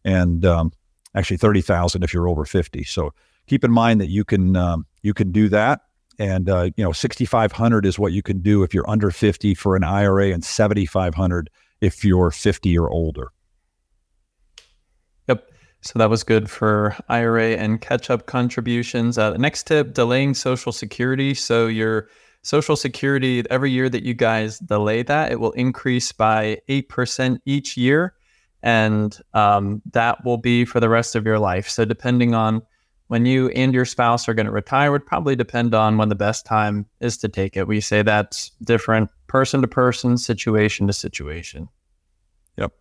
and 0.04 0.46
um, 0.46 0.72
actually 1.16 1.38
30,000 1.38 2.04
if 2.04 2.14
you're 2.14 2.30
over 2.30 2.46
50. 2.46 2.84
So 2.84 3.12
keep 3.48 3.64
in 3.64 3.72
mind 3.72 4.02
that 4.02 4.10
you 4.10 4.24
can 4.24 4.56
um, 4.56 4.86
you 5.02 5.14
can 5.14 5.32
do 5.32 5.50
that 5.50 5.82
and 6.20 6.50
uh, 6.50 6.70
you 6.76 6.84
know 6.84 6.92
6500 6.92 7.86
is 7.86 8.00
what 8.00 8.14
you 8.14 8.22
can 8.22 8.40
do 8.40 8.64
if 8.64 8.74
you're 8.74 8.90
under 8.90 9.12
50 9.12 9.54
for 9.56 9.76
an 9.76 9.84
IRA 9.84 10.32
and 10.32 10.44
7500 10.44 11.50
if 11.82 12.04
you're 12.04 12.32
50 12.32 12.78
or 12.78 12.90
older. 12.90 13.32
Yep. 15.28 15.50
So 15.82 16.00
that 16.00 16.10
was 16.10 16.24
good 16.24 16.50
for 16.50 16.96
IRA 17.10 17.56
and 17.56 17.82
catch 17.82 18.10
up 18.10 18.26
contributions. 18.26 19.18
Uh, 19.18 19.34
next 19.38 19.68
tip 19.68 19.94
delaying 19.94 20.34
Social 20.34 20.72
Security. 20.72 21.34
So 21.34 21.68
your 21.68 22.10
Social 22.42 22.76
Security, 22.76 23.44
every 23.50 23.72
year 23.72 23.90
that 23.90 24.04
you 24.04 24.14
guys 24.14 24.60
delay 24.60 25.04
that, 25.04 25.32
it 25.32 25.40
will 25.40 25.52
increase 25.52 26.12
by 26.12 26.60
8% 26.70 27.40
each 27.46 27.76
year 27.76 28.14
and 28.66 29.20
um, 29.36 29.82
that 29.92 30.26
will 30.26 30.40
be 30.40 30.66
for 30.66 30.80
the 30.80 30.90
rest 30.90 31.16
of 31.16 31.26
your 31.26 31.38
life. 31.38 31.70
So 31.70 31.86
depending 31.86 32.34
on 32.34 32.64
when 33.08 33.26
you 33.26 33.50
and 33.50 33.74
your 33.74 33.86
spouse 33.86 34.28
are 34.28 34.34
going 34.34 34.46
to 34.46 34.52
retire 34.52 34.92
would 34.92 35.06
probably 35.06 35.36
depend 35.36 35.76
on 35.76 35.98
when 35.98 36.10
the 36.10 36.16
best 36.16 36.46
time 36.46 36.86
is 37.00 37.18
to 37.18 37.30
take 37.30 37.56
it. 37.56 37.68
We 37.68 37.82
say 37.82 38.02
that's 38.02 38.52
different 38.64 39.10
person 39.28 39.62
to 39.62 39.68
person, 39.68 40.18
situation 40.18 40.88
to 40.88 40.94
situation. 40.94 41.70
Yep. 42.58 42.74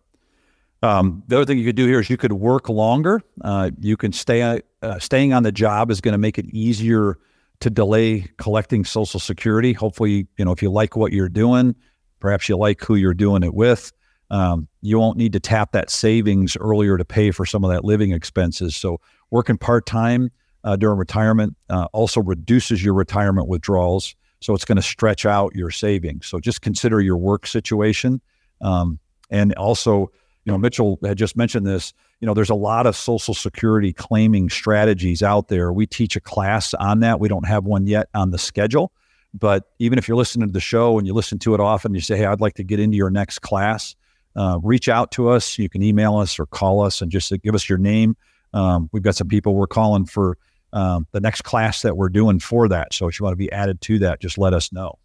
Um, 0.81 1.23
the 1.27 1.37
other 1.37 1.45
thing 1.45 1.59
you 1.59 1.65
could 1.65 1.75
do 1.75 1.87
here 1.87 1.99
is 1.99 2.09
you 2.09 2.17
could 2.17 2.33
work 2.33 2.69
longer. 2.69 3.21
Uh, 3.41 3.71
you 3.79 3.97
can 3.97 4.13
stay. 4.13 4.61
Uh, 4.81 4.99
staying 4.99 5.33
on 5.33 5.43
the 5.43 5.51
job 5.51 5.91
is 5.91 6.01
going 6.01 6.13
to 6.13 6.17
make 6.19 6.37
it 6.37 6.45
easier 6.47 7.17
to 7.59 7.69
delay 7.69 8.27
collecting 8.37 8.83
Social 8.83 9.19
Security. 9.19 9.73
Hopefully, 9.73 10.27
you 10.37 10.45
know 10.45 10.51
if 10.51 10.61
you 10.61 10.71
like 10.71 10.95
what 10.95 11.11
you're 11.11 11.29
doing, 11.29 11.75
perhaps 12.19 12.49
you 12.49 12.57
like 12.57 12.83
who 12.83 12.95
you're 12.95 13.13
doing 13.13 13.43
it 13.43 13.53
with 13.53 13.91
um, 14.31 14.67
you 14.81 14.99
won't 14.99 15.17
need 15.17 15.33
to 15.33 15.39
tap 15.39 15.71
that 15.73 15.89
savings 15.89 16.57
earlier 16.57 16.97
to 16.97 17.05
pay 17.05 17.31
for 17.31 17.45
some 17.45 17.63
of 17.63 17.71
that 17.71 17.85
living 17.85 18.11
expenses. 18.11 18.75
So 18.75 18.99
working 19.31 19.57
part 19.57 19.85
time 19.85 20.31
uh, 20.63 20.75
during 20.75 20.97
retirement 20.97 21.55
uh, 21.69 21.87
also 21.93 22.21
reduces 22.21 22.83
your 22.83 22.93
retirement 22.93 23.47
withdrawals. 23.47 24.15
So 24.39 24.53
it's 24.53 24.65
going 24.65 24.77
to 24.77 24.81
stretch 24.81 25.25
out 25.25 25.55
your 25.55 25.69
savings. 25.69 26.25
So 26.27 26.39
just 26.39 26.61
consider 26.61 26.99
your 26.99 27.17
work 27.17 27.47
situation. 27.47 28.21
Um, 28.61 28.99
and 29.29 29.53
also, 29.55 30.11
you 30.43 30.51
know, 30.51 30.57
Mitchell 30.57 30.99
had 31.03 31.17
just 31.17 31.35
mentioned 31.35 31.65
this. 31.65 31.93
You 32.19 32.25
know, 32.25 32.33
there's 32.33 32.49
a 32.49 32.55
lot 32.55 32.87
of 32.87 32.95
Social 32.95 33.33
Security 33.33 33.93
claiming 33.93 34.49
strategies 34.49 35.21
out 35.23 35.47
there. 35.47 35.71
We 35.71 35.85
teach 35.85 36.15
a 36.15 36.19
class 36.19 36.73
on 36.75 36.99
that. 37.01 37.19
We 37.19 37.27
don't 37.27 37.47
have 37.47 37.65
one 37.65 37.87
yet 37.87 38.09
on 38.13 38.31
the 38.31 38.37
schedule. 38.37 38.91
But 39.33 39.71
even 39.79 39.97
if 39.99 40.07
you're 40.07 40.17
listening 40.17 40.47
to 40.47 40.53
the 40.53 40.59
show 40.61 40.97
and 40.97 41.05
you 41.05 41.13
listen 41.13 41.39
to 41.39 41.53
it 41.53 41.59
often, 41.59 41.93
you 41.93 41.99
say, 41.99 42.17
"Hey, 42.17 42.25
I'd 42.25 42.39
like 42.39 42.53
to 42.53 42.63
get 42.63 42.79
into 42.79 42.95
your 42.95 43.09
next 43.09 43.39
class." 43.39 43.95
Uh, 44.35 44.59
reach 44.63 44.89
out 44.89 45.11
to 45.11 45.29
us. 45.29 45.57
You 45.57 45.69
can 45.69 45.83
email 45.83 46.17
us 46.17 46.39
or 46.39 46.45
call 46.45 46.81
us 46.81 47.01
and 47.01 47.11
just 47.11 47.31
give 47.41 47.55
us 47.55 47.69
your 47.69 47.77
name. 47.77 48.15
Um, 48.53 48.89
we've 48.91 49.03
got 49.03 49.15
some 49.15 49.27
people 49.27 49.55
we're 49.55 49.67
calling 49.67 50.05
for 50.05 50.37
um, 50.73 51.07
the 51.11 51.19
next 51.19 51.43
class 51.43 51.81
that 51.81 51.97
we're 51.97 52.09
doing 52.09 52.39
for 52.39 52.67
that. 52.67 52.93
So 52.93 53.07
if 53.07 53.19
you 53.19 53.23
want 53.23 53.33
to 53.33 53.37
be 53.37 53.51
added 53.51 53.81
to 53.81 53.99
that, 53.99 54.19
just 54.19 54.37
let 54.37 54.53
us 54.53 54.71
know. 54.71 54.97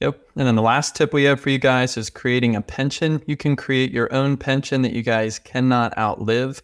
Yep. 0.00 0.20
And 0.36 0.46
then 0.46 0.56
the 0.56 0.62
last 0.62 0.96
tip 0.96 1.12
we 1.12 1.24
have 1.24 1.40
for 1.40 1.50
you 1.50 1.58
guys 1.58 1.96
is 1.96 2.10
creating 2.10 2.56
a 2.56 2.60
pension. 2.60 3.22
You 3.26 3.36
can 3.36 3.56
create 3.56 3.92
your 3.92 4.12
own 4.12 4.36
pension 4.36 4.82
that 4.82 4.92
you 4.92 5.02
guys 5.02 5.38
cannot 5.38 5.96
outlive. 5.96 6.62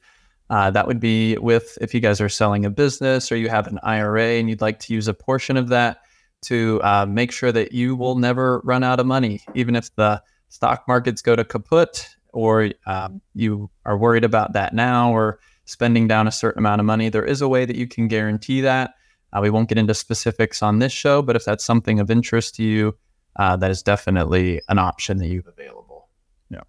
Uh, 0.51 0.71
that 0.71 0.87
would 0.87 0.99
be 0.99 1.39
with 1.39 1.79
if 1.81 1.95
you 1.95 2.01
guys 2.01 2.21
are 2.21 2.29
selling 2.29 2.65
a 2.65 2.71
business 2.71 3.31
or 3.31 3.37
you 3.37 3.49
have 3.49 3.69
an 3.69 3.79
IRA 3.85 4.33
and 4.33 4.51
you'd 4.51 4.61
like 4.61 4.81
to 4.81 4.93
use 4.93 5.07
a 5.07 5.15
portion 5.15 5.57
of 5.57 5.69
that 5.69 6.01
to 6.43 6.81
uh, 6.83 7.07
make 7.07 7.31
sure 7.31 7.53
that 7.53 7.73
you 7.73 7.95
will 7.95 8.17
never 8.17 8.61
run 8.65 8.83
out 8.83 8.99
of 8.99 9.07
money, 9.07 9.41
even 9.55 9.77
if 9.77 9.95
the 9.95 10.21
stock 10.51 10.85
markets 10.87 11.23
go 11.23 11.35
to 11.35 11.45
kaput 11.45 12.17
or 12.33 12.71
um, 12.87 13.21
you 13.35 13.71
are 13.87 13.97
worried 13.97 14.25
about 14.25 14.53
that 14.53 14.75
now 14.75 15.13
or 15.13 15.41
spending 15.65 16.07
down 16.07 16.27
a 16.27 16.33
certain 16.33 16.59
amount 16.59 16.81
of 16.81 16.87
money. 16.87 17.09
There 17.09 17.25
is 17.25 17.41
a 17.41 17.49
way 17.49 17.65
that 17.65 17.77
you 17.77 17.87
can 17.87 18.09
guarantee 18.09 18.61
that. 18.61 18.95
Uh, 19.33 19.41
we 19.41 19.51
won't 19.51 19.69
get 19.69 19.79
into 19.79 19.95
specifics 19.95 20.63
on 20.63 20.81
this 20.81 20.93
show, 20.93 21.23
but 21.23 21.37
if 21.37 21.45
that's 21.45 21.65
something 21.65 22.01
of 22.01 22.11
interest 22.11 22.57
to 22.57 22.65
you, 22.65 22.97
uh, 23.37 23.57
that 23.57 23.71
is 23.71 23.83
definitely 23.83 24.61
an 24.69 24.79
option 24.79 25.19
that 25.19 25.29
you 25.29 25.37
have 25.37 25.47
available. 25.47 26.09
Yeah. 26.51 26.63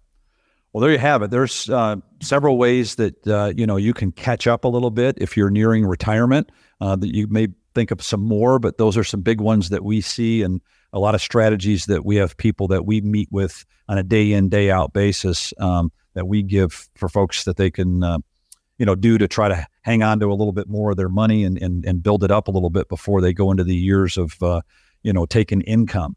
Well, 0.72 0.80
there 0.80 0.92
you 0.92 0.98
have 0.98 1.22
it. 1.22 1.30
There's 1.32 1.68
uh, 1.68 1.96
several 2.20 2.56
ways 2.56 2.94
that 2.96 3.26
uh, 3.26 3.52
you 3.56 3.66
know 3.66 3.76
you 3.76 3.92
can 3.92 4.12
catch 4.12 4.46
up 4.46 4.64
a 4.64 4.68
little 4.68 4.92
bit 4.92 5.16
if 5.20 5.36
you're 5.36 5.50
nearing 5.50 5.84
retirement. 5.84 6.50
Uh, 6.80 6.94
that 6.96 7.14
you 7.14 7.26
may 7.26 7.48
think 7.74 7.90
of 7.90 8.00
some 8.02 8.22
more, 8.22 8.58
but 8.58 8.78
those 8.78 8.96
are 8.96 9.04
some 9.04 9.22
big 9.22 9.40
ones 9.40 9.70
that 9.70 9.84
we 9.84 10.00
see 10.00 10.42
and 10.42 10.60
a 10.92 10.98
lot 10.98 11.14
of 11.14 11.20
strategies 11.20 11.86
that 11.86 12.04
we 12.04 12.16
have 12.16 12.36
people 12.36 12.68
that 12.68 12.84
we 12.84 13.00
meet 13.00 13.28
with 13.30 13.64
on 13.88 13.98
a 13.98 14.02
day 14.02 14.32
in 14.32 14.48
day 14.48 14.70
out 14.70 14.92
basis 14.92 15.52
um, 15.58 15.90
that 16.14 16.26
we 16.26 16.42
give 16.42 16.88
for 16.94 17.08
folks 17.08 17.44
that 17.44 17.56
they 17.56 17.70
can 17.70 18.02
uh, 18.02 18.18
you 18.78 18.86
know 18.86 18.94
do 18.94 19.18
to 19.18 19.28
try 19.28 19.48
to 19.48 19.66
hang 19.82 20.02
on 20.02 20.20
to 20.20 20.26
a 20.26 20.34
little 20.34 20.52
bit 20.52 20.68
more 20.68 20.90
of 20.90 20.96
their 20.96 21.08
money 21.08 21.44
and 21.44 21.58
and, 21.58 21.84
and 21.84 22.02
build 22.02 22.24
it 22.24 22.30
up 22.30 22.48
a 22.48 22.50
little 22.50 22.70
bit 22.70 22.88
before 22.88 23.20
they 23.20 23.32
go 23.32 23.50
into 23.50 23.64
the 23.64 23.76
years 23.76 24.16
of 24.16 24.42
uh, 24.42 24.60
you 25.02 25.12
know 25.12 25.26
taking 25.26 25.60
income 25.62 26.16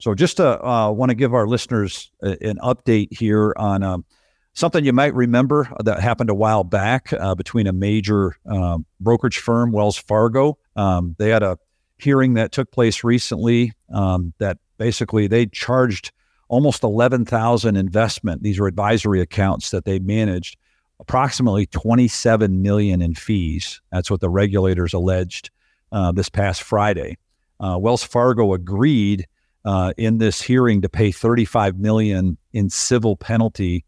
so 0.00 0.14
just 0.14 0.38
to 0.38 0.66
uh, 0.66 0.90
want 0.90 1.10
to 1.10 1.14
give 1.14 1.34
our 1.34 1.46
listeners 1.46 2.10
a, 2.22 2.30
an 2.46 2.56
update 2.58 3.08
here 3.12 3.52
on 3.56 3.82
um, 3.82 4.04
something 4.54 4.84
you 4.84 4.94
might 4.94 5.14
remember 5.14 5.70
that 5.84 6.00
happened 6.00 6.30
a 6.30 6.34
while 6.34 6.64
back 6.64 7.12
uh, 7.12 7.34
between 7.34 7.66
a 7.66 7.72
major 7.72 8.36
um, 8.46 8.86
brokerage 8.98 9.38
firm, 9.38 9.72
Wells 9.72 9.98
Fargo. 9.98 10.58
Um, 10.74 11.14
they 11.18 11.28
had 11.28 11.42
a 11.42 11.58
hearing 12.02 12.34
that 12.34 12.52
took 12.52 12.70
place 12.70 13.04
recently 13.04 13.72
um, 13.92 14.32
that 14.38 14.58
basically 14.78 15.26
they 15.26 15.46
charged 15.46 16.12
almost 16.48 16.82
11,000 16.82 17.76
investment. 17.76 18.42
These 18.42 18.58
are 18.58 18.66
advisory 18.66 19.20
accounts 19.20 19.70
that 19.70 19.84
they 19.84 19.98
managed, 20.00 20.56
approximately 20.98 21.66
27 21.66 22.60
million 22.60 23.00
in 23.00 23.14
fees. 23.14 23.80
That's 23.92 24.10
what 24.10 24.20
the 24.20 24.28
regulators 24.28 24.92
alleged 24.92 25.50
uh, 25.92 26.12
this 26.12 26.28
past 26.28 26.62
Friday. 26.62 27.18
Uh, 27.60 27.78
Wells 27.78 28.02
Fargo 28.02 28.52
agreed 28.54 29.26
uh, 29.64 29.92
in 29.96 30.18
this 30.18 30.42
hearing 30.42 30.82
to 30.82 30.88
pay 30.88 31.12
35 31.12 31.78
million 31.78 32.38
in 32.52 32.70
civil 32.70 33.16
penalty 33.16 33.84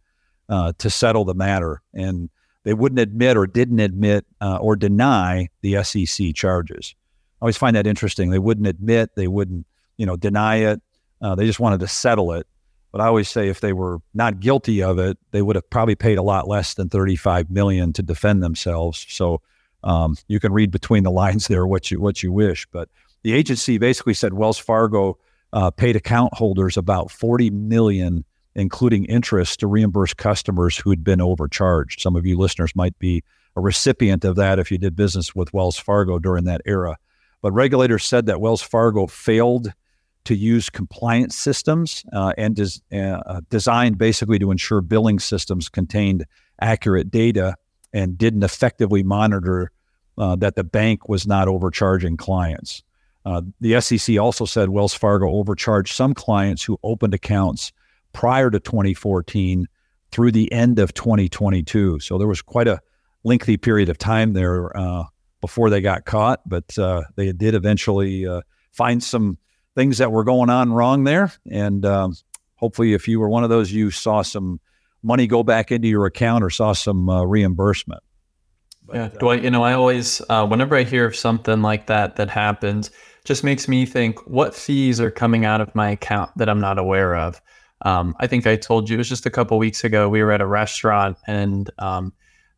uh, 0.49 0.73
to 0.79 0.91
settle 0.91 1.25
the 1.25 1.35
matter, 1.35 1.83
and 1.95 2.29
they 2.65 2.75
wouldn't 2.75 3.01
admit 3.01 3.37
or 3.37 3.47
didn't 3.47 3.81
admit 3.81 4.27
uh, 4.41 4.59
or 4.61 4.77
deny 4.77 5.49
the 5.63 5.83
SEC 5.83 6.35
charges. 6.35 6.95
I 7.43 7.45
always 7.45 7.57
find 7.57 7.75
that 7.75 7.89
interesting. 7.89 8.31
They 8.31 8.39
wouldn't 8.39 8.69
admit, 8.69 9.17
they 9.17 9.27
wouldn't, 9.27 9.67
you 9.97 10.07
know, 10.07 10.15
deny 10.15 10.59
it. 10.59 10.81
Uh, 11.21 11.35
they 11.35 11.45
just 11.45 11.59
wanted 11.59 11.81
to 11.81 11.89
settle 11.89 12.35
it. 12.35 12.47
But 12.93 13.01
I 13.01 13.07
always 13.07 13.29
say 13.29 13.49
if 13.49 13.61
they 13.61 13.73
were 13.73 13.99
not 14.15 14.39
guilty 14.39 14.81
of 14.81 15.01
it, 15.01 15.19
they 15.33 15.43
would 15.43 15.57
have 15.57 15.69
probably 15.69 15.97
paid 15.97 16.19
a 16.19 16.23
lot 16.23 16.47
less 16.47 16.75
than 16.75 16.89
35 16.89 17.51
million 17.51 17.93
to 17.95 18.03
defend 18.03 18.45
themselves. 18.45 19.05
So 19.09 19.41
um, 19.83 20.17
you 20.29 20.39
can 20.39 20.53
read 20.53 20.71
between 20.71 21.03
the 21.03 21.11
lines 21.11 21.49
there 21.49 21.67
what 21.67 21.91
you 21.91 22.01
what 22.01 22.23
you 22.23 22.31
wish. 22.31 22.65
But 22.71 22.89
the 23.25 23.33
agency 23.33 23.77
basically 23.77 24.15
said 24.15 24.35
Wells 24.35 24.59
Fargo 24.59 25.19
uh, 25.53 25.73
paid 25.73 25.97
account 25.97 26.33
holders 26.35 26.77
about 26.77 27.11
40 27.11 27.51
million, 27.51 28.25
including 28.55 29.05
interest, 29.07 29.59
to 29.61 29.67
reimburse 29.67 30.15
customers 30.15 30.77
who 30.77 30.91
had 30.91 31.03
been 31.03 31.21
overcharged. 31.21 32.01
Some 32.01 32.15
of 32.15 32.25
you 32.25 32.39
listeners 32.39 32.77
might 32.77 32.97
be 33.01 33.25
a 33.57 33.61
recipient 33.61 34.25
of 34.25 34.37
that 34.37 34.61
if 34.61 34.71
you 34.71 34.79
did 34.79 34.95
business 34.95 35.35
with 35.35 35.53
Wells 35.53 35.77
Fargo 35.77 36.21
during 36.21 36.45
that 36.45 36.61
era. 36.67 36.99
But 37.43 37.53
regulators 37.53 38.05
said 38.05 38.27
that 38.27 38.41
Wells 38.41 38.63
Fargo 38.63 39.07
failed 39.07 39.73
to 40.25 40.35
use 40.35 40.71
compliance 40.71 41.37
systems 41.37 42.05
uh, 42.13 42.33
and 42.39 42.59
is 42.59 42.81
uh, 42.93 43.41
designed 43.51 43.99
basically 43.99 44.39
to 44.39 44.51
ensure 44.53 44.81
billing 44.81 45.19
systems 45.19 45.69
contained 45.69 46.25
accurate 46.61 47.11
data 47.11 47.57
and 47.93 48.17
didn't 48.17 48.45
effectively 48.45 49.03
monitor 49.03 49.73
uh, 50.19 50.37
that 50.37 50.55
the 50.55 50.65
bank 50.65 51.09
was 51.09 51.27
not 51.27 51.49
overcharging 51.49 52.17
clients. 52.17 52.83
Uh, 53.25 53.43
the 53.61 53.81
SEC 53.81 54.19
also 54.19 54.45
said 54.45 54.69
Wells 54.69 54.95
Fargo 54.95 55.29
overcharged 55.29 55.95
some 55.95 56.15
clients 56.15 56.63
who 56.65 56.79
opened 56.83 57.15
accounts 57.15 57.73
prior 58.13 58.51
to 58.51 58.61
2014 58.61 59.67
through 60.11 60.33
the 60.33 60.51
end 60.53 60.79
of 60.79 60.93
2022. 60.95 62.01
So 62.01 62.19
there 62.19 62.29
was 62.29 62.43
quite 62.43 62.69
a 62.69 62.81
lengthy 63.25 63.57
period 63.57 63.89
of 63.89 63.99
time 63.99 64.33
there 64.33 64.77
uh, 64.77 65.05
before 65.43 65.69
they 65.69 65.83
got 65.83 66.07
caught, 66.07 66.41
but 66.47 66.79
uh, 66.79 67.03
they 67.17 67.33
did 67.33 67.55
eventually 67.55 68.27
uh, 68.27 68.41
find 68.73 69.03
some 69.03 69.37
things 69.75 69.99
that 69.99 70.11
were 70.11 70.25
going 70.25 70.49
on 70.49 70.73
wrong 70.73 71.05
there. 71.05 71.31
And 71.51 71.85
um, 71.85 72.17
hopefully, 72.57 72.95
if 72.95 73.07
you 73.07 73.21
were 73.21 73.29
one 73.29 73.45
of 73.45 73.51
those, 73.51 73.71
you 73.71 73.91
saw 73.91 74.23
some 74.23 74.59
money 75.03 75.27
go 75.27 75.43
back 75.43 75.71
into 75.71 75.89
your 75.89 76.07
account 76.07 76.43
or 76.43 76.49
saw 76.49 76.73
some 76.73 77.11
uh, 77.11 77.25
reimbursement. 77.25 78.03
But, 78.87 78.97
yeah, 78.97 79.09
Dwight, 79.09 79.45
you 79.45 79.51
know, 79.51 79.63
I 79.63 79.75
always, 79.75 80.23
whenever 80.29 80.75
I 80.77 80.85
hear 80.85 81.05
of 81.05 81.15
something 81.15 81.61
like 81.61 81.87
that 81.89 82.17
that 82.17 82.31
happens, 82.31 82.91
just 83.25 83.45
makes 83.45 83.69
me 83.69 83.87
think 83.87 84.19
what 84.27 84.55
fees 84.55 85.01
are 85.01 85.11
coming 85.11 85.45
out 85.45 85.61
of 85.61 85.75
my 85.75 85.91
account 85.91 86.31
that 86.39 86.49
I'm 86.49 86.61
not 86.61 86.79
aware 86.79 87.15
of. 87.15 87.41
Um, 87.85 88.15
I 88.21 88.27
think 88.27 88.47
I 88.47 88.57
told 88.57 88.89
you 88.89 88.95
it 88.95 88.99
was 88.99 89.09
just 89.09 89.27
a 89.27 89.31
couple 89.31 89.59
weeks 89.59 89.85
ago. 89.85 90.09
We 90.09 90.23
were 90.23 90.33
at 90.33 90.41
a 90.41 90.47
restaurant, 90.47 91.19
and 91.27 91.71
um, 91.79 92.13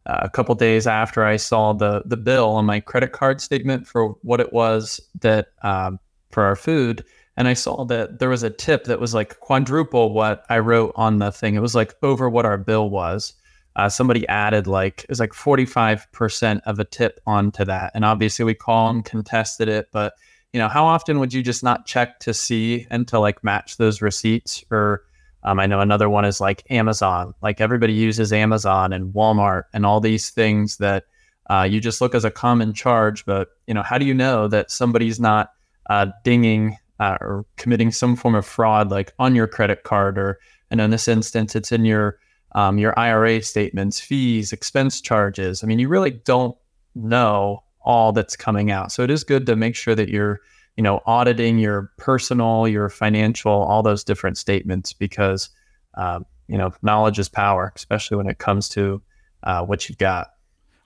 a 0.07 0.29
couple 0.29 0.55
days 0.55 0.87
after 0.87 1.25
I 1.25 1.37
saw 1.37 1.73
the 1.73 2.03
the 2.05 2.17
bill 2.17 2.51
on 2.51 2.67
my 2.67 2.81
credit 2.81 3.13
card 3.13 3.41
statement 3.41 3.87
for 3.87 4.11
what 4.23 4.41
it 4.41 4.53
was 4.53 5.01
that 5.21 5.49
um, 5.63 5.99
for 6.31 6.43
our 6.43 6.57
food, 6.57 7.05
and 7.37 7.49
I 7.49 7.55
saw 7.55 7.85
that 7.87 8.19
there 8.19 8.29
was 8.29 8.43
a 8.43 8.51
tip 8.51 8.85
that 8.85 9.01
was 9.01 9.15
like 9.15 9.41
quadruple 9.41 10.13
what 10.13 10.45
I 10.49 10.59
wrote 10.59 10.93
on 10.97 11.19
the 11.19 11.33
thing. 11.33 11.55
It 11.55 11.63
was 11.63 11.75
like 11.75 11.95
over 12.03 12.29
what 12.29 12.47
our 12.47 12.59
bill 12.59 12.91
was. 12.91 13.35
Uh, 13.77 13.89
somebody 13.89 14.27
added 14.29 14.69
like 14.69 15.03
it 15.03 15.09
was 15.09 15.19
like 15.19 15.33
45% 15.33 16.61
of 16.65 16.79
a 16.79 16.85
tip 16.85 17.19
onto 17.27 17.65
that 17.65 17.91
and 17.97 18.05
obviously 18.05 18.45
we 18.45 18.55
called 18.55 18.95
and 18.95 19.05
contested 19.05 19.69
it 19.69 19.89
but 19.91 20.15
you 20.55 20.61
know, 20.61 20.69
how 20.69 20.87
often 20.87 21.19
would 21.19 21.33
you 21.33 21.43
just 21.43 21.65
not 21.65 21.85
check 21.85 22.21
to 22.21 22.33
see 22.33 22.87
and 22.89 23.09
to 23.09 23.19
like 23.19 23.43
match 23.43 23.77
those 23.77 24.01
receipts? 24.01 24.65
Or 24.71 25.03
um, 25.45 25.61
I 25.61 25.67
know 25.67 25.81
another 25.81 26.09
one 26.09 26.25
is 26.25 26.41
like 26.41 26.65
Amazon. 26.71 27.35
Like 27.43 27.61
everybody 27.61 27.93
uses 27.93 28.33
Amazon 28.33 28.93
and 28.93 29.13
Walmart 29.13 29.65
and 29.73 29.85
all 29.85 30.01
these 30.01 30.31
things 30.31 30.79
that 30.79 31.05
uh, 31.51 31.67
you 31.69 31.81
just 31.81 32.01
look 32.01 32.15
as 32.15 32.25
a 32.25 32.31
common 32.31 32.73
charge. 32.73 33.27
But 33.27 33.49
you 33.67 33.75
know, 33.75 33.83
how 33.83 33.99
do 33.99 34.07
you 34.07 34.15
know 34.15 34.49
that 34.49 34.71
somebody's 34.71 35.21
not 35.21 35.53
uh, 35.91 36.07
dinging 36.23 36.79
uh, 37.01 37.19
or 37.21 37.45
committing 37.57 37.93
some 37.93 38.17
form 38.17 38.35
of 38.35 38.47
fraud, 38.47 38.91
like 38.91 39.13
on 39.19 39.35
your 39.35 39.47
credit 39.47 39.83
card, 39.83 40.17
or 40.17 40.39
and 40.71 40.81
in 40.81 40.91
this 40.91 41.09
instance, 41.09 41.55
it's 41.55 41.73
in 41.73 41.85
your 41.85 42.19
um, 42.55 42.79
your 42.79 42.99
IRA 42.99 43.43
statements, 43.43 44.01
fees, 44.01 44.53
expense 44.53 45.01
charges. 45.01 45.63
I 45.63 45.67
mean, 45.67 45.79
you 45.79 45.89
really 45.89 46.13
don't 46.13 46.57
know 46.95 47.63
all 47.85 48.13
that's 48.13 48.37
coming 48.37 48.71
out. 48.71 48.93
So 48.93 49.03
it 49.03 49.11
is 49.11 49.25
good 49.25 49.47
to 49.47 49.57
make 49.57 49.75
sure 49.75 49.95
that 49.95 50.09
you're, 50.09 50.41
you 50.77 50.83
know, 50.83 51.01
auditing 51.07 51.59
your 51.59 51.93
personal, 51.99 52.67
your 52.67 52.89
financial, 52.89 53.53
all 53.53 53.83
those 53.83 54.05
different 54.05 54.37
statements 54.39 54.93
because, 54.93 55.51
um, 55.95 56.27
you 56.49 56.59
know, 56.59 56.73
knowledge 56.83 57.19
is 57.19 57.29
power, 57.29 57.73
especially 57.77 58.17
when 58.17 58.29
it 58.29 58.39
comes 58.39 58.69
to 58.71 59.01
uh, 59.45 59.65
what 59.65 59.89
you've 59.89 59.99
got. 59.99 60.29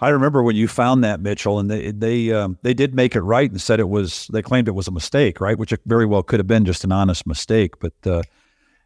I 0.01 0.11
remember 0.11 0.43
when 0.43 0.55
you 0.55 0.69
found 0.69 1.03
that 1.03 1.21
Mitchell, 1.21 1.59
and 1.59 1.69
they 1.69 1.91
they 1.91 2.31
um, 2.31 2.57
they 2.63 2.73
did 2.73 2.95
make 2.95 3.17
it 3.17 3.23
right 3.23 3.51
and 3.51 3.61
said 3.61 3.81
it 3.81 3.89
was 3.89 4.29
they 4.33 4.43
claimed 4.43 4.69
it 4.69 4.73
was 4.73 4.87
a 4.87 4.93
mistake, 4.93 5.41
right? 5.41 5.59
Which 5.59 5.73
it 5.73 5.81
very 5.87 6.07
well 6.07 6.23
could 6.23 6.39
have 6.39 6.47
been 6.47 6.65
just 6.65 6.85
an 6.85 6.93
honest 6.93 7.27
mistake, 7.27 7.81
but 7.81 7.95
uh, 8.07 8.23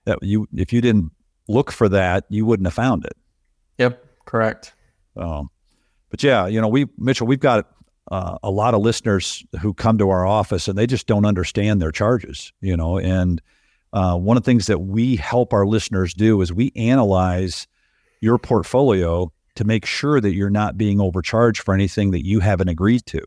that 0.07 0.19
you 0.23 0.49
if 0.55 0.73
you 0.73 0.81
didn't 0.81 1.13
look 1.49 1.71
for 1.71 1.89
that, 1.91 2.25
you 2.31 2.47
wouldn't 2.47 2.67
have 2.67 2.75
found 2.75 3.05
it. 3.05 3.17
Yep, 3.77 4.03
correct. 4.25 4.73
Um, 5.17 5.51
but 6.09 6.23
yeah, 6.23 6.47
you 6.47 6.61
know, 6.63 6.69
we 6.69 6.87
Mitchell, 6.97 7.27
we've 7.27 7.41
got 7.41 7.69
uh, 8.11 8.39
a 8.43 8.51
lot 8.51 8.75
of 8.75 8.83
listeners 8.83 9.45
who 9.61 9.73
come 9.73 9.99
to 9.99 10.11
our 10.11 10.27
office 10.27 10.69
and 10.69 10.77
they 10.77 10.87
just 10.87 11.07
don't 11.07 11.25
understand 11.25 11.81
their 11.81 11.93
charges, 11.93 12.53
you 12.61 12.77
know. 12.77 12.99
And 12.99 13.41
uh, 13.93 14.17
one 14.17 14.37
of 14.37 14.43
the 14.43 14.51
things 14.51 14.67
that 14.67 14.81
we 14.81 15.17
help 15.17 15.53
our 15.53 15.67
listeners 15.67 16.15
do 16.15 16.41
is 16.41 16.53
we 16.53 16.73
analyze 16.75 17.67
your 18.21 18.39
portfolio 18.39 19.33
to 19.55 19.65
make 19.65 19.85
sure 19.85 20.21
that 20.21 20.35
you're 20.35 20.51
not 20.51 20.79
being 20.79 21.01
overcharged 21.01 21.63
for 21.63 21.75
anything 21.75 22.11
that 22.11 22.25
you 22.25 22.41
haven't 22.41 22.69
agreed 22.69 23.05
to. 23.07 23.23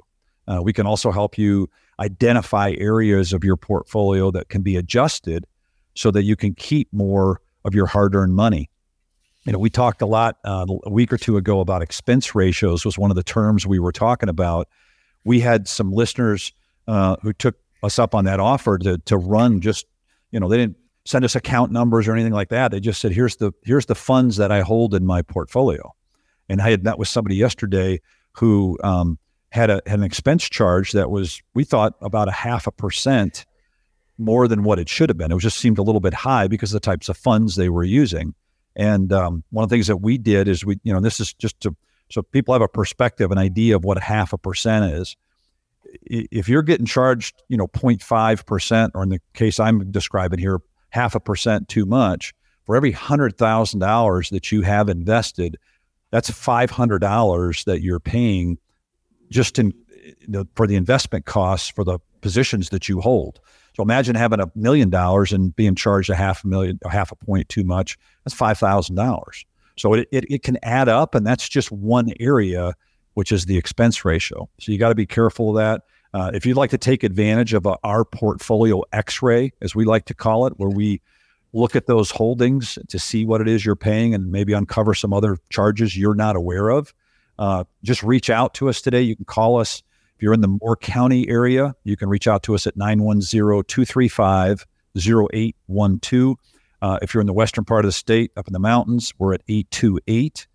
Uh, 0.48 0.62
we 0.62 0.74
can 0.74 0.86
also 0.86 1.12
help 1.12 1.38
you 1.38 1.70
identify 2.00 2.74
areas 2.78 3.34
of 3.34 3.44
your 3.44 3.56
portfolio 3.56 4.32
that 4.32 4.50
can 4.50 4.62
be 4.62 4.76
adjusted 4.76 5.46
so 5.94 6.12
that 6.12 6.24
you 6.24 6.36
can 6.36 6.54
keep 6.54 6.92
more 6.92 7.42
of 7.64 7.74
your 7.74 7.86
hard 7.86 8.16
earned 8.16 8.36
money. 8.36 8.70
You 9.46 9.52
know, 9.52 9.60
we 9.60 9.70
talked 9.70 10.02
a 10.02 10.08
lot 10.08 10.38
uh, 10.44 10.66
a 10.84 10.90
week 10.90 11.14
or 11.14 11.18
two 11.18 11.38
ago 11.38 11.60
about 11.60 11.82
expense 11.82 12.34
ratios 12.34 12.84
was 12.84 12.98
one 12.98 13.12
of 13.12 13.16
the 13.16 13.24
terms 13.24 13.66
we 13.66 13.80
were 13.80 13.92
talking 13.92 14.28
about. 14.28 14.68
We 15.24 15.40
had 15.40 15.68
some 15.68 15.92
listeners 15.92 16.52
uh, 16.88 17.18
who 17.22 17.32
took 17.32 17.56
us 17.84 18.00
up 18.00 18.16
on 18.16 18.26
that 18.26 18.40
offer 18.40 18.78
to 18.80 18.98
to 19.00 19.18
run 19.18 19.62
just, 19.62 19.86
you 20.32 20.40
know, 20.40 20.50
they 20.50 20.58
didn't 20.58 20.78
send 21.06 21.24
us 21.24 21.36
account 21.36 21.72
numbers 21.72 22.08
or 22.08 22.14
anything 22.14 22.34
like 22.34 22.50
that. 22.50 22.72
They 22.72 22.80
just 22.80 23.00
said, 23.00 23.12
"Here's 23.12 23.36
the 23.36 23.52
here's 23.64 23.86
the 23.86 23.96
funds 23.96 24.38
that 24.38 24.52
I 24.52 24.62
hold 24.62 24.96
in 24.96 25.06
my 25.06 25.22
portfolio." 25.22 25.94
And 26.50 26.62
I 26.62 26.72
had 26.72 26.84
met 26.84 26.98
with 26.98 27.08
somebody 27.08 27.36
yesterday 27.36 28.02
who 28.34 28.78
um, 28.84 29.20
had 29.52 29.70
a 29.70 29.82
had 29.86 30.00
an 30.00 30.06
expense 30.06 30.50
charge 30.50 30.92
that 30.94 31.12
was 31.12 31.42
we 31.54 31.64
thought 31.64 31.94
about 32.02 32.28
a 32.28 32.32
half 32.32 32.66
a 32.66 32.72
percent 32.72 33.46
more 34.18 34.48
than 34.48 34.64
what 34.64 34.80
it 34.80 34.90
should 34.90 35.10
have 35.10 35.18
been. 35.18 35.32
It 35.32 35.40
just 35.40 35.58
seemed 35.58 35.78
a 35.78 35.84
little 35.84 36.02
bit 36.02 36.14
high 36.14 36.48
because 36.48 36.74
of 36.74 36.82
the 36.82 36.86
types 36.86 37.10
of 37.10 37.18
funds 37.18 37.56
they 37.56 37.70
were 37.70 37.84
using. 37.84 38.34
And 38.76 39.12
um, 39.14 39.44
one 39.52 39.64
of 39.64 39.70
the 39.70 39.76
things 39.76 39.88
that 39.88 39.98
we 39.98 40.18
did 40.18 40.48
is 40.48 40.66
we, 40.66 40.80
you 40.84 40.94
know, 40.94 41.00
this 41.00 41.20
is 41.20 41.34
just 41.34 41.60
to 41.62 41.76
so 42.12 42.22
people 42.22 42.54
have 42.54 42.62
a 42.62 42.68
perspective, 42.68 43.32
an 43.32 43.38
idea 43.38 43.76
of 43.76 43.84
what 43.84 43.98
half 44.02 44.32
a 44.34 44.38
percent 44.38 44.94
is. 44.94 45.16
If 46.04 46.50
you're 46.50 46.62
getting 46.62 46.86
charged, 46.86 47.42
you 47.48 47.58
know, 47.58 47.68
0.5 47.68 48.46
percent, 48.46 48.92
or 48.96 49.04
in 49.04 49.10
the 49.10 49.22
case 49.34 49.60
I'm 49.60 49.92
describing 49.92 50.40
here, 50.40 50.60
half 50.90 51.16
a 51.16 51.20
percent 51.20 51.68
too 51.68 51.86
much, 51.86 52.34
for 52.66 52.76
every 52.76 52.92
hundred 52.92 53.38
thousand 53.38 53.80
dollars 53.80 54.30
that 54.30 54.52
you 54.52 54.62
have 54.62 54.90
invested, 54.90 55.58
that's 56.12 56.30
five 56.30 56.72
hundred 56.72 57.00
dollars 57.00 57.64
that 57.66 57.82
you're 57.82 58.00
paying 58.00 58.58
just 59.30 59.58
in 59.58 59.74
for 60.56 60.68
the 60.68 60.76
investment 60.76 61.26
costs 61.26 61.70
for 61.70 61.84
the 61.84 62.00
positions 62.22 62.70
that 62.70 62.90
you 62.90 63.02
hold. 63.02 63.40
So 63.76 63.84
imagine 63.84 64.16
having 64.16 64.40
a 64.40 64.50
million 64.56 64.90
dollars 64.90 65.34
and 65.34 65.56
being 65.56 65.76
charged 65.76 66.10
a 66.10 66.16
half 66.16 66.44
a 66.44 66.48
million, 66.48 66.80
a 66.86 66.90
half 66.90 67.12
a 67.12 67.16
point 67.16 67.50
too 67.50 67.64
much. 67.64 67.98
That's 68.24 68.34
five 68.34 68.58
thousand 68.58 68.96
dollars. 68.96 69.46
So 69.78 69.94
it, 69.94 70.08
it, 70.12 70.26
it 70.30 70.44
can 70.44 70.58
add 70.64 70.88
up, 70.88 71.16
and 71.16 71.28
that's 71.28 71.50
just 71.50 71.72
one 71.72 72.14
area, 72.20 72.74
which 73.16 73.32
is 73.34 73.46
the 73.46 73.58
expense 73.58 74.06
ratio. 74.06 74.50
So 74.60 74.72
you 74.72 74.78
got 74.78 74.90
to 74.90 74.96
be 74.96 75.06
careful 75.06 75.50
of 75.50 75.56
that. 75.58 75.82
Uh, 76.14 76.32
if 76.34 76.46
you'd 76.46 76.56
like 76.56 76.70
to 76.70 76.78
take 76.78 77.04
advantage 77.04 77.54
of 77.54 77.66
a, 77.66 77.78
our 77.84 78.06
portfolio 78.06 78.84
X-ray, 78.94 79.52
as 79.62 79.76
we 79.76 79.84
like 79.84 80.06
to 80.06 80.14
call 80.14 80.48
it, 80.48 80.54
where 80.56 80.70
we 80.70 81.02
look 81.52 81.76
at 81.76 81.88
those 81.88 82.10
holdings 82.12 82.80
to 82.88 82.98
see 82.98 83.26
what 83.26 83.42
it 83.42 83.50
is 83.50 83.66
you're 83.66 83.76
paying 83.76 84.14
and 84.14 84.32
maybe 84.32 84.54
uncover 84.54 84.94
some 84.94 85.12
other 85.12 85.38
charges 85.50 85.98
you're 85.98 86.16
not 86.16 86.38
aware 86.38 86.70
of, 86.70 86.94
uh, 87.38 87.66
just 87.84 88.02
reach 88.02 88.30
out 88.30 88.54
to 88.54 88.70
us 88.70 88.80
today. 88.82 89.02
You 89.02 89.18
can 89.18 89.26
call 89.26 89.60
us 89.60 89.84
if 90.16 90.22
you're 90.22 90.34
in 90.34 90.42
the 90.42 90.58
Moore 90.62 90.78
County 90.78 91.28
area, 91.28 91.76
you 91.84 91.98
can 91.98 92.08
reach 92.08 92.28
out 92.28 92.44
to 92.44 92.56
us 92.56 92.66
at 92.66 92.78
910 92.78 93.64
235 93.68 94.66
0812. 94.98 96.36
Uh, 96.82 97.00
if 97.02 97.14
you're 97.14 97.22
in 97.22 97.28
the 97.28 97.34
western 97.34 97.66
part 97.66 97.84
of 97.84 97.90
the 97.90 97.94
state, 97.94 98.32
up 98.38 98.48
in 98.48 98.54
the 98.54 98.60
mountains, 98.60 99.14
we're 99.18 99.34
at 99.34 99.42
828 99.48 100.48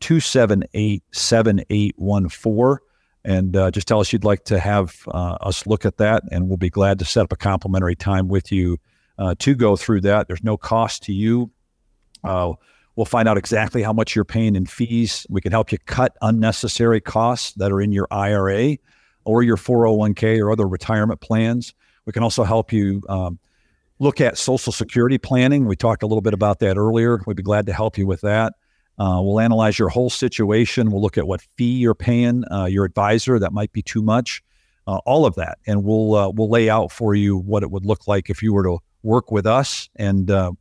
278 0.00 1.02
7814. 1.12 2.86
And 3.24 3.56
uh, 3.56 3.70
just 3.70 3.88
tell 3.88 4.00
us 4.00 4.12
you'd 4.12 4.24
like 4.24 4.44
to 4.44 4.58
have 4.58 4.96
uh, 5.08 5.36
us 5.40 5.66
look 5.66 5.84
at 5.84 5.96
that, 5.98 6.24
and 6.30 6.48
we'll 6.48 6.56
be 6.56 6.70
glad 6.70 6.98
to 6.98 7.04
set 7.04 7.22
up 7.22 7.32
a 7.32 7.36
complimentary 7.36 7.94
time 7.94 8.28
with 8.28 8.52
you 8.52 8.78
uh, 9.18 9.34
to 9.38 9.54
go 9.54 9.76
through 9.76 10.02
that. 10.02 10.26
There's 10.26 10.42
no 10.42 10.56
cost 10.56 11.04
to 11.04 11.12
you. 11.12 11.50
We'll 12.96 13.06
find 13.06 13.28
out 13.28 13.38
exactly 13.38 13.82
how 13.82 13.92
much 13.92 14.14
you're 14.14 14.24
paying 14.24 14.54
in 14.54 14.66
fees. 14.66 15.26
We 15.30 15.40
can 15.40 15.52
help 15.52 15.72
you 15.72 15.78
cut 15.86 16.16
unnecessary 16.20 17.00
costs 17.00 17.52
that 17.54 17.72
are 17.72 17.80
in 17.80 17.92
your 17.92 18.06
IRA 18.10 18.76
or 19.24 19.42
your 19.42 19.56
401k 19.56 20.40
or 20.40 20.52
other 20.52 20.68
retirement 20.68 21.20
plans. 21.20 21.72
We 22.04 22.12
can 22.12 22.22
also 22.22 22.44
help 22.44 22.72
you 22.72 23.02
um, 23.08 23.38
look 23.98 24.20
at 24.20 24.36
Social 24.36 24.72
Security 24.72 25.16
planning. 25.16 25.66
We 25.66 25.76
talked 25.76 26.02
a 26.02 26.06
little 26.06 26.20
bit 26.20 26.34
about 26.34 26.58
that 26.58 26.76
earlier. 26.76 27.20
We'd 27.26 27.36
be 27.36 27.42
glad 27.42 27.66
to 27.66 27.72
help 27.72 27.96
you 27.96 28.06
with 28.06 28.20
that. 28.22 28.54
Uh, 28.98 29.20
we'll 29.22 29.40
analyze 29.40 29.78
your 29.78 29.88
whole 29.88 30.10
situation. 30.10 30.90
We'll 30.90 31.00
look 31.00 31.16
at 31.16 31.26
what 31.26 31.40
fee 31.56 31.78
you're 31.78 31.94
paying 31.94 32.44
uh, 32.52 32.66
your 32.66 32.84
advisor. 32.84 33.38
That 33.38 33.52
might 33.52 33.72
be 33.72 33.82
too 33.82 34.02
much. 34.02 34.42
Uh, 34.86 34.98
all 35.06 35.24
of 35.24 35.36
that, 35.36 35.58
and 35.64 35.84
we'll 35.84 36.16
uh, 36.16 36.28
we'll 36.28 36.50
lay 36.50 36.68
out 36.68 36.90
for 36.90 37.14
you 37.14 37.36
what 37.36 37.62
it 37.62 37.70
would 37.70 37.86
look 37.86 38.08
like 38.08 38.28
if 38.28 38.42
you 38.42 38.52
were 38.52 38.64
to 38.64 38.78
work 39.04 39.30
with 39.30 39.46
us. 39.46 39.88
And 39.94 40.28
uh, 40.28 40.52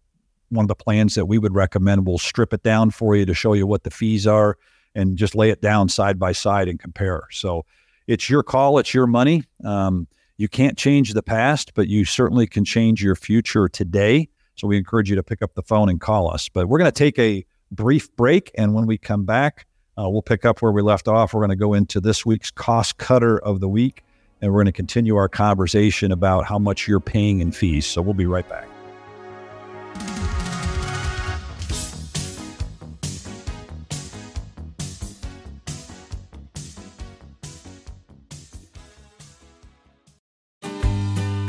one 0.51 0.65
of 0.65 0.67
the 0.67 0.75
plans 0.75 1.15
that 1.15 1.25
we 1.25 1.37
would 1.37 1.55
recommend, 1.55 2.05
we'll 2.05 2.17
strip 2.17 2.53
it 2.53 2.61
down 2.61 2.91
for 2.91 3.15
you 3.15 3.25
to 3.25 3.33
show 3.33 3.53
you 3.53 3.65
what 3.65 3.83
the 3.83 3.91
fees 3.91 4.27
are, 4.27 4.57
and 4.93 5.17
just 5.17 5.33
lay 5.33 5.49
it 5.49 5.61
down 5.61 5.89
side 5.89 6.19
by 6.19 6.33
side 6.33 6.67
and 6.67 6.79
compare. 6.79 7.23
So 7.31 7.65
it's 8.07 8.29
your 8.29 8.43
call, 8.43 8.77
it's 8.77 8.93
your 8.93 9.07
money. 9.07 9.45
Um, 9.63 10.07
you 10.37 10.49
can't 10.49 10.77
change 10.77 11.13
the 11.13 11.23
past, 11.23 11.73
but 11.73 11.87
you 11.87 12.03
certainly 12.03 12.47
can 12.47 12.65
change 12.65 13.03
your 13.03 13.15
future 13.15 13.69
today. 13.69 14.27
So 14.55 14.67
we 14.67 14.77
encourage 14.77 15.09
you 15.09 15.15
to 15.15 15.23
pick 15.23 15.41
up 15.41 15.53
the 15.53 15.61
phone 15.61 15.87
and 15.87 16.01
call 16.01 16.31
us. 16.31 16.49
But 16.49 16.67
we're 16.67 16.79
going 16.79 16.91
to 16.91 16.97
take 16.97 17.17
a 17.19 17.45
brief 17.71 18.13
break. 18.15 18.51
And 18.57 18.73
when 18.73 18.85
we 18.85 18.97
come 18.97 19.23
back, 19.23 19.65
uh, 19.97 20.09
we'll 20.09 20.21
pick 20.21 20.43
up 20.45 20.61
where 20.61 20.71
we 20.71 20.81
left 20.81 21.07
off. 21.07 21.33
We're 21.33 21.41
going 21.41 21.51
to 21.51 21.55
go 21.55 21.73
into 21.73 22.01
this 22.01 22.25
week's 22.25 22.51
cost 22.51 22.97
cutter 22.97 23.37
of 23.39 23.59
the 23.59 23.69
week. 23.69 24.03
And 24.41 24.51
we're 24.51 24.57
going 24.57 24.65
to 24.65 24.71
continue 24.71 25.15
our 25.15 25.29
conversation 25.29 26.11
about 26.11 26.45
how 26.45 26.57
much 26.57 26.87
you're 26.87 26.99
paying 26.99 27.39
in 27.39 27.51
fees. 27.51 27.85
So 27.85 28.01
we'll 28.01 28.15
be 28.15 28.25
right 28.25 28.47
back. 28.49 28.70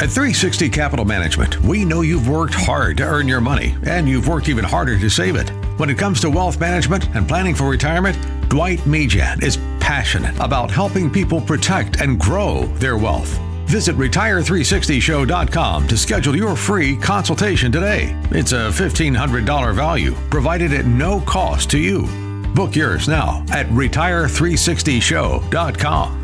At 0.02 0.10
360 0.10 0.68
Capital 0.70 1.04
Management, 1.04 1.62
we 1.62 1.84
know 1.84 2.00
you've 2.00 2.28
worked 2.28 2.54
hard 2.54 2.96
to 2.96 3.04
earn 3.04 3.28
your 3.28 3.40
money, 3.40 3.76
and 3.86 4.08
you've 4.08 4.26
worked 4.26 4.48
even 4.48 4.64
harder 4.64 4.98
to 4.98 5.08
save 5.08 5.36
it. 5.36 5.50
When 5.78 5.88
it 5.90 5.96
comes 5.96 6.20
to 6.22 6.28
wealth 6.28 6.58
management 6.58 7.08
and 7.14 7.28
planning 7.28 7.54
for 7.54 7.70
retirement, 7.70 8.18
Dwight 8.48 8.80
Mejan 8.80 9.40
is 9.44 9.58
passionate 9.78 10.36
about 10.40 10.72
helping 10.72 11.08
people 11.08 11.40
protect 11.40 12.00
and 12.00 12.18
grow 12.18 12.66
their 12.78 12.96
wealth. 12.96 13.38
Visit 13.66 13.94
Retire360Show.com 13.94 15.86
to 15.86 15.96
schedule 15.96 16.34
your 16.34 16.56
free 16.56 16.96
consultation 16.96 17.70
today. 17.70 18.20
It's 18.32 18.50
a 18.50 18.72
$1,500 18.72 19.72
value 19.72 20.16
provided 20.30 20.72
at 20.72 20.84
no 20.84 21.20
cost 21.20 21.70
to 21.70 21.78
you. 21.78 22.08
Book 22.56 22.74
yours 22.74 23.06
now 23.06 23.44
at 23.52 23.68
Retire360Show.com. 23.68 26.21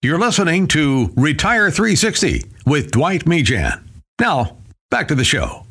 You're 0.00 0.20
listening 0.20 0.68
to 0.68 1.12
Retire 1.16 1.72
360 1.72 2.44
with 2.64 2.92
Dwight 2.92 3.24
Mejan. 3.24 3.82
Now, 4.20 4.58
back 4.92 5.08
to 5.08 5.16
the 5.16 5.24
show. 5.24 5.66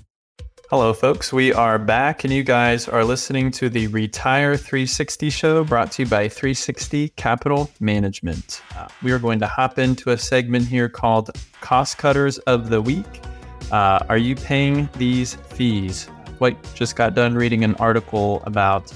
Hello, 0.70 0.92
folks. 0.92 1.32
We 1.32 1.54
are 1.54 1.80
back, 1.80 2.26
and 2.26 2.34
you 2.34 2.44
guys 2.44 2.90
are 2.90 3.06
listening 3.06 3.52
to 3.52 3.70
the 3.70 3.88
Retire 3.88 4.58
360 4.58 5.30
show 5.30 5.64
brought 5.64 5.94
to 5.94 6.04
you 6.04 6.10
by 6.10 6.28
360 6.28 7.08
Capital 7.16 7.72
Management. 7.80 8.62
Uh, 8.76 8.90
we 9.02 9.14
are 9.14 9.20
going 9.20 9.40
to 9.40 9.48
hop 9.48 9.80
into 9.80 10.10
a 10.10 10.18
segment 10.18 10.68
here 10.68 10.90
called 10.90 11.32
Cost 11.62 11.98
Cutters 11.98 12.38
of 12.40 12.68
the 12.70 12.82
Week. 12.82 13.22
Uh, 13.72 14.00
are 14.10 14.18
you 14.18 14.36
paying 14.36 14.90
these 14.98 15.36
fees? 15.36 16.10
Dwight 16.38 16.58
just 16.76 16.98
got 16.98 17.16
done 17.16 17.34
reading 17.34 17.64
an 17.64 17.76
article 17.76 18.44
about 18.46 18.92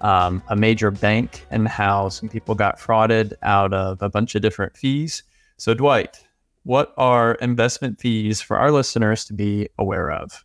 um, 0.00 0.42
a 0.48 0.56
major 0.56 0.90
bank 0.90 1.46
and 1.50 1.68
how 1.68 2.08
some 2.08 2.28
people 2.28 2.54
got 2.54 2.78
frauded 2.78 3.32
out 3.42 3.72
of 3.72 4.00
a 4.02 4.08
bunch 4.08 4.34
of 4.34 4.42
different 4.42 4.76
fees. 4.76 5.22
So, 5.56 5.74
Dwight, 5.74 6.24
what 6.62 6.92
are 6.96 7.34
investment 7.34 8.00
fees 8.00 8.40
for 8.40 8.56
our 8.56 8.70
listeners 8.70 9.24
to 9.26 9.32
be 9.32 9.68
aware 9.78 10.10
of? 10.10 10.44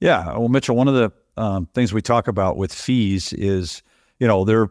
Yeah, 0.00 0.36
well, 0.36 0.48
Mitchell, 0.48 0.76
one 0.76 0.88
of 0.88 0.94
the 0.94 1.12
um, 1.36 1.66
things 1.74 1.92
we 1.92 2.02
talk 2.02 2.28
about 2.28 2.56
with 2.56 2.72
fees 2.72 3.32
is, 3.32 3.82
you 4.18 4.26
know, 4.26 4.44
they're 4.44 4.68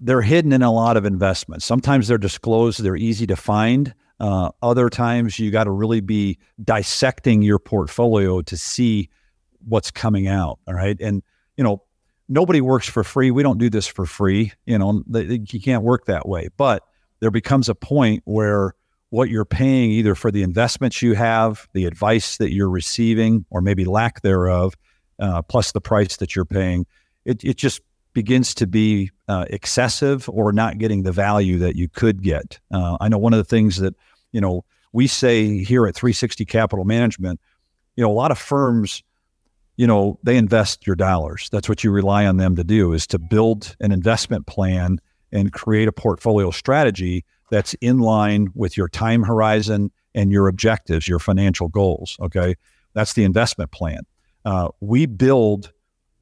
they're 0.00 0.22
hidden 0.22 0.52
in 0.52 0.62
a 0.62 0.72
lot 0.72 0.96
of 0.96 1.04
investments. 1.04 1.64
Sometimes 1.64 2.08
they're 2.08 2.18
disclosed; 2.18 2.82
they're 2.82 2.96
easy 2.96 3.26
to 3.26 3.36
find. 3.36 3.94
Uh, 4.20 4.50
other 4.62 4.88
times, 4.88 5.38
you 5.38 5.50
got 5.50 5.64
to 5.64 5.70
really 5.70 6.00
be 6.00 6.38
dissecting 6.62 7.42
your 7.42 7.58
portfolio 7.58 8.40
to 8.42 8.56
see 8.56 9.08
what's 9.66 9.90
coming 9.90 10.28
out. 10.28 10.58
All 10.66 10.74
right, 10.74 10.96
and 11.00 11.22
you 11.56 11.64
know, 11.64 11.82
nobody 12.32 12.62
works 12.62 12.88
for 12.88 13.04
free. 13.04 13.30
We 13.30 13.42
don't 13.42 13.58
do 13.58 13.68
this 13.68 13.86
for 13.86 14.06
free. 14.06 14.52
You 14.64 14.78
know, 14.78 15.02
you 15.06 15.60
can't 15.60 15.82
work 15.82 16.06
that 16.06 16.26
way. 16.26 16.48
But 16.56 16.82
there 17.20 17.30
becomes 17.30 17.68
a 17.68 17.74
point 17.74 18.22
where 18.24 18.74
what 19.10 19.28
you're 19.28 19.44
paying, 19.44 19.90
either 19.90 20.14
for 20.14 20.30
the 20.30 20.42
investments 20.42 21.02
you 21.02 21.14
have, 21.14 21.68
the 21.74 21.84
advice 21.84 22.38
that 22.38 22.52
you're 22.52 22.70
receiving, 22.70 23.44
or 23.50 23.60
maybe 23.60 23.84
lack 23.84 24.22
thereof, 24.22 24.74
uh, 25.18 25.42
plus 25.42 25.72
the 25.72 25.80
price 25.80 26.16
that 26.16 26.34
you're 26.34 26.46
paying, 26.46 26.86
it, 27.26 27.44
it 27.44 27.58
just 27.58 27.82
begins 28.14 28.54
to 28.54 28.66
be 28.66 29.10
uh, 29.28 29.44
excessive 29.50 30.28
or 30.30 30.52
not 30.52 30.78
getting 30.78 31.02
the 31.02 31.12
value 31.12 31.58
that 31.58 31.76
you 31.76 31.88
could 31.88 32.22
get. 32.22 32.58
Uh, 32.72 32.96
I 33.00 33.08
know 33.08 33.18
one 33.18 33.34
of 33.34 33.38
the 33.38 33.44
things 33.44 33.76
that, 33.76 33.94
you 34.32 34.40
know, 34.40 34.64
we 34.94 35.06
say 35.06 35.62
here 35.62 35.86
at 35.86 35.94
360 35.94 36.46
Capital 36.46 36.84
Management, 36.84 37.40
you 37.96 38.02
know, 38.02 38.10
a 38.10 38.14
lot 38.14 38.30
of 38.30 38.38
firms 38.38 39.02
you 39.82 39.88
know, 39.88 40.16
they 40.22 40.36
invest 40.36 40.86
your 40.86 40.94
dollars. 40.94 41.48
That's 41.50 41.68
what 41.68 41.82
you 41.82 41.90
rely 41.90 42.24
on 42.24 42.36
them 42.36 42.54
to 42.54 42.62
do 42.62 42.92
is 42.92 43.04
to 43.08 43.18
build 43.18 43.74
an 43.80 43.90
investment 43.90 44.46
plan 44.46 45.00
and 45.32 45.52
create 45.52 45.88
a 45.88 45.92
portfolio 45.92 46.52
strategy 46.52 47.24
that's 47.50 47.74
in 47.80 47.98
line 47.98 48.46
with 48.54 48.76
your 48.76 48.86
time 48.86 49.24
horizon 49.24 49.90
and 50.14 50.30
your 50.30 50.46
objectives, 50.46 51.08
your 51.08 51.18
financial 51.18 51.66
goals. 51.66 52.16
Okay. 52.22 52.54
That's 52.94 53.14
the 53.14 53.24
investment 53.24 53.72
plan. 53.72 54.02
Uh, 54.44 54.68
we 54.78 55.06
build 55.06 55.72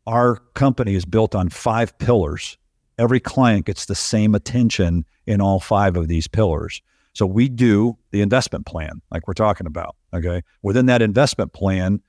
our 0.06 0.36
company 0.54 0.94
is 0.94 1.04
built 1.04 1.34
on 1.34 1.50
five 1.50 1.98
pillars. 1.98 2.56
Every 2.96 3.20
client 3.20 3.66
gets 3.66 3.84
the 3.84 3.94
same 3.94 4.34
attention 4.34 5.04
in 5.26 5.42
all 5.42 5.60
five 5.60 5.98
of 5.98 6.08
these 6.08 6.26
pillars. 6.26 6.80
So 7.12 7.26
we 7.26 7.50
do 7.50 7.98
the 8.10 8.22
investment 8.22 8.64
plan, 8.64 9.02
like 9.10 9.28
we're 9.28 9.34
talking 9.34 9.66
about. 9.66 9.96
Okay. 10.14 10.40
Within 10.62 10.86
that 10.86 11.02
investment 11.02 11.52
plan, 11.52 12.00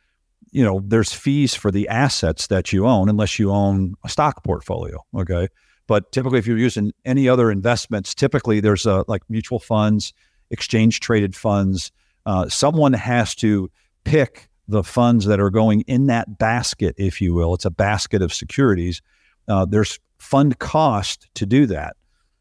you 0.51 0.63
know, 0.63 0.81
there's 0.85 1.13
fees 1.13 1.55
for 1.55 1.71
the 1.71 1.87
assets 1.87 2.47
that 2.47 2.73
you 2.73 2.85
own, 2.85 3.09
unless 3.09 3.39
you 3.39 3.51
own 3.51 3.95
a 4.03 4.09
stock 4.09 4.43
portfolio. 4.43 4.97
Okay. 5.15 5.47
But 5.87 6.11
typically, 6.11 6.39
if 6.39 6.47
you're 6.47 6.57
using 6.57 6.91
any 7.05 7.27
other 7.27 7.51
investments, 7.51 8.13
typically 8.13 8.59
there's 8.59 8.85
a, 8.85 9.03
like 9.07 9.23
mutual 9.29 9.59
funds, 9.59 10.13
exchange 10.49 10.99
traded 10.99 11.35
funds. 11.35 11.91
Uh, 12.25 12.47
someone 12.49 12.93
has 12.93 13.35
to 13.35 13.69
pick 14.03 14.49
the 14.67 14.83
funds 14.83 15.25
that 15.25 15.39
are 15.39 15.49
going 15.49 15.81
in 15.81 16.07
that 16.07 16.37
basket, 16.37 16.95
if 16.97 17.19
you 17.19 17.33
will. 17.33 17.53
It's 17.53 17.65
a 17.65 17.71
basket 17.71 18.21
of 18.21 18.33
securities. 18.33 19.01
Uh, 19.47 19.65
there's 19.65 19.99
fund 20.19 20.59
cost 20.59 21.27
to 21.35 21.45
do 21.45 21.65
that. 21.65 21.95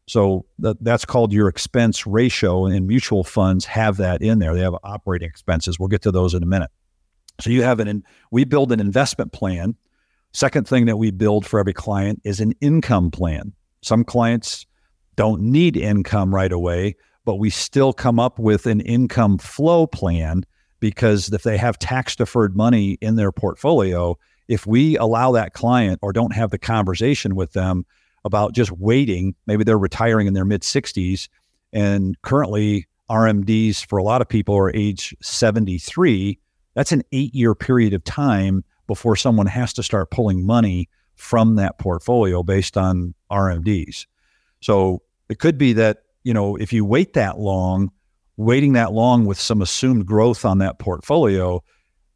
So 0.07 0.45
that's 0.59 1.05
called 1.05 1.31
your 1.31 1.47
expense 1.47 2.05
ratio, 2.05 2.65
and 2.65 2.87
mutual 2.87 3.23
funds 3.23 3.65
have 3.65 3.97
that 3.97 4.21
in 4.21 4.39
there. 4.39 4.53
They 4.53 4.61
have 4.61 4.75
operating 4.83 5.29
expenses. 5.29 5.79
We'll 5.79 5.87
get 5.87 6.01
to 6.01 6.11
those 6.11 6.33
in 6.33 6.43
a 6.43 6.45
minute. 6.45 6.69
So 7.41 7.49
you 7.49 7.63
have 7.63 7.79
an 7.79 8.03
we 8.31 8.43
build 8.43 8.71
an 8.71 8.79
investment 8.79 9.31
plan. 9.33 9.75
Second 10.33 10.67
thing 10.67 10.85
that 10.85 10.97
we 10.97 11.11
build 11.11 11.45
for 11.45 11.59
every 11.59 11.73
client 11.73 12.21
is 12.23 12.39
an 12.39 12.53
income 12.61 13.11
plan. 13.11 13.53
Some 13.81 14.03
clients 14.03 14.65
don't 15.15 15.41
need 15.41 15.75
income 15.75 16.33
right 16.33 16.51
away, 16.51 16.95
but 17.25 17.35
we 17.35 17.49
still 17.49 17.91
come 17.93 18.19
up 18.19 18.39
with 18.39 18.65
an 18.65 18.79
income 18.81 19.37
flow 19.37 19.87
plan 19.87 20.45
because 20.79 21.31
if 21.31 21.43
they 21.43 21.57
have 21.57 21.77
tax 21.79 22.15
deferred 22.15 22.55
money 22.55 22.97
in 23.01 23.15
their 23.15 23.31
portfolio, 23.31 24.17
if 24.47 24.65
we 24.65 24.97
allow 24.97 25.31
that 25.31 25.53
client 25.53 25.99
or 26.01 26.13
don't 26.13 26.33
have 26.33 26.49
the 26.51 26.57
conversation 26.57 27.35
with 27.35 27.53
them 27.53 27.85
about 28.23 28.53
just 28.53 28.71
waiting, 28.71 29.35
maybe 29.47 29.63
they're 29.63 29.77
retiring 29.77 30.27
in 30.27 30.33
their 30.33 30.45
mid 30.45 30.61
60s 30.61 31.27
and 31.73 32.19
currently 32.21 32.87
RMDs 33.09 33.85
for 33.85 33.97
a 33.97 34.03
lot 34.03 34.21
of 34.21 34.29
people 34.29 34.55
are 34.55 34.73
age 34.73 35.15
73, 35.21 36.39
that's 36.73 36.91
an 36.91 37.03
8-year 37.13 37.55
period 37.55 37.93
of 37.93 38.03
time 38.03 38.63
before 38.87 39.15
someone 39.15 39.47
has 39.47 39.73
to 39.73 39.83
start 39.83 40.11
pulling 40.11 40.45
money 40.45 40.89
from 41.15 41.55
that 41.55 41.77
portfolio 41.77 42.43
based 42.43 42.77
on 42.77 43.13
RMDs. 43.31 44.05
So 44.59 45.01
it 45.29 45.39
could 45.39 45.57
be 45.57 45.73
that, 45.73 46.03
you 46.23 46.33
know, 46.33 46.55
if 46.55 46.73
you 46.73 46.83
wait 46.83 47.13
that 47.13 47.39
long, 47.39 47.91
waiting 48.37 48.73
that 48.73 48.91
long 48.91 49.25
with 49.25 49.39
some 49.39 49.61
assumed 49.61 50.05
growth 50.05 50.45
on 50.45 50.57
that 50.59 50.79
portfolio, 50.79 51.63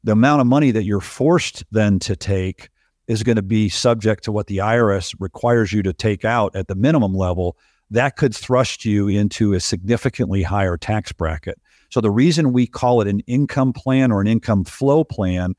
the 0.03 0.13
amount 0.13 0.41
of 0.41 0.47
money 0.47 0.71
that 0.71 0.83
you're 0.83 1.01
forced 1.01 1.63
then 1.71 1.99
to 1.99 2.15
take 2.15 2.69
is 3.07 3.23
going 3.23 3.35
to 3.35 3.43
be 3.43 3.69
subject 3.69 4.23
to 4.23 4.31
what 4.31 4.47
the 4.47 4.57
IRS 4.57 5.15
requires 5.19 5.71
you 5.71 5.83
to 5.83 5.93
take 5.93 6.25
out 6.25 6.55
at 6.55 6.67
the 6.67 6.75
minimum 6.75 7.13
level. 7.13 7.57
That 7.91 8.17
could 8.17 8.35
thrust 8.35 8.85
you 8.85 9.07
into 9.07 9.53
a 9.53 9.59
significantly 9.59 10.41
higher 10.41 10.77
tax 10.77 11.11
bracket. 11.11 11.59
So, 11.95 12.01
the 12.01 12.11
reason 12.11 12.51
we 12.51 12.67
call 12.67 12.99
it 12.99 13.07
an 13.07 13.21
income 13.21 13.71
plan 13.71 14.11
or 14.11 14.19
an 14.19 14.27
income 14.27 14.65
flow 14.65 15.05
plan 15.05 15.53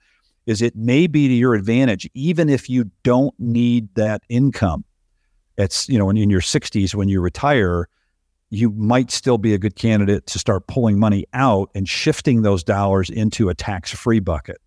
is 0.45 0.61
it 0.61 0.77
may 0.77 1.07
be 1.07 1.29
to 1.29 1.33
your 1.33 1.55
advantage, 1.55 2.11
even 2.13 2.51
if 2.51 2.69
you 2.69 2.91
don't 3.05 3.35
need 3.39 3.89
that 3.95 4.21
income. 4.29 4.85
It's, 5.57 5.89
you 5.89 5.99
know, 5.99 6.11
in, 6.11 6.29
your 6.29 6.43
60s 6.43 6.95
when 6.95 7.09
you 7.09 7.23
retire, 7.23 7.89
you 8.51 8.69
might 8.69 9.11
still 9.11 9.39
be 9.39 9.55
a 9.55 9.59
good 9.59 9.77
candidate 9.77 10.27
to 10.27 10.39
start 10.39 10.67
pulling 10.67 10.99
money 10.99 11.25
out 11.33 11.71
and 11.75 11.89
shifting 11.89 12.43
those 12.43 12.63
dollars 12.63 13.09
into 13.09 13.49
a 13.49 13.55
tax 13.55 13.91
free 13.91 14.21
bucket. 14.21 14.59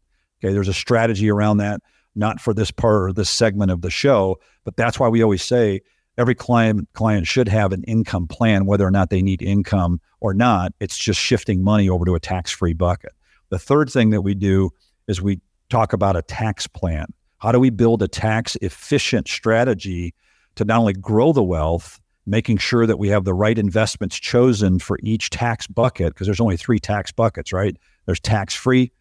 Okay, 0.44 0.52
there's 0.52 0.70
a 0.70 0.74
strategy 0.74 1.30
around 1.30 1.58
that, 1.58 1.82
not 2.16 2.42
for 2.42 2.52
this 2.52 2.72
part 2.72 3.10
or 3.10 3.14
this 3.14 3.30
segment 3.30 3.70
of 3.70 3.82
the 3.82 3.92
show, 3.92 4.40
but 4.64 4.76
that's 4.76 5.00
why 5.00 5.08
we 5.08 5.22
always 5.22 5.44
say 5.44 5.82
every 6.20 6.36
client 6.36 6.88
client 6.94 7.26
should 7.26 7.48
have 7.48 7.72
an 7.72 7.84
income 7.86 8.28
plan, 8.28 8.66
whether 8.66 8.86
or 8.86 8.92
not 8.92 9.10
they 9.10 9.22
need 9.22 9.42
income 9.42 10.02
or 10.20 10.34
not. 10.34 10.74
It's 10.80 10.98
just 10.98 11.20
shifting 11.20 11.64
money 11.64 11.90
over 11.90 12.04
to 12.06 12.14
a 12.14 12.20
tax 12.20 12.52
free 12.52 12.74
bucket. 12.74 13.14
The 13.50 13.58
third 13.58 13.90
thing 13.90 14.10
that 14.10 14.22
we 14.22 14.36
do 14.36 14.70
is 15.08 15.22
we 15.22 15.40
talk 15.70 15.94
about 15.94 16.18
a 16.18 16.22
tax 16.22 16.68
plan. 16.68 17.06
How 17.38 17.54
do 17.54 17.60
we 17.60 17.70
build 17.70 18.04
a 18.04 18.08
tax 18.08 18.58
efficient 18.58 19.30
strategy 19.30 20.14
to 20.56 20.66
not 20.66 20.80
only 20.80 20.94
grow 20.94 21.32
the 21.32 21.42
wealth, 21.42 22.02
making 22.26 22.58
sure 22.58 22.86
that 22.86 23.00
we 23.00 23.08
have 23.08 23.24
the 23.24 23.34
right 23.34 23.58
investments 23.58 24.20
chosen 24.20 24.78
for 24.78 25.00
each 25.02 25.30
tax 25.30 25.68
bucket 25.68 26.14
because 26.14 26.28
there's 26.28 26.42
only 26.42 26.58
three 26.58 26.80
tax 26.80 27.14
buckets, 27.14 27.54
right? 27.54 27.78
There's 28.06 28.20
tax 28.20 28.54
free, 28.54 28.92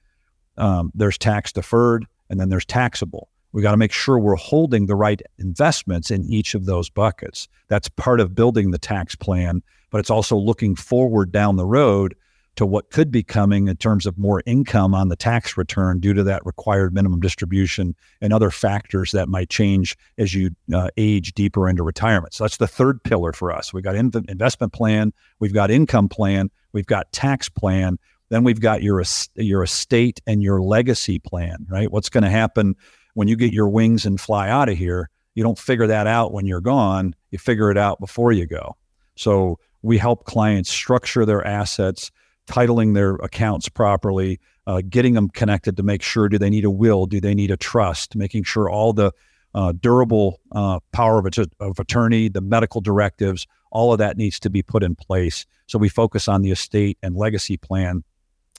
um, 0.57 0.93
there's 0.95 1.19
tax 1.19 1.53
deferred, 1.53 2.07
and 2.31 2.39
then 2.39 2.49
there's 2.49 2.65
taxable. 2.65 3.29
We 3.53 3.63
got 3.63 3.71
to 3.71 3.77
make 3.77 3.93
sure 3.93 4.19
we're 4.19 4.37
holding 4.37 4.87
the 4.87 4.95
right 4.95 5.23
investments 5.39 6.11
in 6.11 6.25
each 6.25 6.55
of 6.55 6.67
those 6.67 6.91
buckets. 6.91 7.49
That's 7.69 7.89
part 7.89 8.21
of 8.21 8.35
building 8.35 8.71
the 8.71 8.79
tax 8.79 9.15
plan, 9.15 9.63
but 9.91 9.99
it's 9.99 10.11
also 10.11 10.37
looking 10.37 10.77
forward 10.77 11.33
down 11.33 11.57
the 11.57 11.67
road 11.67 12.15
to 12.59 12.67
what 12.67 12.91
could 12.91 13.13
be 13.13 13.23
coming 13.23 13.69
in 13.69 13.77
terms 13.77 14.05
of 14.05 14.19
more 14.19 14.43
income 14.45 14.93
on 14.93 15.09
the 15.09 15.15
tax 15.15 15.57
return 15.57 16.01
due 16.01 16.13
to 16.13 16.25
that 16.25 16.45
required 16.45 16.93
minimum 16.93 17.21
distribution 17.21 17.95
and 18.21 18.33
other 18.33 18.51
factors 18.51 19.13
that 19.13 19.29
might 19.29 19.49
change 19.49 19.97
as 20.19 20.35
you 20.35 20.51
uh, 20.75 20.89
age 20.97 21.35
deeper 21.35 21.69
into 21.69 21.85
retirement. 21.85 22.35
So 22.35 22.43
that's 22.43 22.57
the 22.57 22.67
third 22.67 23.01
pillar 23.05 23.33
for 23.33 23.53
us. 23.53 23.73
We've 23.73 23.85
got 23.85 23.95
in- 23.95 24.11
investment 24.29 24.73
plan, 24.73 25.13
we've 25.39 25.55
got 25.55 25.71
income 25.71 26.09
plan, 26.09 26.51
we've 26.73 26.85
got 26.85 27.13
tax 27.13 27.49
plan, 27.49 27.97
then 28.29 28.43
we've 28.43 28.61
got 28.61 28.83
your 28.83 29.05
your 29.37 29.63
estate 29.63 30.21
and 30.27 30.43
your 30.43 30.61
legacy 30.61 31.21
plan, 31.21 31.65
right? 31.71 31.93
What's 31.93 32.09
going 32.09 32.25
to 32.25 32.31
happen 32.31 32.75
when 33.19 33.27
you 33.27 33.37
get 33.37 33.53
your 33.53 33.69
wings 33.69 34.07
and 34.07 34.21
fly 34.21 34.49
out 34.49 34.69
of 34.69 34.79
here? 34.79 35.11
You 35.35 35.43
don't 35.43 35.59
figure 35.59 35.89
that 35.89 36.07
out 36.07 36.33
when 36.33 36.47
you're 36.47 36.61
gone. 36.61 37.17
You 37.31 37.39
figure 37.39 37.71
it 37.71 37.77
out 37.77 37.99
before 37.99 38.31
you 38.31 38.47
go. 38.47 38.77
So 39.17 39.59
we 39.83 39.99
help 39.99 40.25
clients 40.25 40.71
structure 40.71 41.27
their 41.27 41.45
assets 41.45 42.13
titling 42.49 42.95
their 42.95 43.17
accounts 43.17 43.69
properly, 43.69 44.41
uh, 44.67 44.83
getting 44.89 45.15
them 45.15 45.29
connected 45.29 45.77
to 45.77 45.83
make 45.83 46.03
sure 46.03 46.29
do 46.29 46.39
they 46.39 46.49
need 46.49 46.65
a 46.65 46.71
will, 46.71 47.07
do 47.07 47.21
they 47.21 47.35
need 47.35 47.51
a 47.51 47.57
trust, 47.57 48.17
making 48.17 48.43
sure 48.43 48.71
all 48.71 48.93
the 48.93 49.13
uh, 49.55 49.73
durable 49.73 50.41
uh, 50.53 50.79
power 50.93 51.19
of, 51.19 51.27
of 51.61 51.79
attorney, 51.79 52.29
the 52.29 52.41
medical 52.41 52.81
directives, 52.81 53.47
all 53.71 53.93
of 53.93 53.99
that 53.99 54.17
needs 54.17 54.41
to 54.41 54.49
be 54.49 54.63
put 54.63 54.83
in 54.83 54.95
place. 54.95 55.45
So 55.67 55.79
we 55.79 55.89
focus 55.89 56.29
on 56.29 56.43
the 56.43 56.51
estate 56.51 56.99
and 57.03 57.17
legacy 57.17 57.57
plan. 57.57 58.03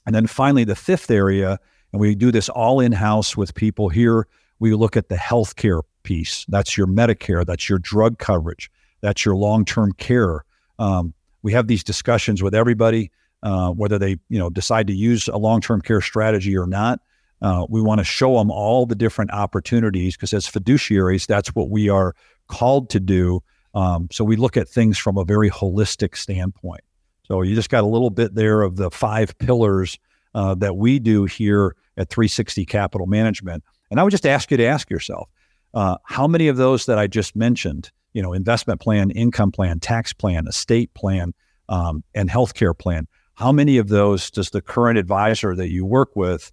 And 0.06 0.14
then 0.14 0.28
finally, 0.28 0.64
the 0.64 0.76
fifth 0.76 1.10
area, 1.10 1.58
and 1.92 2.00
we 2.00 2.14
do 2.16 2.32
this 2.32 2.50
all 2.50 2.80
in 2.80 2.92
house 2.92 3.36
with 3.36 3.56
people 3.56 3.90
here, 3.90 4.28
we 4.60 4.74
look 4.74 4.98
at 4.98 5.10
the 5.10 5.16
healthcare 5.16 5.82
piece. 6.04 6.46
That's 6.50 6.78
your 6.78 6.88
Medicare, 6.88 7.46
that's 7.46 7.70
your 7.70 7.80
drug 7.80 8.20
coverage, 8.20 8.70
that's 9.02 9.26
your 9.26 9.36
long 9.36 9.66
term 9.66 9.94
care. 9.94 10.46
Um, 10.78 11.14
we 11.42 11.54
have 11.54 11.68
these 11.68 11.84
discussions 11.84 12.44
with 12.44 12.54
everybody 12.54 13.12
uh, 13.44 13.72
whether 13.72 13.98
they 13.98 14.18
you 14.30 14.40
know 14.40 14.50
decide 14.50 14.88
to 14.88 14.94
use 14.94 15.28
a 15.28 15.38
long-term 15.38 15.82
care 15.82 16.02
strategy 16.02 16.58
or 16.58 16.68
not. 16.68 17.00
Uh, 17.42 17.66
we 17.70 17.82
want 17.82 18.00
to 18.00 18.04
show 18.04 18.38
them 18.38 18.52
all 18.52 18.86
the 18.86 18.96
different 18.96 19.32
opportunities 19.32 20.16
because 20.16 20.34
as 20.34 20.46
fiduciaries, 20.46 21.26
that's 21.26 21.56
what 21.56 21.70
we 21.70 21.88
are 21.88 22.14
called 22.48 22.90
to 22.90 23.00
do. 23.00 23.42
Um, 23.74 24.10
so 24.12 24.26
we 24.26 24.36
look 24.36 24.58
at 24.58 24.68
things 24.68 24.98
from 24.98 25.18
a 25.18 25.24
very 25.24 25.50
holistic 25.50 26.18
standpoint. 26.18 26.82
So 27.24 27.42
you 27.44 27.56
just 27.56 27.70
got 27.70 27.84
a 27.84 27.88
little 27.88 28.10
bit 28.10 28.36
there 28.36 28.62
of 28.62 28.76
the 28.76 28.92
five 28.92 29.38
pillars 29.38 29.98
uh, 30.36 30.56
that 30.56 30.76
we 30.76 31.00
do 31.00 31.26
here 31.26 31.78
at 31.96 32.10
360 32.10 32.66
Capital 32.66 33.08
Management. 33.08 33.64
And 33.92 34.00
I 34.00 34.04
would 34.04 34.12
just 34.12 34.26
ask 34.26 34.52
you 34.52 34.58
to 34.58 34.66
ask 34.66 34.90
yourself, 34.90 35.30
uh, 35.74 35.98
how 36.06 36.28
many 36.28 36.48
of 36.48 36.58
those 36.58 36.86
that 36.86 36.98
I 36.98 37.08
just 37.08 37.36
mentioned, 37.36 37.92
you 38.14 38.22
know, 38.22 38.34
investment 38.34 38.82
plan, 38.82 39.12
income 39.12 39.52
plan, 39.52 39.80
tax 39.80 40.14
plan, 40.14 40.48
estate 40.48 40.94
plan, 40.94 41.34
um, 41.70 42.04
and 42.16 42.30
healthcare 42.30 42.78
plan, 42.78 43.08
how 43.36 43.52
many 43.52 43.78
of 43.78 43.88
those 43.88 44.32
does 44.32 44.50
the 44.50 44.62
current 44.62 44.98
advisor 44.98 45.56
that 45.56 45.70
you 45.70 45.86
work 45.86 46.16
with 46.16 46.52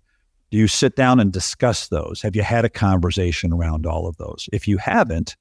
do 0.51 0.59
you 0.59 0.69
sit 0.69 0.95
down 0.95 1.19
and 1.19 1.33
discuss 1.33 1.89
those? 1.89 2.23
Have 2.23 2.37
you 2.37 2.43
had 2.43 2.65
a 2.65 2.69
conversation 2.69 3.53
around 3.53 3.87
all 3.87 4.07
of 4.07 4.17
those? 4.17 4.49
If 4.53 4.69
you 4.69 4.79
haven't, 4.79 5.37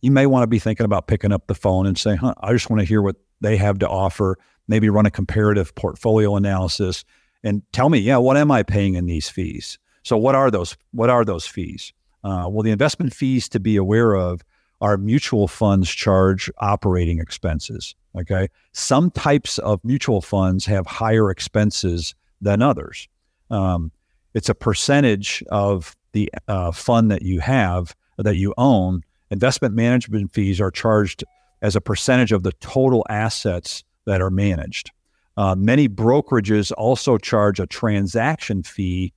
you 0.00 0.10
may 0.12 0.26
want 0.26 0.44
to 0.44 0.46
be 0.46 0.58
thinking 0.58 0.84
about 0.84 1.08
picking 1.08 1.32
up 1.32 1.46
the 1.46 1.54
phone 1.54 1.86
and 1.86 1.98
saying, 1.98 2.18
huh, 2.18 2.34
I 2.40 2.52
just 2.52 2.70
want 2.70 2.80
to 2.80 2.86
hear 2.86 3.02
what 3.02 3.16
they 3.40 3.56
have 3.56 3.80
to 3.80 3.88
offer, 3.88 4.38
maybe 4.68 4.88
run 4.88 5.06
a 5.06 5.10
comparative 5.10 5.74
portfolio 5.74 6.36
analysis 6.36 7.04
and 7.42 7.62
tell 7.72 7.88
me, 7.88 7.98
yeah, 7.98 8.18
what 8.18 8.36
am 8.36 8.52
I 8.52 8.62
paying 8.62 8.94
in 8.94 9.06
these 9.06 9.28
fees? 9.28 9.78
So 10.02 10.16
what 10.16 10.34
are 10.34 10.50
those 10.50 10.76
what 10.92 11.10
are 11.10 11.24
those 11.24 11.46
fees? 11.46 11.92
Uh, 12.24 12.46
well, 12.48 12.62
the 12.62 12.70
investment 12.70 13.12
fees 13.14 13.48
to 13.48 13.60
be 13.60 13.76
aware 13.76 14.14
of 14.14 14.42
are 14.80 14.96
mutual 14.96 15.48
funds 15.48 15.90
charge 15.90 16.50
operating 16.58 17.18
expenses. 17.18 17.94
Okay. 18.18 18.48
Some 18.72 19.10
types 19.10 19.58
of 19.58 19.82
mutual 19.84 20.20
funds 20.20 20.66
have 20.66 20.86
higher 20.86 21.30
expenses 21.30 22.14
than 22.40 22.62
others. 22.62 23.08
Um, 23.50 23.92
it's 24.34 24.48
a 24.48 24.54
percentage 24.54 25.42
of 25.50 25.96
the 26.12 26.30
uh, 26.48 26.72
fund 26.72 27.10
that 27.10 27.22
you 27.22 27.40
have 27.40 27.94
that 28.18 28.36
you 28.36 28.54
own. 28.58 29.02
Investment 29.30 29.74
management 29.74 30.32
fees 30.32 30.60
are 30.60 30.70
charged 30.70 31.24
as 31.62 31.76
a 31.76 31.80
percentage 31.80 32.32
of 32.32 32.42
the 32.42 32.52
total 32.52 33.06
assets 33.08 33.84
that 34.04 34.20
are 34.20 34.30
managed. 34.30 34.90
Uh, 35.36 35.54
many 35.54 35.88
brokerages 35.88 36.72
also 36.76 37.16
charge 37.16 37.60
a 37.60 37.66
transaction 37.66 38.62
fee 38.62 39.12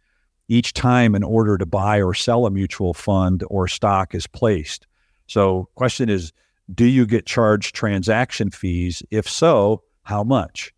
each 0.47 0.73
time 0.73 1.15
an 1.15 1.23
order 1.23 1.57
to 1.57 1.65
buy 1.65 2.01
or 2.01 2.13
sell 2.13 2.45
a 2.45 2.51
mutual 2.51 2.93
fund 2.93 3.43
or 3.49 3.67
stock 3.67 4.13
is 4.13 4.27
placed. 4.27 4.87
So, 5.27 5.69
question 5.75 6.09
is, 6.09 6.31
do 6.73 6.85
you 6.85 7.05
get 7.05 7.25
charged 7.25 7.75
transaction 7.75 8.51
fees? 8.51 9.03
If 9.11 9.29
so, 9.29 9.83
how 10.03 10.23
much? 10.23 10.73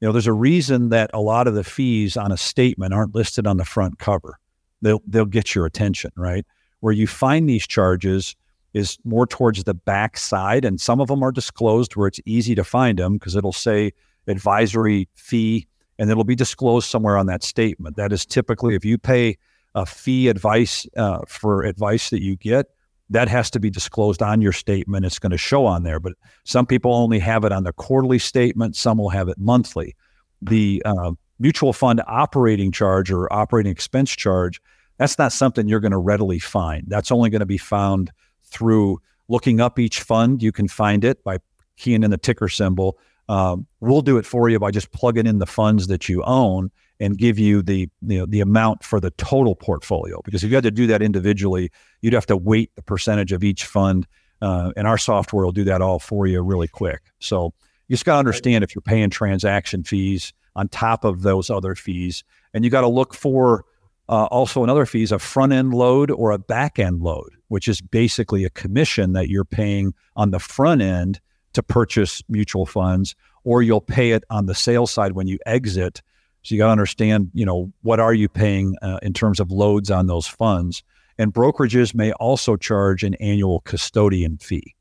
You 0.00 0.08
know, 0.08 0.12
there's 0.12 0.26
a 0.26 0.32
reason 0.32 0.88
that 0.88 1.10
a 1.14 1.20
lot 1.20 1.46
of 1.46 1.54
the 1.54 1.64
fees 1.64 2.16
on 2.16 2.32
a 2.32 2.36
statement 2.36 2.92
aren't 2.92 3.14
listed 3.14 3.46
on 3.46 3.56
the 3.56 3.64
front 3.64 3.98
cover. 3.98 4.38
They'll 4.80 5.02
they'll 5.06 5.24
get 5.24 5.54
your 5.54 5.64
attention, 5.64 6.10
right? 6.16 6.44
Where 6.80 6.92
you 6.92 7.06
find 7.06 7.48
these 7.48 7.66
charges 7.66 8.34
is 8.74 8.98
more 9.04 9.26
towards 9.26 9.62
the 9.64 9.74
back 9.74 10.16
side, 10.16 10.64
and 10.64 10.80
some 10.80 11.00
of 11.00 11.08
them 11.08 11.22
are 11.22 11.30
disclosed 11.30 11.94
where 11.94 12.08
it's 12.08 12.20
easy 12.24 12.54
to 12.56 12.64
find 12.64 12.98
them 12.98 13.14
because 13.14 13.36
it'll 13.36 13.52
say 13.52 13.92
advisory 14.26 15.08
fee 15.14 15.68
and 16.02 16.10
it'll 16.10 16.24
be 16.24 16.34
disclosed 16.34 16.90
somewhere 16.90 17.16
on 17.16 17.26
that 17.26 17.44
statement. 17.44 17.94
That 17.94 18.12
is 18.12 18.26
typically 18.26 18.74
if 18.74 18.84
you 18.84 18.98
pay 18.98 19.38
a 19.76 19.86
fee 19.86 20.26
advice 20.26 20.84
uh, 20.96 21.20
for 21.28 21.62
advice 21.62 22.10
that 22.10 22.20
you 22.20 22.34
get, 22.34 22.66
that 23.10 23.28
has 23.28 23.52
to 23.52 23.60
be 23.60 23.70
disclosed 23.70 24.20
on 24.20 24.42
your 24.42 24.50
statement. 24.50 25.06
It's 25.06 25.20
going 25.20 25.30
to 25.30 25.38
show 25.38 25.64
on 25.64 25.84
there, 25.84 26.00
but 26.00 26.14
some 26.42 26.66
people 26.66 26.92
only 26.92 27.20
have 27.20 27.44
it 27.44 27.52
on 27.52 27.62
the 27.62 27.72
quarterly 27.72 28.18
statement. 28.18 28.74
Some 28.74 28.98
will 28.98 29.10
have 29.10 29.28
it 29.28 29.38
monthly. 29.38 29.94
The 30.42 30.82
uh, 30.84 31.12
mutual 31.38 31.72
fund 31.72 32.02
operating 32.08 32.72
charge 32.72 33.12
or 33.12 33.32
operating 33.32 33.70
expense 33.70 34.10
charge, 34.10 34.60
that's 34.98 35.18
not 35.18 35.32
something 35.32 35.68
you're 35.68 35.78
going 35.78 35.92
to 35.92 35.98
readily 35.98 36.40
find. 36.40 36.82
That's 36.88 37.12
only 37.12 37.30
going 37.30 37.40
to 37.40 37.46
be 37.46 37.58
found 37.58 38.10
through 38.42 39.00
looking 39.28 39.60
up 39.60 39.78
each 39.78 40.00
fund. 40.00 40.42
You 40.42 40.50
can 40.50 40.66
find 40.66 41.04
it 41.04 41.22
by 41.22 41.38
keying 41.76 42.02
in 42.02 42.10
the 42.10 42.18
ticker 42.18 42.48
symbol 42.48 42.98
um, 43.28 43.66
we'll 43.80 44.02
do 44.02 44.18
it 44.18 44.26
for 44.26 44.48
you 44.48 44.58
by 44.58 44.70
just 44.70 44.92
plugging 44.92 45.26
in 45.26 45.38
the 45.38 45.46
funds 45.46 45.86
that 45.86 46.08
you 46.08 46.22
own 46.24 46.70
and 47.00 47.18
give 47.18 47.38
you 47.38 47.62
the 47.62 47.88
you 48.06 48.18
know, 48.18 48.26
the 48.26 48.40
amount 48.40 48.84
for 48.84 49.00
the 49.00 49.10
total 49.12 49.54
portfolio. 49.56 50.20
Because 50.24 50.44
if 50.44 50.50
you 50.50 50.56
had 50.56 50.64
to 50.64 50.70
do 50.70 50.86
that 50.88 51.02
individually, 51.02 51.70
you'd 52.00 52.12
have 52.12 52.26
to 52.26 52.36
weight 52.36 52.70
the 52.76 52.82
percentage 52.82 53.32
of 53.32 53.42
each 53.42 53.64
fund, 53.64 54.06
uh, 54.40 54.72
and 54.76 54.86
our 54.86 54.98
software 54.98 55.44
will 55.44 55.52
do 55.52 55.64
that 55.64 55.82
all 55.82 55.98
for 55.98 56.26
you 56.26 56.42
really 56.42 56.68
quick. 56.68 57.00
So 57.18 57.52
you 57.88 57.94
just 57.94 58.04
got 58.04 58.14
to 58.14 58.18
understand 58.18 58.64
if 58.64 58.74
you're 58.74 58.82
paying 58.82 59.10
transaction 59.10 59.84
fees 59.84 60.32
on 60.54 60.68
top 60.68 61.04
of 61.04 61.22
those 61.22 61.50
other 61.50 61.74
fees, 61.74 62.24
and 62.54 62.64
you 62.64 62.70
got 62.70 62.82
to 62.82 62.88
look 62.88 63.14
for 63.14 63.64
uh, 64.08 64.26
also 64.26 64.62
another 64.62 64.84
fee 64.84 65.02
is 65.02 65.12
a 65.12 65.18
front 65.18 65.52
end 65.52 65.72
load 65.72 66.10
or 66.10 66.32
a 66.32 66.38
back 66.38 66.78
end 66.78 67.00
load, 67.00 67.30
which 67.48 67.68
is 67.68 67.80
basically 67.80 68.44
a 68.44 68.50
commission 68.50 69.12
that 69.12 69.28
you're 69.28 69.44
paying 69.44 69.94
on 70.16 70.30
the 70.30 70.38
front 70.38 70.82
end 70.82 71.20
to 71.52 71.62
purchase 71.62 72.22
mutual 72.28 72.66
funds, 72.66 73.14
or 73.44 73.62
you'll 73.62 73.80
pay 73.80 74.12
it 74.12 74.24
on 74.30 74.46
the 74.46 74.54
sales 74.54 74.90
side 74.90 75.12
when 75.12 75.26
you 75.26 75.38
exit. 75.46 76.02
So 76.42 76.54
you 76.54 76.58
got 76.58 76.66
to 76.66 76.72
understand, 76.72 77.30
you 77.34 77.46
know, 77.46 77.72
what 77.82 78.00
are 78.00 78.14
you 78.14 78.28
paying 78.28 78.76
uh, 78.82 78.98
in 79.02 79.12
terms 79.12 79.40
of 79.40 79.50
loads 79.50 79.90
on 79.90 80.06
those 80.06 80.26
funds? 80.26 80.82
And 81.18 81.32
brokerages 81.32 81.94
may 81.94 82.12
also 82.12 82.56
charge 82.56 83.04
an 83.04 83.14
annual 83.16 83.60
custodian 83.60 84.38
fee. 84.38 84.74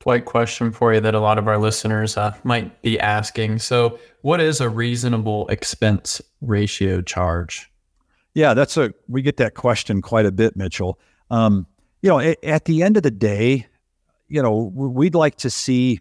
Dwight, 0.00 0.24
question 0.24 0.70
for 0.72 0.92
you 0.92 1.00
that 1.00 1.14
a 1.14 1.20
lot 1.20 1.38
of 1.38 1.48
our 1.48 1.58
listeners 1.58 2.16
uh, 2.16 2.34
might 2.44 2.82
be 2.82 3.00
asking. 3.00 3.58
So, 3.58 3.98
what 4.20 4.40
is 4.40 4.60
a 4.60 4.68
reasonable 4.68 5.48
expense 5.48 6.20
ratio 6.42 7.00
charge? 7.00 7.70
Yeah, 8.34 8.52
that's 8.52 8.76
a 8.76 8.92
we 9.08 9.22
get 9.22 9.38
that 9.38 9.54
question 9.54 10.02
quite 10.02 10.26
a 10.26 10.32
bit, 10.32 10.56
Mitchell. 10.56 10.98
Um, 11.30 11.66
you 12.02 12.10
know, 12.10 12.18
at, 12.18 12.42
at 12.44 12.64
the 12.66 12.82
end 12.82 12.98
of 12.98 13.02
the 13.02 13.10
day, 13.10 13.66
you 14.34 14.42
know, 14.42 14.72
we'd 14.74 15.14
like 15.14 15.36
to 15.36 15.48
see 15.48 16.00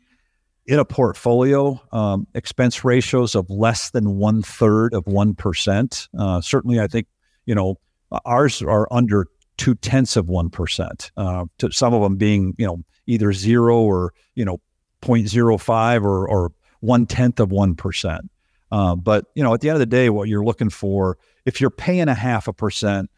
in 0.66 0.80
a 0.80 0.86
portfolio 0.86 1.80
um, 1.92 2.26
expense 2.34 2.84
ratios 2.84 3.36
of 3.36 3.48
less 3.48 3.92
than 3.92 4.16
one 4.16 4.42
third 4.42 4.96
of 4.96 5.06
one 5.06 5.36
percent. 5.36 6.08
Uh, 6.18 6.42
certainly, 6.42 6.80
I 6.80 6.88
think 6.88 7.06
you 7.46 7.54
know 7.54 7.80
ours 8.26 8.64
are 8.64 8.88
under 8.92 9.28
two 9.58 9.76
tenths 9.76 10.16
of 10.16 10.30
one 10.30 10.50
percent. 10.50 11.12
Uh, 11.16 11.46
to 11.60 11.72
some 11.72 11.94
of 11.94 12.02
them 12.02 12.16
being 12.16 12.56
you 12.58 12.66
know 12.66 12.80
either 13.06 13.34
zero 13.34 13.78
or 13.82 14.14
you 14.34 14.44
know 14.44 14.60
0.05 15.04 16.04
or 16.04 16.28
or 16.28 16.52
one 16.80 17.06
tenth 17.06 17.40
of 17.40 17.52
one 17.52 17.76
percent. 17.76 18.32
Uh, 18.72 18.96
but 18.96 19.26
you 19.36 19.44
know, 19.44 19.54
at 19.54 19.62
the 19.62 19.70
end 19.70 19.76
of 19.76 19.80
the 19.80 19.86
day, 19.86 20.10
what 20.10 20.28
you're 20.28 20.44
looking 20.44 20.72
for, 20.72 21.20
if 21.46 21.62
you're 21.62 21.70
paying 21.70 22.08
a 22.08 22.16
half 22.16 22.48
a 22.48 22.54
percent, 22.54 23.12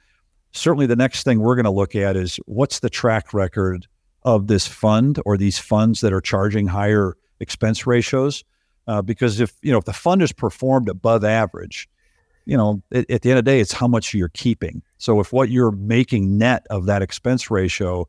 certainly 0.51 0.87
the 0.87 0.97
next 0.97 1.23
thing 1.23 1.39
we're 1.39 1.55
going 1.55 1.63
to 1.63 1.71
look 1.71 1.95
at 1.95 2.17
is 2.17 2.37
what's 2.47 2.81
the 2.81 2.89
track 2.89 3.33
record 3.33 3.87
of 4.25 4.47
this 4.47 4.67
fund 4.67 5.19
or 5.23 5.37
these 5.37 5.59
funds 5.59 6.01
that 6.01 6.11
are 6.11 6.19
charging 6.19 6.67
higher 6.67 7.15
expense 7.39 7.87
ratios. 7.87 8.43
Uh, 8.87 9.01
because 9.01 9.39
if 9.39 9.53
you 9.61 9.71
know 9.71 9.77
if 9.77 9.85
the 9.85 9.93
fund 9.93 10.21
is 10.21 10.33
performed 10.33 10.89
above 10.89 11.23
average, 11.23 11.87
you 12.45 12.57
know 12.57 12.81
at, 12.91 13.09
at 13.09 13.21
the 13.21 13.29
end 13.29 13.39
of 13.39 13.45
the 13.45 13.51
day, 13.51 13.59
it's 13.59 13.71
how 13.71 13.87
much 13.87 14.13
you're 14.13 14.29
keeping. 14.29 14.81
So 14.97 15.19
if 15.19 15.31
what 15.31 15.49
you're 15.49 15.71
making 15.71 16.37
net 16.37 16.67
of 16.69 16.85
that 16.87 17.01
expense 17.01 17.49
ratio 17.49 18.07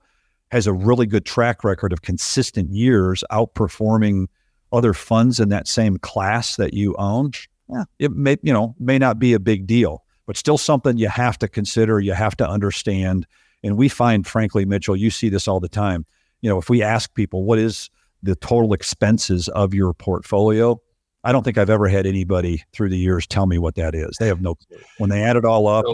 has 0.51 0.67
a 0.67 0.73
really 0.73 1.07
good 1.07 1.25
track 1.25 1.65
record 1.65 1.93
of 1.93 2.03
consistent 2.03 2.71
years 2.71 3.25
outperforming 3.31 4.27
other 4.73 4.93
funds 4.93 5.41
in 5.41 5.49
that 5.49 5.67
same 5.67 5.99
class 5.99 6.57
that 6.57 6.75
you 6.75 6.95
own, 6.99 7.31
yeah, 7.71 7.85
it 7.99 8.13
may 8.13 8.37
you 8.43 8.53
know 8.53 8.75
may 8.79 8.99
not 8.99 9.19
be 9.19 9.33
a 9.33 9.41
big 9.41 9.67
deal, 9.67 10.05
but 10.27 10.37
still 10.37 10.59
something 10.59 10.99
you 10.99 11.09
have 11.09 11.39
to 11.39 11.49
consider. 11.49 12.01
You 12.01 12.13
have 12.13 12.37
to 12.37 12.49
understand 12.49 13.27
and 13.67 13.77
we 13.77 13.89
find, 13.89 14.27
frankly, 14.27 14.65
Mitchell, 14.65 14.97
you 14.97 15.11
see 15.11 15.29
this 15.29 15.49
all 15.49 15.61
the 15.61 15.69
time. 15.69 16.07
You 16.41 16.49
know, 16.49 16.59
if 16.59 16.71
we 16.71 16.83
ask 16.83 17.13
people, 17.15 17.45
what 17.45 17.59
is 17.59 17.91
the 18.23 18.37
total 18.37 18.73
expenses 18.73 19.49
of 19.49 19.75
your 19.75 19.93
portfolio? 19.93 20.81
I 21.25 21.33
don't 21.33 21.43
think 21.43 21.59
I've 21.59 21.71
ever 21.71 21.89
had 21.89 22.07
anybody 22.07 22.63
through 22.73 22.91
the 22.91 22.99
years 22.99 23.27
tell 23.27 23.47
me 23.47 23.59
what 23.59 23.75
that 23.75 23.95
is. 23.95 24.17
They 24.21 24.29
have 24.29 24.41
no 24.41 24.55
clue. 24.55 24.79
When 24.99 25.11
they 25.11 25.23
add 25.23 25.37
it 25.37 25.45
all 25.45 25.67
up, 25.67 25.85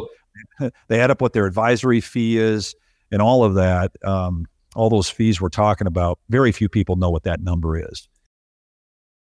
they 0.89 1.01
add 1.01 1.11
up 1.11 1.23
what 1.23 1.33
their 1.33 1.47
advisory 1.47 2.01
fee 2.01 2.39
is 2.39 2.75
and 3.11 3.23
all 3.23 3.43
of 3.45 3.55
that. 3.55 3.93
Um, 4.05 4.47
all 4.75 4.91
those 4.91 5.09
fees 5.09 5.41
we're 5.41 5.49
talking 5.49 5.87
about, 5.87 6.19
very 6.29 6.53
few 6.53 6.69
people 6.69 6.97
know 6.97 7.11
what 7.11 7.25
that 7.25 7.41
number 7.41 7.79
is. 7.79 8.09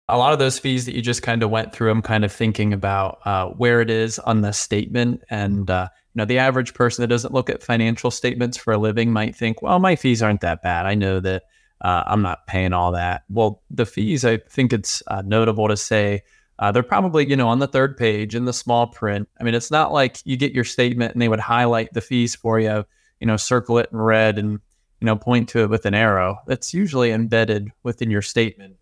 A 0.08 0.18
lot 0.18 0.32
of 0.32 0.38
those 0.38 0.58
fees 0.58 0.86
that 0.86 0.94
you 0.94 1.02
just 1.02 1.22
kind 1.22 1.42
of 1.42 1.50
went 1.50 1.72
through, 1.72 1.90
I'm 1.90 2.02
kind 2.02 2.24
of 2.24 2.32
thinking 2.32 2.72
about 2.72 3.20
uh, 3.24 3.48
where 3.48 3.80
it 3.80 3.90
is 3.90 4.18
on 4.18 4.40
the 4.40 4.52
statement 4.52 5.22
and 5.30 5.70
uh, 5.70 5.88
you 6.14 6.18
know, 6.18 6.24
the 6.24 6.38
average 6.38 6.74
person 6.74 7.02
that 7.02 7.08
doesn't 7.08 7.34
look 7.34 7.48
at 7.48 7.62
financial 7.62 8.10
statements 8.10 8.56
for 8.56 8.72
a 8.72 8.78
living 8.78 9.12
might 9.12 9.36
think, 9.36 9.62
well, 9.62 9.78
my 9.78 9.94
fees 9.94 10.22
aren't 10.22 10.40
that 10.40 10.62
bad. 10.62 10.86
I 10.86 10.94
know 10.94 11.20
that 11.20 11.44
uh, 11.82 12.02
I'm 12.06 12.22
not 12.22 12.46
paying 12.46 12.72
all 12.72 12.92
that. 12.92 13.22
Well, 13.28 13.62
the 13.70 13.86
fees, 13.86 14.24
I 14.24 14.38
think 14.38 14.72
it's 14.72 15.02
uh, 15.06 15.22
notable 15.24 15.68
to 15.68 15.76
say 15.76 16.22
uh, 16.58 16.72
they're 16.72 16.82
probably, 16.82 17.28
you 17.28 17.36
know, 17.36 17.48
on 17.48 17.58
the 17.58 17.68
third 17.68 17.96
page 17.96 18.34
in 18.34 18.44
the 18.44 18.52
small 18.52 18.88
print. 18.88 19.28
I 19.40 19.44
mean, 19.44 19.54
it's 19.54 19.70
not 19.70 19.92
like 19.92 20.18
you 20.24 20.36
get 20.36 20.52
your 20.52 20.64
statement 20.64 21.12
and 21.12 21.22
they 21.22 21.28
would 21.28 21.40
highlight 21.40 21.92
the 21.94 22.00
fees 22.00 22.34
for 22.34 22.58
you, 22.58 22.84
you 23.20 23.26
know, 23.26 23.36
circle 23.36 23.78
it 23.78 23.88
in 23.92 23.98
red 23.98 24.36
and, 24.36 24.60
you 25.00 25.06
know, 25.06 25.16
point 25.16 25.48
to 25.50 25.60
it 25.60 25.70
with 25.70 25.86
an 25.86 25.94
arrow. 25.94 26.38
That's 26.46 26.74
usually 26.74 27.12
embedded 27.12 27.70
within 27.82 28.10
your 28.10 28.20
statement 28.20 28.76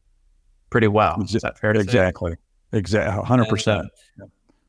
pretty 0.71 0.89
well. 0.89 1.23
Is 1.23 1.43
that 1.43 1.59
fair 1.59 1.73
to 1.73 1.81
exactly. 1.81 2.33
say? 2.33 2.39
Exactly. 2.73 3.19
Exactly. 3.23 3.37
100%. 3.37 3.89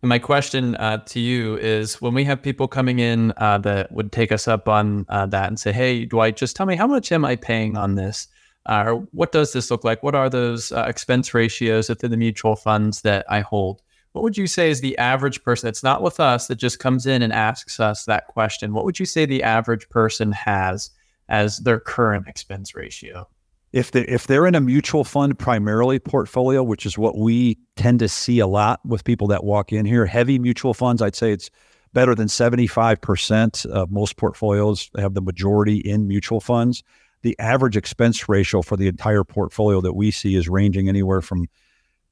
My 0.02 0.18
question 0.18 0.76
uh, 0.76 1.00
to 1.08 1.20
you 1.20 1.58
is 1.58 2.02
when 2.02 2.14
we 2.14 2.24
have 2.24 2.42
people 2.42 2.70
coming 2.70 3.00
in 3.00 3.34
uh, 3.36 3.58
that 3.60 3.92
would 3.92 4.14
take 4.14 4.32
us 4.32 4.48
up 4.48 4.70
on 4.70 5.06
uh, 5.10 5.26
that 5.26 5.50
and 5.50 5.60
say, 5.60 5.74
hey, 5.74 6.06
Dwight, 6.06 6.38
just 6.38 6.56
tell 6.56 6.66
me 6.66 6.78
how 6.78 6.88
much 6.88 7.12
am 7.12 7.26
I 7.26 7.36
paying 7.36 7.76
on 7.76 7.96
this? 7.96 8.30
Uh, 8.66 8.84
or 8.86 8.96
what 9.12 9.34
does 9.34 9.52
this 9.52 9.70
look 9.70 9.84
like? 9.84 10.02
What 10.02 10.16
are 10.16 10.30
those 10.30 10.72
uh, 10.72 10.86
expense 10.88 11.34
ratios 11.34 11.90
within 11.90 12.12
the 12.12 12.18
mutual 12.18 12.56
funds 12.56 13.02
that 13.02 13.26
I 13.30 13.42
hold? 13.42 13.82
What 14.14 14.24
would 14.24 14.38
you 14.38 14.48
say 14.48 14.70
is 14.70 14.80
the 14.80 14.98
average 14.98 15.44
person 15.44 15.68
that's 15.68 15.84
not 15.84 16.02
with 16.02 16.22
us 16.22 16.48
that 16.48 16.56
just 16.56 16.80
comes 16.80 17.06
in 17.06 17.22
and 17.22 17.34
asks 17.34 17.78
us 17.78 18.06
that 18.06 18.28
question? 18.28 18.74
What 18.74 18.86
would 18.86 19.00
you 19.00 19.06
say 19.06 19.26
the 19.26 19.44
average 19.44 19.90
person 19.90 20.32
has 20.32 20.92
as 21.28 21.58
their 21.58 21.80
current 21.80 22.28
expense 22.28 22.74
ratio? 22.74 23.28
If 23.72 23.92
they 23.92 24.02
if 24.02 24.28
they're 24.28 24.48
in 24.48 24.56
a 24.56 24.62
mutual 24.62 25.04
fund 25.04 25.38
primarily 25.38 26.00
portfolio, 26.00 26.64
which 26.64 26.86
is 26.86 26.98
what 26.98 27.18
we 27.18 27.58
tend 27.76 28.00
to 28.00 28.08
see 28.08 28.40
a 28.40 28.48
lot 28.48 28.80
with 28.86 29.04
people 29.04 29.28
that 29.28 29.44
walk 29.44 29.72
in 29.72 29.86
here, 29.86 30.06
heavy 30.06 30.40
mutual 30.40 30.74
funds, 30.74 31.02
I'd 31.02 31.16
say 31.16 31.32
it's 31.32 31.50
better 31.94 32.16
than 32.16 32.28
75% 32.28 33.66
of 33.66 33.92
most 33.92 34.18
portfolios 34.18 34.90
have 34.98 35.14
the 35.14 35.22
majority 35.22 35.78
in 35.78 36.08
mutual 36.08 36.40
funds. 36.40 36.84
The 37.22 37.38
average 37.40 37.76
expense 37.76 38.30
ratio 38.30 38.62
for 38.62 38.78
the 38.78 38.88
entire 38.88 39.24
portfolio 39.24 39.82
that 39.82 39.94
we 39.94 40.12
see 40.12 40.36
is 40.36 40.48
ranging 40.48 40.88
anywhere 40.88 41.22
from 41.22 41.48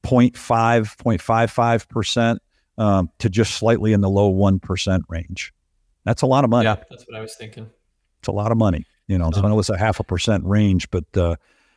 0.5, 0.04 0.32
0.55% 0.96 2.38
um, 2.76 3.10
to 3.18 3.30
just 3.30 3.54
slightly 3.54 3.92
in 3.92 4.00
the 4.00 4.10
low 4.10 4.32
1% 4.32 5.00
range. 5.08 5.52
That's 6.04 6.22
a 6.22 6.26
lot 6.26 6.44
of 6.44 6.50
money. 6.50 6.66
Yeah, 6.66 6.76
that's 6.90 7.06
what 7.08 7.16
I 7.16 7.20
was 7.20 7.36
thinking. 7.36 7.70
It's 8.20 8.28
a 8.28 8.32
lot 8.32 8.52
of 8.52 8.58
money. 8.58 8.84
You 9.08 9.18
know, 9.18 9.30
so 9.30 9.42
I 9.42 9.48
know 9.48 9.58
it's 9.58 9.70
a 9.70 9.78
half 9.78 10.00
a 10.00 10.04
percent 10.04 10.44
range, 10.44 10.90
but 10.90 11.04
uh, 11.16 11.36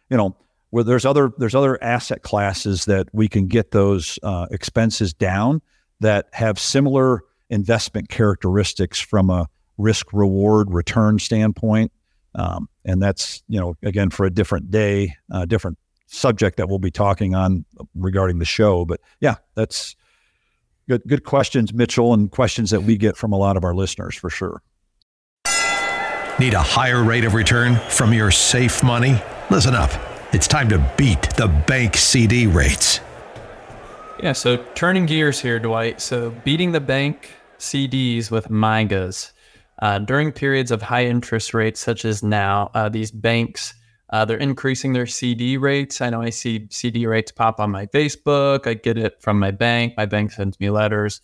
you 0.09 0.17
know, 0.17 0.35
where 0.69 0.83
there's 0.83 1.05
other 1.05 1.31
there's 1.37 1.55
other 1.55 1.81
asset 1.83 2.23
classes 2.23 2.85
that 2.85 3.07
we 3.13 3.27
can 3.27 3.47
get 3.47 3.71
those 3.71 4.19
uh, 4.21 4.47
expenses 4.51 5.13
down 5.13 5.61
that 6.01 6.27
have 6.33 6.59
similar 6.59 7.21
investment 7.49 8.09
characteristics 8.09 8.99
from 8.99 9.29
a 9.29 9.47
risk 9.77 10.13
reward 10.13 10.71
return 10.71 11.19
standpoint. 11.19 11.91
Um, 12.35 12.69
and 12.85 13.01
that's 13.01 13.43
you 13.47 13.59
know 13.59 13.75
again 13.81 14.09
for 14.09 14.25
a 14.25 14.29
different 14.29 14.69
day, 14.69 15.15
uh, 15.31 15.45
different 15.45 15.77
subject 16.07 16.57
that 16.57 16.67
we'll 16.67 16.79
be 16.79 16.91
talking 16.91 17.33
on 17.33 17.65
regarding 17.95 18.39
the 18.39 18.45
show. 18.45 18.83
But 18.83 18.99
yeah, 19.21 19.35
that's 19.55 19.95
Good, 20.91 21.03
good 21.07 21.23
questions, 21.23 21.73
Mitchell, 21.73 22.13
and 22.13 22.29
questions 22.29 22.69
that 22.71 22.83
we 22.83 22.97
get 22.97 23.15
from 23.15 23.31
a 23.31 23.37
lot 23.37 23.55
of 23.55 23.63
our 23.63 23.73
listeners 23.73 24.13
for 24.13 24.29
sure. 24.29 24.61
Need 26.41 26.55
a 26.55 26.59
higher 26.63 27.03
rate 27.03 27.23
of 27.23 27.35
return 27.35 27.75
from 27.87 28.15
your 28.15 28.31
safe 28.31 28.81
money? 28.81 29.21
Listen 29.51 29.75
up. 29.75 29.91
It's 30.33 30.47
time 30.47 30.67
to 30.69 30.79
beat 30.97 31.21
the 31.37 31.47
bank 31.47 31.95
CD 31.95 32.47
rates. 32.47 32.99
Yeah, 34.23 34.33
so 34.33 34.57
turning 34.73 35.05
gears 35.05 35.39
here, 35.39 35.59
Dwight. 35.59 36.01
So 36.01 36.31
beating 36.43 36.71
the 36.71 36.79
bank 36.79 37.29
CDs 37.59 38.31
with 38.31 38.47
MYGAs. 38.47 39.33
Uh, 39.83 39.99
during 39.99 40.31
periods 40.31 40.71
of 40.71 40.81
high 40.81 41.05
interest 41.05 41.53
rates, 41.53 41.79
such 41.79 42.05
as 42.05 42.23
now, 42.23 42.71
uh, 42.73 42.89
these 42.89 43.11
banks 43.11 43.75
uh, 44.09 44.25
they're 44.25 44.37
increasing 44.37 44.93
their 44.93 45.05
CD 45.05 45.57
rates. 45.57 46.01
I 46.01 46.09
know 46.09 46.23
I 46.23 46.31
see 46.31 46.65
CD 46.71 47.05
rates 47.05 47.31
pop 47.31 47.59
on 47.59 47.69
my 47.69 47.85
Facebook. 47.85 48.65
I 48.65 48.73
get 48.73 48.97
it 48.97 49.21
from 49.21 49.37
my 49.37 49.51
bank. 49.51 49.93
My 49.95 50.07
bank 50.07 50.31
sends 50.31 50.59
me 50.59 50.71
letters. 50.71 51.21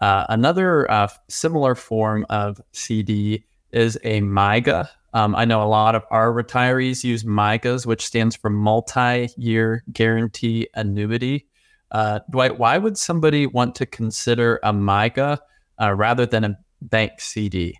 Uh, 0.00 0.26
another 0.28 0.88
uh, 0.88 1.08
similar 1.28 1.74
form 1.74 2.24
of 2.30 2.60
CD 2.70 3.44
is 3.72 3.96
a 4.04 4.20
MYGA. 4.20 4.88
Um, 5.12 5.34
I 5.34 5.44
know 5.44 5.62
a 5.62 5.64
lot 5.64 5.94
of 5.94 6.04
our 6.10 6.32
retirees 6.32 7.02
use 7.02 7.24
MYGAs, 7.24 7.86
which 7.86 8.04
stands 8.06 8.36
for 8.36 8.50
multi 8.50 9.28
year 9.36 9.84
guarantee 9.92 10.68
annuity. 10.74 11.48
Uh, 11.90 12.20
Dwight, 12.30 12.58
why 12.58 12.78
would 12.78 12.96
somebody 12.96 13.46
want 13.46 13.74
to 13.76 13.86
consider 13.86 14.60
a 14.62 14.72
MYGA 14.72 15.38
uh, 15.80 15.94
rather 15.94 16.26
than 16.26 16.44
a 16.44 16.58
bank 16.80 17.20
CD? 17.20 17.76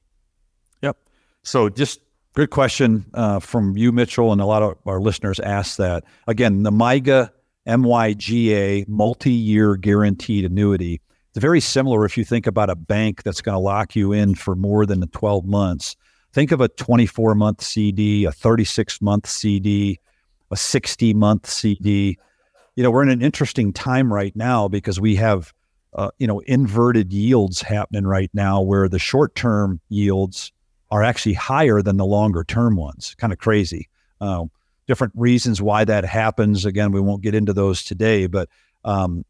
Yep. 0.82 0.96
So 1.42 1.68
just 1.68 2.00
Good 2.34 2.50
question 2.50 3.06
uh, 3.12 3.40
from 3.40 3.76
you, 3.76 3.90
Mitchell, 3.90 4.30
and 4.32 4.40
a 4.40 4.46
lot 4.46 4.62
of 4.62 4.78
our 4.86 5.00
listeners 5.00 5.40
asked 5.40 5.78
that. 5.78 6.04
Again, 6.28 6.62
the 6.62 6.70
MYGA, 6.70 7.30
M-Y-G-A, 7.66 8.84
multi-year 8.86 9.76
guaranteed 9.76 10.44
annuity. 10.44 11.00
It's 11.30 11.40
very 11.40 11.60
similar 11.60 12.04
if 12.04 12.16
you 12.16 12.24
think 12.24 12.46
about 12.46 12.70
a 12.70 12.76
bank 12.76 13.22
that's 13.22 13.40
going 13.40 13.54
to 13.54 13.60
lock 13.60 13.94
you 13.94 14.12
in 14.12 14.34
for 14.34 14.56
more 14.56 14.84
than 14.86 15.06
12 15.06 15.44
months. 15.44 15.96
Think 16.32 16.52
of 16.52 16.60
a 16.60 16.68
24-month 16.68 17.62
CD, 17.62 18.24
a 18.24 18.30
36-month 18.30 19.26
CD, 19.26 20.00
a 20.50 20.54
60-month 20.54 21.46
CD. 21.46 22.18
You 22.76 22.82
know, 22.82 22.90
we're 22.90 23.02
in 23.02 23.10
an 23.10 23.22
interesting 23.22 23.72
time 23.72 24.12
right 24.12 24.34
now 24.34 24.68
because 24.68 25.00
we 25.00 25.16
have, 25.16 25.52
uh, 25.94 26.10
you 26.18 26.26
know, 26.26 26.40
inverted 26.40 27.12
yields 27.12 27.62
happening 27.62 28.06
right 28.06 28.30
now 28.32 28.60
where 28.60 28.88
the 28.88 28.98
short-term 28.98 29.80
yields– 29.88 30.52
are 30.90 31.02
actually 31.02 31.34
higher 31.34 31.82
than 31.82 31.96
the 31.96 32.04
longer 32.04 32.44
term 32.44 32.76
ones. 32.76 33.14
Kind 33.18 33.32
of 33.32 33.38
crazy. 33.38 33.88
Uh, 34.20 34.44
different 34.86 35.12
reasons 35.16 35.62
why 35.62 35.84
that 35.84 36.04
happens. 36.04 36.64
Again, 36.64 36.92
we 36.92 37.00
won't 37.00 37.22
get 37.22 37.34
into 37.34 37.52
those 37.52 37.84
today, 37.84 38.26
but 38.26 38.48
um, 38.84 39.24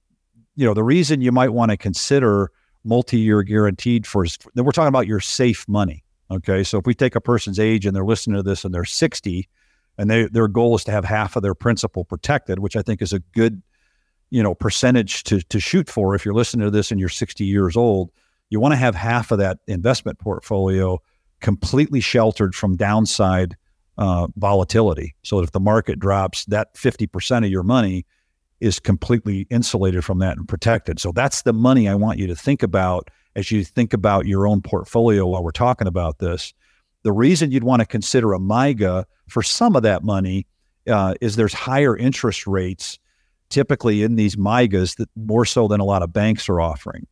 you 0.60 0.66
know 0.66 0.74
the 0.74 0.84
reason 0.84 1.22
you 1.22 1.32
might 1.32 1.54
want 1.54 1.70
to 1.70 1.76
consider 1.78 2.52
multi-year 2.84 3.42
guaranteed 3.42 4.06
for 4.06 4.26
then 4.54 4.66
we're 4.66 4.72
talking 4.72 4.88
about 4.88 5.06
your 5.06 5.18
safe 5.18 5.66
money. 5.66 6.04
Okay, 6.30 6.62
so 6.62 6.78
if 6.78 6.84
we 6.84 6.92
take 6.92 7.16
a 7.16 7.20
person's 7.20 7.58
age 7.58 7.86
and 7.86 7.96
they're 7.96 8.04
listening 8.04 8.36
to 8.36 8.42
this 8.42 8.62
and 8.62 8.74
they're 8.74 8.84
60, 8.84 9.48
and 9.96 10.10
they, 10.10 10.26
their 10.26 10.48
goal 10.48 10.76
is 10.76 10.84
to 10.84 10.90
have 10.92 11.04
half 11.04 11.34
of 11.34 11.42
their 11.42 11.54
principal 11.54 12.04
protected, 12.04 12.58
which 12.58 12.76
I 12.76 12.82
think 12.82 13.00
is 13.00 13.14
a 13.14 13.20
good 13.34 13.62
you 14.28 14.42
know 14.42 14.54
percentage 14.54 15.24
to 15.24 15.40
to 15.40 15.60
shoot 15.60 15.88
for. 15.88 16.14
If 16.14 16.26
you're 16.26 16.34
listening 16.34 16.66
to 16.66 16.70
this 16.70 16.90
and 16.90 17.00
you're 17.00 17.08
60 17.08 17.42
years 17.42 17.74
old, 17.74 18.10
you 18.50 18.60
want 18.60 18.72
to 18.72 18.76
have 18.76 18.94
half 18.94 19.30
of 19.30 19.38
that 19.38 19.60
investment 19.66 20.18
portfolio 20.18 20.98
completely 21.40 22.02
sheltered 22.02 22.54
from 22.54 22.76
downside 22.76 23.56
uh, 23.96 24.26
volatility. 24.36 25.14
So 25.22 25.40
if 25.40 25.52
the 25.52 25.60
market 25.60 25.98
drops, 25.98 26.44
that 26.46 26.74
50% 26.74 27.46
of 27.46 27.50
your 27.50 27.62
money 27.62 28.04
is 28.60 28.78
completely 28.78 29.46
insulated 29.50 30.04
from 30.04 30.18
that 30.18 30.36
and 30.36 30.48
protected. 30.48 31.00
So 31.00 31.12
that's 31.12 31.42
the 31.42 31.52
money 31.52 31.88
I 31.88 31.94
want 31.94 32.18
you 32.18 32.26
to 32.26 32.36
think 32.36 32.62
about 32.62 33.10
as 33.36 33.50
you 33.50 33.64
think 33.64 33.92
about 33.92 34.26
your 34.26 34.46
own 34.46 34.60
portfolio 34.60 35.26
while 35.26 35.42
we're 35.42 35.50
talking 35.50 35.86
about 35.86 36.18
this. 36.18 36.52
The 37.02 37.12
reason 37.12 37.50
you'd 37.50 37.64
want 37.64 37.80
to 37.80 37.86
consider 37.86 38.34
a 38.34 38.38
MYGA 38.38 39.04
for 39.28 39.42
some 39.42 39.76
of 39.76 39.82
that 39.84 40.02
money 40.02 40.46
uh, 40.88 41.14
is 41.20 41.36
there's 41.36 41.54
higher 41.54 41.96
interest 41.96 42.46
rates 42.46 42.98
typically 43.48 44.02
in 44.02 44.16
these 44.16 44.36
MYGAs 44.36 44.96
that 44.96 45.08
more 45.16 45.44
so 45.44 45.68
than 45.68 45.80
a 45.80 45.84
lot 45.84 46.02
of 46.02 46.12
banks 46.12 46.48
are 46.48 46.60
offering 46.60 47.06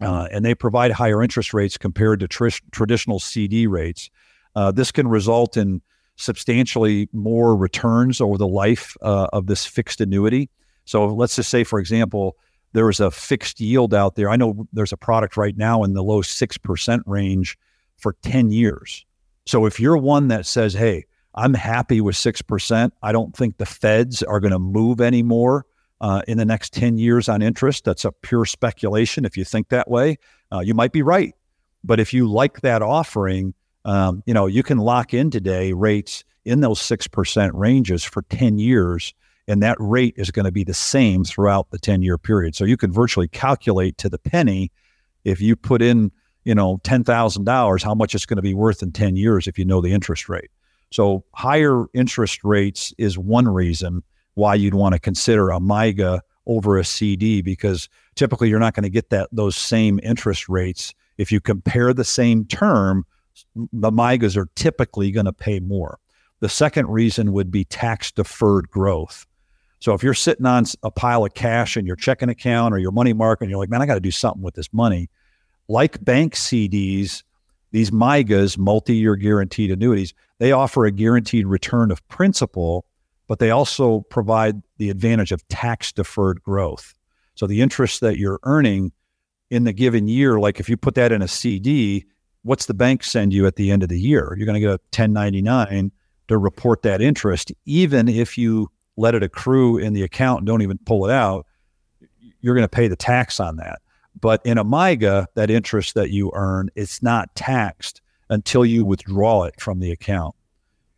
uh, 0.00 0.28
and 0.30 0.44
they 0.44 0.54
provide 0.54 0.90
higher 0.90 1.22
interest 1.22 1.52
rates 1.52 1.76
compared 1.76 2.20
to 2.20 2.28
tr- 2.28 2.48
traditional 2.70 3.20
CD 3.20 3.66
rates. 3.66 4.10
Uh, 4.54 4.72
this 4.72 4.90
can 4.90 5.06
result 5.08 5.56
in 5.56 5.82
substantially 6.16 7.08
more 7.12 7.56
returns 7.56 8.20
over 8.20 8.36
the 8.36 8.46
life 8.46 8.96
uh, 9.02 9.28
of 9.32 9.46
this 9.46 9.66
fixed 9.66 10.00
annuity. 10.00 10.50
So 10.90 11.06
let's 11.06 11.36
just 11.36 11.50
say, 11.50 11.62
for 11.62 11.78
example, 11.78 12.36
there 12.72 12.90
is 12.90 12.98
a 12.98 13.12
fixed 13.12 13.60
yield 13.60 13.94
out 13.94 14.16
there. 14.16 14.28
I 14.28 14.34
know 14.34 14.66
there's 14.72 14.92
a 14.92 14.96
product 14.96 15.36
right 15.36 15.56
now 15.56 15.84
in 15.84 15.94
the 15.94 16.02
low 16.02 16.20
6% 16.20 17.02
range 17.06 17.56
for 17.96 18.16
10 18.22 18.50
years. 18.50 19.06
So 19.46 19.66
if 19.66 19.78
you're 19.78 19.96
one 19.96 20.26
that 20.28 20.46
says, 20.46 20.74
hey, 20.74 21.04
I'm 21.36 21.54
happy 21.54 22.00
with 22.00 22.16
6%, 22.16 22.90
I 23.04 23.12
don't 23.12 23.36
think 23.36 23.58
the 23.58 23.66
feds 23.66 24.24
are 24.24 24.40
going 24.40 24.50
to 24.52 24.58
move 24.58 25.00
anymore 25.00 25.64
uh, 26.00 26.22
in 26.26 26.38
the 26.38 26.44
next 26.44 26.72
10 26.72 26.98
years 26.98 27.28
on 27.28 27.40
interest. 27.40 27.84
That's 27.84 28.04
a 28.04 28.10
pure 28.10 28.44
speculation. 28.44 29.24
If 29.24 29.36
you 29.36 29.44
think 29.44 29.68
that 29.68 29.88
way, 29.88 30.18
uh, 30.50 30.58
you 30.58 30.74
might 30.74 30.90
be 30.90 31.02
right. 31.02 31.36
But 31.84 32.00
if 32.00 32.12
you 32.12 32.28
like 32.28 32.62
that 32.62 32.82
offering, 32.82 33.54
um, 33.84 34.24
you 34.26 34.34
know, 34.34 34.46
you 34.46 34.64
can 34.64 34.78
lock 34.78 35.14
in 35.14 35.30
today 35.30 35.72
rates 35.72 36.24
in 36.44 36.62
those 36.62 36.80
6% 36.80 37.50
ranges 37.54 38.02
for 38.02 38.22
10 38.22 38.58
years. 38.58 39.14
And 39.48 39.62
that 39.62 39.76
rate 39.80 40.14
is 40.16 40.30
going 40.30 40.44
to 40.44 40.52
be 40.52 40.64
the 40.64 40.74
same 40.74 41.24
throughout 41.24 41.70
the 41.70 41.78
10 41.78 42.02
year 42.02 42.18
period. 42.18 42.54
So 42.54 42.64
you 42.64 42.76
can 42.76 42.92
virtually 42.92 43.28
calculate 43.28 43.98
to 43.98 44.08
the 44.08 44.18
penny 44.18 44.70
if 45.24 45.40
you 45.40 45.56
put 45.56 45.82
in, 45.82 46.12
you 46.44 46.54
know, 46.54 46.78
$10,000, 46.78 47.82
how 47.82 47.94
much 47.94 48.14
it's 48.14 48.26
going 48.26 48.36
to 48.36 48.42
be 48.42 48.54
worth 48.54 48.82
in 48.82 48.92
10 48.92 49.16
years 49.16 49.46
if 49.46 49.58
you 49.58 49.64
know 49.64 49.80
the 49.80 49.92
interest 49.92 50.28
rate. 50.28 50.50
So 50.90 51.24
higher 51.34 51.86
interest 51.94 52.42
rates 52.44 52.92
is 52.98 53.18
one 53.18 53.48
reason 53.48 54.02
why 54.34 54.54
you'd 54.54 54.74
want 54.74 54.94
to 54.94 54.98
consider 54.98 55.50
a 55.50 55.58
MYGA 55.58 56.20
over 56.46 56.78
a 56.78 56.84
CD 56.84 57.42
because 57.42 57.88
typically 58.16 58.48
you're 58.48 58.58
not 58.58 58.74
going 58.74 58.84
to 58.84 58.90
get 58.90 59.10
that 59.10 59.28
those 59.30 59.56
same 59.56 60.00
interest 60.02 60.48
rates 60.48 60.94
if 61.18 61.30
you 61.30 61.40
compare 61.40 61.92
the 61.92 62.04
same 62.04 62.44
term. 62.44 63.04
The 63.54 63.92
MYGAs 63.92 64.36
are 64.36 64.48
typically 64.56 65.10
going 65.10 65.26
to 65.26 65.32
pay 65.32 65.60
more. 65.60 65.98
The 66.40 66.48
second 66.48 66.88
reason 66.88 67.32
would 67.32 67.50
be 67.50 67.64
tax 67.64 68.10
deferred 68.10 68.70
growth. 68.70 69.26
So 69.80 69.94
if 69.94 70.02
you're 70.02 70.14
sitting 70.14 70.46
on 70.46 70.64
a 70.82 70.90
pile 70.90 71.24
of 71.24 71.34
cash 71.34 71.76
in 71.76 71.86
your 71.86 71.96
checking 71.96 72.28
account 72.28 72.74
or 72.74 72.78
your 72.78 72.92
money 72.92 73.12
market, 73.12 73.44
and 73.44 73.50
you're 73.50 73.58
like, 73.58 73.70
man, 73.70 73.82
I 73.82 73.86
got 73.86 73.94
to 73.94 74.00
do 74.00 74.10
something 74.10 74.42
with 74.42 74.54
this 74.54 74.72
money. 74.72 75.08
Like 75.68 76.04
bank 76.04 76.34
CDs, 76.34 77.22
these 77.72 77.90
MYGAs, 77.90 78.58
multi-year 78.58 79.16
guaranteed 79.16 79.70
annuities, 79.70 80.14
they 80.38 80.52
offer 80.52 80.84
a 80.84 80.90
guaranteed 80.90 81.46
return 81.46 81.90
of 81.90 82.06
principal 82.08 82.84
but 83.30 83.38
they 83.38 83.52
also 83.52 84.00
provide 84.00 84.60
the 84.78 84.90
advantage 84.90 85.30
of 85.30 85.46
tax 85.46 85.92
deferred 85.92 86.42
growth. 86.42 86.94
So 87.36 87.46
the 87.46 87.60
interest 87.60 88.00
that 88.00 88.18
you're 88.18 88.40
earning 88.42 88.90
in 89.50 89.62
the 89.62 89.72
given 89.72 90.08
year, 90.08 90.40
like 90.40 90.58
if 90.58 90.68
you 90.68 90.76
put 90.76 90.96
that 90.96 91.12
in 91.12 91.22
a 91.22 91.28
CD, 91.28 92.06
what's 92.42 92.66
the 92.66 92.74
bank 92.74 93.04
send 93.04 93.32
you 93.32 93.46
at 93.46 93.54
the 93.54 93.70
end 93.70 93.84
of 93.84 93.88
the 93.88 94.00
year? 94.00 94.34
You're 94.36 94.46
going 94.46 94.54
to 94.54 94.60
get 94.60 94.70
a 94.70 94.82
1099 94.90 95.92
to 96.26 96.38
report 96.38 96.82
that 96.82 97.00
interest, 97.00 97.52
even 97.66 98.08
if 98.08 98.36
you 98.36 98.68
let 99.00 99.14
it 99.14 99.22
accrue 99.22 99.78
in 99.78 99.92
the 99.92 100.02
account 100.02 100.40
and 100.40 100.46
don't 100.46 100.62
even 100.62 100.78
pull 100.78 101.06
it 101.08 101.12
out, 101.12 101.46
you're 102.40 102.54
going 102.54 102.64
to 102.64 102.68
pay 102.68 102.88
the 102.88 102.96
tax 102.96 103.40
on 103.40 103.56
that. 103.56 103.80
But 104.20 104.44
in 104.44 104.58
a 104.58 104.64
MYGA, 104.64 105.26
that 105.34 105.50
interest 105.50 105.94
that 105.94 106.10
you 106.10 106.30
earn, 106.34 106.70
it's 106.74 107.02
not 107.02 107.34
taxed 107.34 108.02
until 108.28 108.64
you 108.64 108.84
withdraw 108.84 109.44
it 109.44 109.60
from 109.60 109.80
the 109.80 109.90
account 109.90 110.34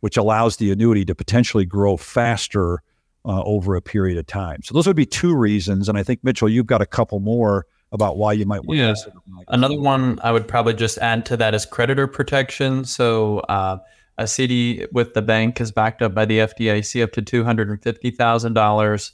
which 0.03 0.17
allows 0.17 0.57
the 0.57 0.69
annuity 0.69 1.05
to 1.05 1.15
potentially 1.15 1.63
grow 1.63 1.95
faster 1.95 2.83
uh, 3.23 3.41
over 3.43 3.73
a 3.73 3.81
period 3.81 4.17
of 4.17 4.27
time. 4.27 4.61
So 4.61 4.73
those 4.73 4.85
would 4.85 4.97
be 4.97 5.05
two 5.05 5.33
reasons, 5.33 5.87
and 5.87 5.97
I 5.97 6.03
think 6.03 6.21
Mitchell, 6.25 6.49
you've 6.49 6.65
got 6.65 6.81
a 6.81 6.85
couple 6.85 7.21
more 7.21 7.65
about 7.93 8.17
why 8.17 8.33
you 8.33 8.45
might. 8.45 8.65
Want 8.65 8.77
yeah. 8.77 8.95
Another 9.47 9.79
one 9.79 10.19
I 10.21 10.33
would 10.33 10.45
probably 10.45 10.73
just 10.73 10.97
add 10.97 11.25
to 11.27 11.37
that 11.37 11.55
is 11.55 11.65
creditor 11.65 12.05
protection. 12.05 12.83
So 12.83 13.39
uh, 13.47 13.77
a 14.17 14.27
CD 14.27 14.85
with 14.91 15.13
the 15.13 15.21
bank 15.21 15.59
is 15.61 15.71
backed 15.71 16.01
up 16.01 16.13
by 16.13 16.25
the 16.25 16.39
FDIC 16.39 17.03
up 17.03 17.11
to 17.13 17.21
two 17.21 17.43
hundred 17.43 17.69
and 17.69 17.81
fifty 17.81 18.11
thousand 18.11 18.53
dollars. 18.53 19.11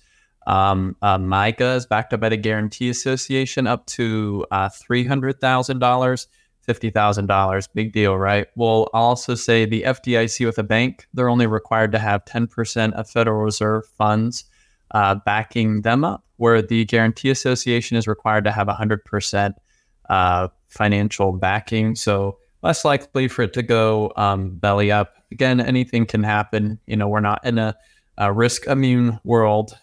Um, 0.47 0.95
uh, 1.01 1.17
MYGA 1.17 1.75
is 1.75 1.85
backed 1.85 2.13
up 2.13 2.21
by 2.21 2.29
the 2.29 2.37
Guarantee 2.37 2.89
Association 2.89 3.67
up 3.67 3.85
to 3.87 4.45
uh, 4.51 4.69
three 4.69 5.05
hundred 5.05 5.39
thousand 5.39 5.79
dollars 5.79 6.27
$50,000. 6.69 7.67
Big 7.73 7.91
deal, 7.91 8.15
right? 8.17 8.47
Well, 8.55 8.89
I'll 8.93 9.05
also 9.05 9.33
say 9.33 9.65
the 9.65 9.83
FDIC 9.83 10.45
with 10.45 10.59
a 10.59 10.63
bank, 10.63 11.07
they're 11.13 11.29
only 11.29 11.47
required 11.47 11.91
to 11.93 11.99
have 11.99 12.25
10% 12.25 12.93
of 12.93 13.09
Federal 13.09 13.41
Reserve 13.41 13.87
funds 13.97 14.45
uh, 14.91 15.15
backing 15.25 15.81
them 15.81 16.03
up, 16.03 16.23
where 16.37 16.61
the 16.61 16.85
Guarantee 16.85 17.31
Association 17.31 17.97
is 17.97 18.07
required 18.07 18.43
to 18.43 18.51
have 18.51 18.67
100% 18.67 19.53
uh, 20.09 20.47
financial 20.67 21.31
backing. 21.31 21.95
So 21.95 22.37
less 22.61 22.83
likely 22.83 23.27
for 23.27 23.43
it 23.43 23.53
to 23.53 23.63
go 23.63 24.11
um, 24.15 24.55
belly 24.55 24.91
up. 24.91 25.15
Again, 25.31 25.59
anything 25.59 26.05
can 26.05 26.23
happen. 26.23 26.79
You 26.87 26.97
know, 26.97 27.07
we're 27.07 27.19
not 27.19 27.45
in 27.45 27.57
a, 27.57 27.75
a 28.17 28.33
risk 28.33 28.67
immune 28.67 29.19
world. 29.23 29.77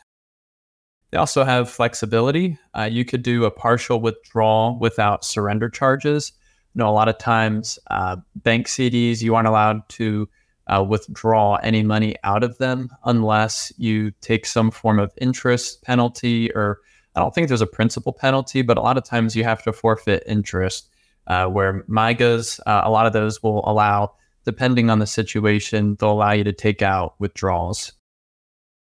They 1.11 1.18
also 1.18 1.45
have 1.45 1.70
flexibility. 1.70 2.59
Uh, 2.77 2.89
you 2.91 3.05
could 3.05 3.22
do 3.22 3.45
a 3.45 3.51
partial 3.51 4.01
withdrawal 4.01 4.79
without 4.79 5.24
surrender 5.24 5.70
charges. 5.70 6.33
You 6.74 6.81
know, 6.81 6.91
a 6.91 6.93
lot 6.93 7.09
of 7.09 7.18
times 7.18 7.79
uh, 7.91 8.16
bank 8.37 8.66
CDs, 8.66 9.22
you 9.22 9.35
aren't 9.35 9.49
allowed 9.49 9.89
to 9.91 10.29
uh, 10.66 10.85
withdraw 10.87 11.55
any 11.57 11.83
money 11.83 12.16
out 12.24 12.43
of 12.43 12.59
them 12.59 12.91
unless 13.05 13.72
you 13.79 14.11
take 14.20 14.45
some 14.45 14.70
form 14.70 14.99
of 14.99 15.12
interest 15.18 15.83
penalty 15.83 16.51
or 16.55 16.81
I 17.14 17.20
don't 17.20 17.35
think 17.35 17.49
there's 17.49 17.62
a 17.62 17.66
principal 17.66 18.12
penalty, 18.12 18.61
but 18.61 18.77
a 18.77 18.83
lot 18.83 18.99
of 18.99 19.05
times 19.05 19.35
you 19.35 19.43
have 19.43 19.62
to 19.62 19.72
forfeit 19.72 20.22
interest. 20.27 20.91
Uh, 21.27 21.47
where 21.47 21.83
MYGAs, 21.89 22.61
uh, 22.66 22.83
a 22.85 22.91
lot 22.91 23.07
of 23.07 23.12
those 23.12 23.43
will 23.43 23.68
allow, 23.68 24.12
depending 24.45 24.91
on 24.91 25.01
the 25.01 25.07
situation, 25.07 25.97
they'll 25.99 26.12
allow 26.12 26.33
you 26.33 26.45
to 26.45 26.53
take 26.53 26.83
out 26.83 27.14
withdrawals. 27.18 27.93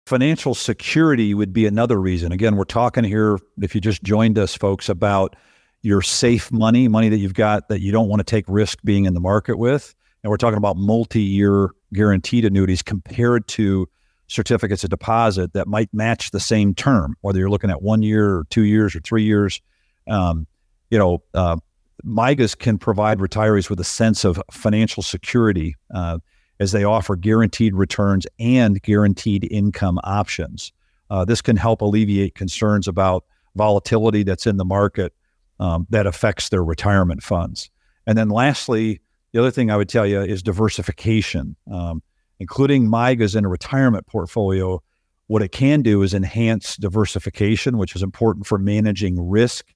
Financial 0.06 0.54
security 0.54 1.34
would 1.34 1.54
be 1.54 1.66
another 1.66 2.00
reason. 2.02 2.32
Again, 2.32 2.56
we're 2.56 2.66
talking 2.66 3.04
here, 3.04 3.38
if 3.62 3.74
you 3.76 3.80
just 3.80 4.04
joined 4.04 4.38
us, 4.38 4.56
folks, 4.56 4.90
about 4.90 5.36
your 5.84 6.02
safe 6.02 6.52
money, 6.52 6.88
money 6.88 7.10
that 7.10 7.18
you've 7.18 7.34
got 7.34 7.70
that 7.70 7.82
you 7.82 7.92
don't 7.92 8.08
want 8.08 8.20
to 8.20 8.24
take 8.24 8.46
risk 8.48 8.80
being 8.84 9.06
in 9.06 9.14
the 9.14 9.20
market 9.20 9.58
with. 9.58 9.94
And 10.24 10.30
we're 10.30 10.38
talking 10.38 10.58
about 10.58 10.78
multi 10.78 11.22
year 11.22 11.72
guaranteed 11.94 12.46
annuities 12.46 12.82
compared 12.82 13.48
to 13.50 13.88
certificates 14.28 14.84
of 14.84 14.90
deposit 14.90 15.54
that 15.54 15.68
might 15.68 15.94
match 15.94 16.32
the 16.32 16.40
same 16.40 16.74
term, 16.74 17.16
whether 17.22 17.40
you're 17.40 17.50
looking 17.50 17.70
at 17.70 17.82
one 17.82 18.02
year 18.02 18.38
or 18.38 18.46
two 18.50 18.64
years 18.64 18.96
or 18.96 19.02
three 19.02 19.24
years. 19.24 19.62
Um, 20.10 20.48
you 20.90 20.98
know, 20.98 21.24
uh, 21.34 21.58
MYGAs 22.06 22.58
can 22.58 22.78
provide 22.78 23.20
retirees 23.20 23.70
with 23.70 23.80
a 23.80 23.86
sense 23.86 24.26
of 24.26 24.42
financial 24.52 25.04
security 25.04 25.76
uh, 25.94 26.20
as 26.60 26.72
they 26.72 26.84
offer 26.84 27.16
guaranteed 27.16 27.76
returns 27.76 28.26
and 28.40 28.82
guaranteed 28.82 29.48
income 29.52 30.00
options. 30.04 30.72
Uh, 31.10 31.26
this 31.26 31.42
can 31.42 31.56
help 31.56 31.82
alleviate 31.82 32.36
concerns 32.36 32.88
about 32.88 33.26
volatility 33.56 34.24
that's 34.24 34.48
in 34.48 34.58
the 34.58 34.66
market 34.66 35.14
um, 35.60 35.86
that 35.90 36.08
affects 36.08 36.50
their 36.50 36.64
retirement 36.64 37.22
funds. 37.22 37.70
And 38.08 38.18
then 38.18 38.30
lastly, 38.30 39.00
the 39.32 39.40
other 39.40 39.52
thing 39.52 39.72
I 39.72 39.78
would 39.78 39.90
tell 39.90 40.06
you 40.06 40.22
is 40.22 40.44
diversification. 40.44 41.56
Um, 41.72 42.02
including 42.40 42.88
MYGAs 42.88 43.36
in 43.38 43.46
a 43.46 43.48
retirement 43.50 44.06
portfolio, 44.08 44.82
what 45.28 45.42
it 45.42 45.52
can 45.52 45.82
do 45.82 46.02
is 46.02 46.14
enhance 46.14 46.76
diversification, 46.76 47.78
which 47.78 47.96
is 47.96 48.04
important 48.04 48.46
for 48.46 48.58
managing 48.58 49.30
risk 49.30 49.74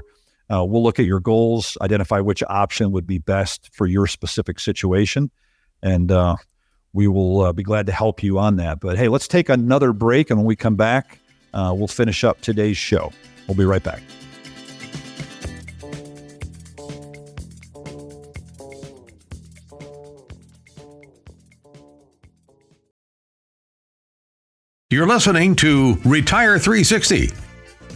Uh, 0.51 0.63
we'll 0.63 0.83
look 0.83 0.99
at 0.99 1.05
your 1.05 1.19
goals, 1.19 1.77
identify 1.81 2.19
which 2.19 2.43
option 2.47 2.91
would 2.91 3.07
be 3.07 3.17
best 3.17 3.69
for 3.73 3.87
your 3.87 4.07
specific 4.07 4.59
situation, 4.59 5.31
and 5.81 6.11
uh, 6.11 6.35
we 6.93 7.07
will 7.07 7.41
uh, 7.41 7.53
be 7.53 7.63
glad 7.63 7.87
to 7.87 7.91
help 7.91 8.21
you 8.21 8.37
on 8.37 8.57
that. 8.57 8.79
But 8.79 8.97
hey, 8.97 9.07
let's 9.07 9.27
take 9.27 9.49
another 9.49 9.91
break, 9.93 10.29
and 10.29 10.39
when 10.39 10.45
we 10.45 10.55
come 10.55 10.75
back, 10.75 11.19
uh, 11.53 11.73
we'll 11.75 11.87
finish 11.87 12.23
up 12.23 12.41
today's 12.41 12.77
show. 12.77 13.11
We'll 13.47 13.57
be 13.57 13.65
right 13.65 13.83
back. 13.83 14.01
You're 24.91 25.07
listening 25.07 25.55
to 25.57 25.95
Retire 26.05 26.57
360. 26.57 27.44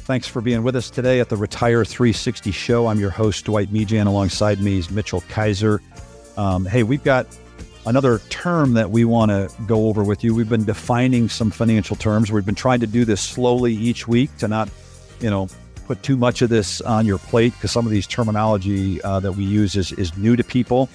Thanks 0.09 0.27
for 0.27 0.41
being 0.41 0.63
with 0.63 0.75
us 0.75 0.89
today 0.89 1.19
at 1.19 1.29
the 1.29 1.37
Retire 1.37 1.85
360 1.85 2.49
show. 2.49 2.87
I'm 2.87 2.99
your 2.99 3.11
host, 3.11 3.45
Dwight 3.45 3.71
Mejan. 3.71 4.07
Alongside 4.07 4.59
me 4.59 4.79
is 4.79 4.89
Mitchell 4.89 5.21
Kaiser. 5.29 5.83
Um, 6.35 6.65
hey, 6.65 6.81
we've 6.81 7.03
got 7.03 7.27
another 7.85 8.17
term 8.31 8.73
that 8.73 8.89
we 8.89 9.05
want 9.05 9.29
to 9.29 9.51
go 9.67 9.87
over 9.87 10.03
with 10.03 10.23
you. 10.23 10.33
We've 10.33 10.49
been 10.49 10.65
defining 10.65 11.29
some 11.29 11.51
financial 11.51 11.95
terms. 11.95 12.31
We've 12.31 12.43
been 12.43 12.55
trying 12.55 12.79
to 12.79 12.87
do 12.87 13.05
this 13.05 13.21
slowly 13.21 13.75
each 13.75 14.07
week 14.07 14.35
to 14.37 14.47
not, 14.47 14.67
you 15.19 15.29
know, 15.29 15.47
put 15.85 16.01
too 16.01 16.17
much 16.17 16.41
of 16.41 16.49
this 16.49 16.81
on 16.81 17.05
your 17.05 17.19
plate 17.19 17.53
because 17.53 17.69
some 17.69 17.85
of 17.85 17.91
these 17.91 18.07
terminology 18.07 18.99
uh, 19.03 19.19
that 19.19 19.33
we 19.33 19.43
use 19.43 19.75
is, 19.75 19.91
is 19.91 20.17
new 20.17 20.35
to 20.35 20.43
people. 20.43 20.89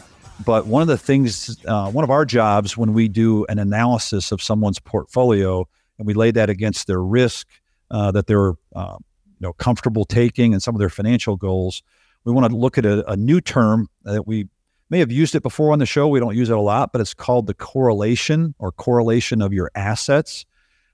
But 0.45 0.67
one 0.67 0.83
of 0.83 0.89
the 0.89 0.99
things, 0.99 1.65
uh, 1.67 1.89
one 1.89 2.03
of 2.03 2.11
our 2.11 2.25
jobs 2.25 2.77
when 2.77 2.93
we 2.93 3.07
do 3.07 3.47
an 3.47 3.61
analysis 3.61 4.33
of 4.33 4.43
someone's 4.43 4.81
portfolio 4.81 5.69
and 5.99 6.07
we 6.09 6.15
lay 6.15 6.33
that 6.33 6.51
against 6.51 6.89
their 6.89 7.01
risk 7.01 7.47
uh, 7.91 8.11
that 8.13 8.27
they're 8.27 8.53
uh, 8.75 8.97
you 8.99 9.41
know 9.41 9.53
comfortable 9.53 10.05
taking 10.05 10.53
and 10.53 10.63
some 10.63 10.75
of 10.75 10.79
their 10.79 10.89
financial 10.89 11.37
goals. 11.37 11.83
We 12.25 12.33
want 12.33 12.51
to 12.51 12.57
look 12.57 12.79
at 12.79 12.87
a, 12.87 13.09
a, 13.11 13.17
new 13.17 13.41
term 13.41 13.91
that 14.05 14.27
we 14.27 14.49
may 14.89 14.99
have 15.01 15.13
used 15.13 15.35
it 15.35 15.43
before 15.43 15.73
on 15.73 15.79
the 15.79 15.87
show. 15.87 16.09
We 16.09 16.21
don't 16.21 16.35
use 16.35 16.49
it 16.49 16.57
a 16.57 16.61
lot, 16.61 16.91
but 16.91 17.03
it's 17.03 17.13
called 17.13 17.47
the 17.47 17.55
correlation 17.55 18.55
or 18.59 18.73
correlation 18.73 19.43
of 19.43 19.53
your 19.53 19.71
assets. 19.75 20.47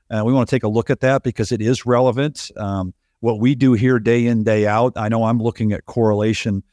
And 0.09 0.27
we 0.27 0.33
want 0.33 0.49
to 0.49 0.57
take 0.57 0.65
a 0.65 0.69
look 0.69 0.91
at 0.91 1.01
that 1.01 1.23
because 1.23 1.53
it 1.53 1.63
is 1.63 1.87
relevant. 1.87 2.51
Um, 2.57 2.95
what 3.21 3.39
we 3.39 3.55
do 3.55 3.75
here 3.75 3.99
day 3.99 4.27
in 4.27 4.43
day 4.43 4.67
out. 4.67 4.95
I 4.97 5.09
know 5.09 5.25
I'm 5.25 5.39
looking 5.39 5.73
at 5.73 5.87
correlation 5.87 6.65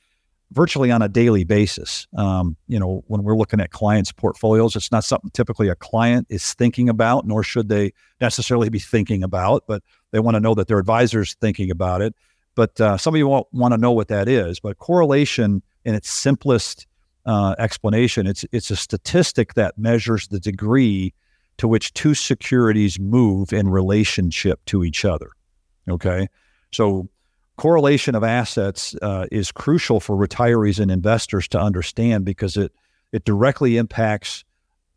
virtually 0.51 0.91
on 0.91 1.01
a 1.01 1.09
daily 1.09 1.43
basis. 1.43 2.07
Um, 2.15 2.55
you 2.67 2.79
know, 2.79 3.03
when 3.07 3.23
we're 3.23 3.35
looking 3.35 3.59
at 3.59 3.71
clients' 3.71 4.11
portfolios, 4.11 4.75
it's 4.75 4.91
not 4.91 5.03
something 5.03 5.29
typically 5.31 5.67
a 5.67 5.75
client 5.75 6.27
is 6.29 6.53
thinking 6.53 6.89
about, 6.89 7.27
nor 7.27 7.43
should 7.43 7.69
they 7.69 7.91
necessarily 8.21 8.69
be 8.69 8.79
thinking 8.79 9.23
about, 9.23 9.63
but 9.67 9.83
they 10.11 10.19
want 10.19 10.35
to 10.35 10.39
know 10.39 10.55
that 10.55 10.67
their 10.67 10.79
advisor's 10.79 11.35
thinking 11.41 11.69
about 11.69 12.01
it. 12.01 12.15
But 12.55 12.79
uh, 12.81 12.97
some 12.97 13.13
of 13.13 13.19
you 13.19 13.27
won't 13.27 13.47
want 13.51 13.73
to 13.73 13.77
know 13.77 13.91
what 13.91 14.07
that 14.07 14.27
is. 14.27 14.59
But 14.59 14.77
correlation, 14.79 15.61
in 15.85 15.93
its 15.93 16.09
simplest 16.09 16.87
uh, 17.25 17.55
explanation, 17.59 18.25
it's 18.25 18.45
it's 18.51 18.71
a 18.71 18.75
statistic 18.75 19.53
that 19.55 19.77
measures 19.77 20.27
the 20.29 20.39
degree 20.39 21.13
to 21.57 21.67
which 21.67 21.93
two 21.93 22.13
securities 22.13 22.99
move 22.99 23.51
in 23.51 23.69
relationship 23.69 24.63
to 24.65 24.83
each 24.83 25.05
other. 25.05 25.29
Okay, 25.89 26.29
so 26.71 27.09
correlation 27.57 28.15
of 28.15 28.23
assets 28.23 28.95
uh, 29.01 29.25
is 29.31 29.51
crucial 29.51 29.99
for 29.99 30.15
retirees 30.15 30.79
and 30.79 30.91
investors 30.91 31.47
to 31.49 31.59
understand 31.59 32.23
because 32.25 32.55
it 32.55 32.71
it 33.11 33.23
directly 33.25 33.77
impacts 33.77 34.43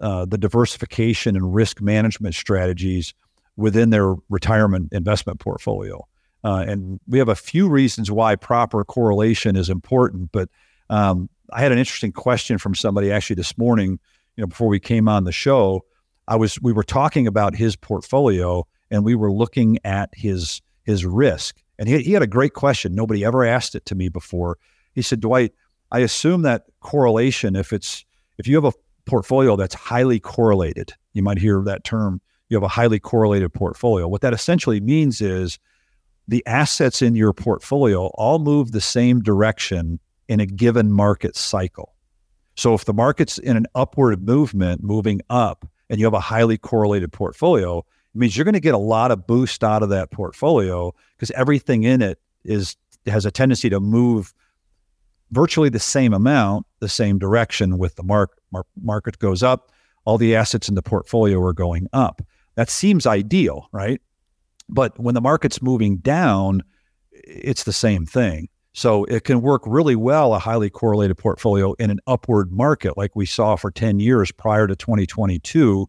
uh, 0.00 0.24
the 0.24 0.38
diversification 0.38 1.36
and 1.36 1.54
risk 1.54 1.80
management 1.80 2.34
strategies 2.34 3.14
within 3.56 3.90
their 3.90 4.14
retirement 4.28 4.88
investment 4.92 5.38
portfolio. 5.38 6.06
Uh, 6.42 6.64
and 6.66 6.98
we 7.06 7.18
have 7.18 7.28
a 7.28 7.34
few 7.34 7.68
reasons 7.68 8.10
why 8.10 8.34
proper 8.34 8.84
correlation 8.84 9.56
is 9.56 9.68
important. 9.68 10.32
But 10.32 10.48
um, 10.88 11.28
I 11.52 11.60
had 11.60 11.70
an 11.70 11.78
interesting 11.78 12.12
question 12.12 12.58
from 12.58 12.74
somebody 12.74 13.12
actually 13.12 13.36
this 13.36 13.56
morning. 13.58 13.98
You 14.36 14.42
know, 14.42 14.46
before 14.46 14.68
we 14.68 14.80
came 14.80 15.08
on 15.08 15.24
the 15.24 15.32
show, 15.32 15.84
I 16.26 16.36
was 16.36 16.60
we 16.60 16.72
were 16.72 16.82
talking 16.82 17.26
about 17.26 17.54
his 17.54 17.76
portfolio 17.76 18.66
and 18.90 19.04
we 19.04 19.14
were 19.14 19.32
looking 19.32 19.78
at 19.84 20.10
his 20.14 20.62
his 20.84 21.04
risk 21.04 21.59
and 21.80 21.88
he, 21.88 21.98
he 22.00 22.12
had 22.12 22.22
a 22.22 22.28
great 22.28 22.52
question. 22.52 22.94
Nobody 22.94 23.24
ever 23.24 23.42
asked 23.44 23.74
it 23.74 23.86
to 23.86 23.94
me 23.96 24.10
before. 24.10 24.58
He 24.92 25.02
said, 25.02 25.20
Dwight, 25.20 25.54
I 25.90 26.00
assume 26.00 26.42
that 26.42 26.66
correlation, 26.80 27.56
if 27.56 27.72
it's 27.72 28.04
if 28.38 28.46
you 28.46 28.54
have 28.54 28.66
a 28.66 28.72
portfolio 29.06 29.56
that's 29.56 29.74
highly 29.74 30.20
correlated, 30.20 30.92
you 31.14 31.22
might 31.22 31.38
hear 31.38 31.62
that 31.62 31.82
term, 31.82 32.20
you 32.48 32.56
have 32.56 32.62
a 32.62 32.68
highly 32.68 33.00
correlated 33.00 33.52
portfolio. 33.52 34.06
What 34.06 34.20
that 34.20 34.34
essentially 34.34 34.80
means 34.80 35.20
is 35.20 35.58
the 36.28 36.46
assets 36.46 37.02
in 37.02 37.16
your 37.16 37.32
portfolio 37.32 38.06
all 38.14 38.38
move 38.38 38.72
the 38.72 38.80
same 38.80 39.20
direction 39.20 39.98
in 40.28 40.38
a 40.38 40.46
given 40.46 40.92
market 40.92 41.34
cycle. 41.34 41.94
So 42.56 42.74
if 42.74 42.84
the 42.84 42.92
market's 42.92 43.38
in 43.38 43.56
an 43.56 43.66
upward 43.74 44.22
movement, 44.22 44.82
moving 44.82 45.22
up, 45.30 45.66
and 45.88 45.98
you 45.98 46.06
have 46.06 46.14
a 46.14 46.20
highly 46.20 46.58
correlated 46.58 47.10
portfolio, 47.10 47.84
it 48.14 48.18
means 48.18 48.36
you're 48.36 48.44
going 48.44 48.54
to 48.54 48.60
get 48.60 48.74
a 48.74 48.78
lot 48.78 49.10
of 49.10 49.26
boost 49.26 49.62
out 49.62 49.82
of 49.82 49.88
that 49.90 50.10
portfolio 50.10 50.92
because 51.16 51.30
everything 51.32 51.84
in 51.84 52.02
it 52.02 52.18
is 52.44 52.76
has 53.06 53.24
a 53.24 53.30
tendency 53.30 53.70
to 53.70 53.80
move 53.80 54.34
virtually 55.30 55.68
the 55.68 55.78
same 55.78 56.12
amount, 56.12 56.66
the 56.80 56.88
same 56.88 57.18
direction 57.18 57.78
with 57.78 57.94
the 57.96 58.02
mark, 58.02 58.40
mark 58.52 58.66
market 58.82 59.18
goes 59.18 59.42
up, 59.42 59.70
all 60.04 60.18
the 60.18 60.34
assets 60.34 60.68
in 60.68 60.74
the 60.74 60.82
portfolio 60.82 61.40
are 61.40 61.52
going 61.52 61.86
up. 61.92 62.20
That 62.56 62.68
seems 62.68 63.06
ideal, 63.06 63.68
right? 63.72 64.00
But 64.68 64.98
when 64.98 65.14
the 65.14 65.20
market's 65.20 65.62
moving 65.62 65.98
down, 65.98 66.62
it's 67.12 67.64
the 67.64 67.72
same 67.72 68.06
thing. 68.06 68.48
So 68.72 69.04
it 69.04 69.24
can 69.24 69.40
work 69.40 69.62
really 69.66 69.96
well, 69.96 70.34
a 70.34 70.38
highly 70.38 70.70
correlated 70.70 71.18
portfolio 71.18 71.72
in 71.74 71.90
an 71.90 72.00
upward 72.06 72.52
market 72.52 72.96
like 72.96 73.16
we 73.16 73.26
saw 73.26 73.56
for 73.56 73.70
10 73.70 73.98
years 73.98 74.30
prior 74.30 74.66
to 74.66 74.76
2022 74.76 75.88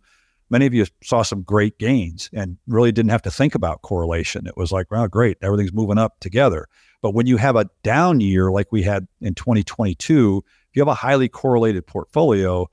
many 0.51 0.65
of 0.65 0.73
you 0.73 0.85
saw 1.01 1.23
some 1.23 1.41
great 1.41 1.79
gains 1.79 2.29
and 2.33 2.57
really 2.67 2.91
didn't 2.91 3.09
have 3.09 3.21
to 3.23 3.31
think 3.31 3.55
about 3.55 3.81
correlation. 3.81 4.45
It 4.45 4.57
was 4.57 4.71
like, 4.71 4.91
well, 4.91 5.07
great, 5.07 5.37
everything's 5.41 5.73
moving 5.73 5.97
up 5.97 6.19
together. 6.19 6.67
But 7.01 7.15
when 7.15 7.25
you 7.25 7.37
have 7.37 7.55
a 7.55 7.69
down 7.83 8.19
year 8.19 8.51
like 8.51 8.71
we 8.71 8.83
had 8.83 9.07
in 9.21 9.33
2022, 9.33 10.43
if 10.45 10.75
you 10.75 10.81
have 10.81 10.87
a 10.87 10.93
highly 10.93 11.29
correlated 11.29 11.87
portfolio, 11.87 12.69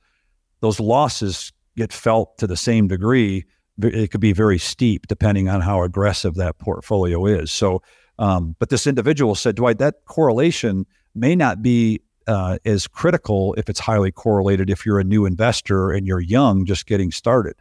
those 0.61 0.81
losses 0.81 1.53
get 1.77 1.93
felt 1.93 2.37
to 2.39 2.47
the 2.47 2.57
same 2.57 2.89
degree. 2.89 3.45
It 3.81 4.11
could 4.11 4.21
be 4.21 4.33
very 4.33 4.59
steep 4.59 5.07
depending 5.07 5.49
on 5.49 5.61
how 5.61 5.83
aggressive 5.83 6.35
that 6.35 6.59
portfolio 6.59 7.25
is. 7.27 7.53
So, 7.53 7.81
um, 8.19 8.57
but 8.59 8.71
this 8.71 8.89
individual 8.89 9.37
said, 9.37 9.55
Dwight, 9.55 9.79
that 9.79 10.05
correlation 10.05 10.85
may 11.15 11.37
not 11.37 11.63
be 11.63 12.03
uh, 12.27 12.59
as 12.65 12.89
critical 12.89 13.55
if 13.55 13.71
it's 13.71 13.81
highly 13.81 14.11
correlated 14.11 14.69
if 14.69 14.85
you're 14.85 14.99
a 14.99 15.05
new 15.05 15.25
investor 15.25 15.93
and 15.93 16.07
you're 16.07 16.21
young, 16.21 16.67
just 16.67 16.87
getting 16.87 17.13
started. 17.13 17.55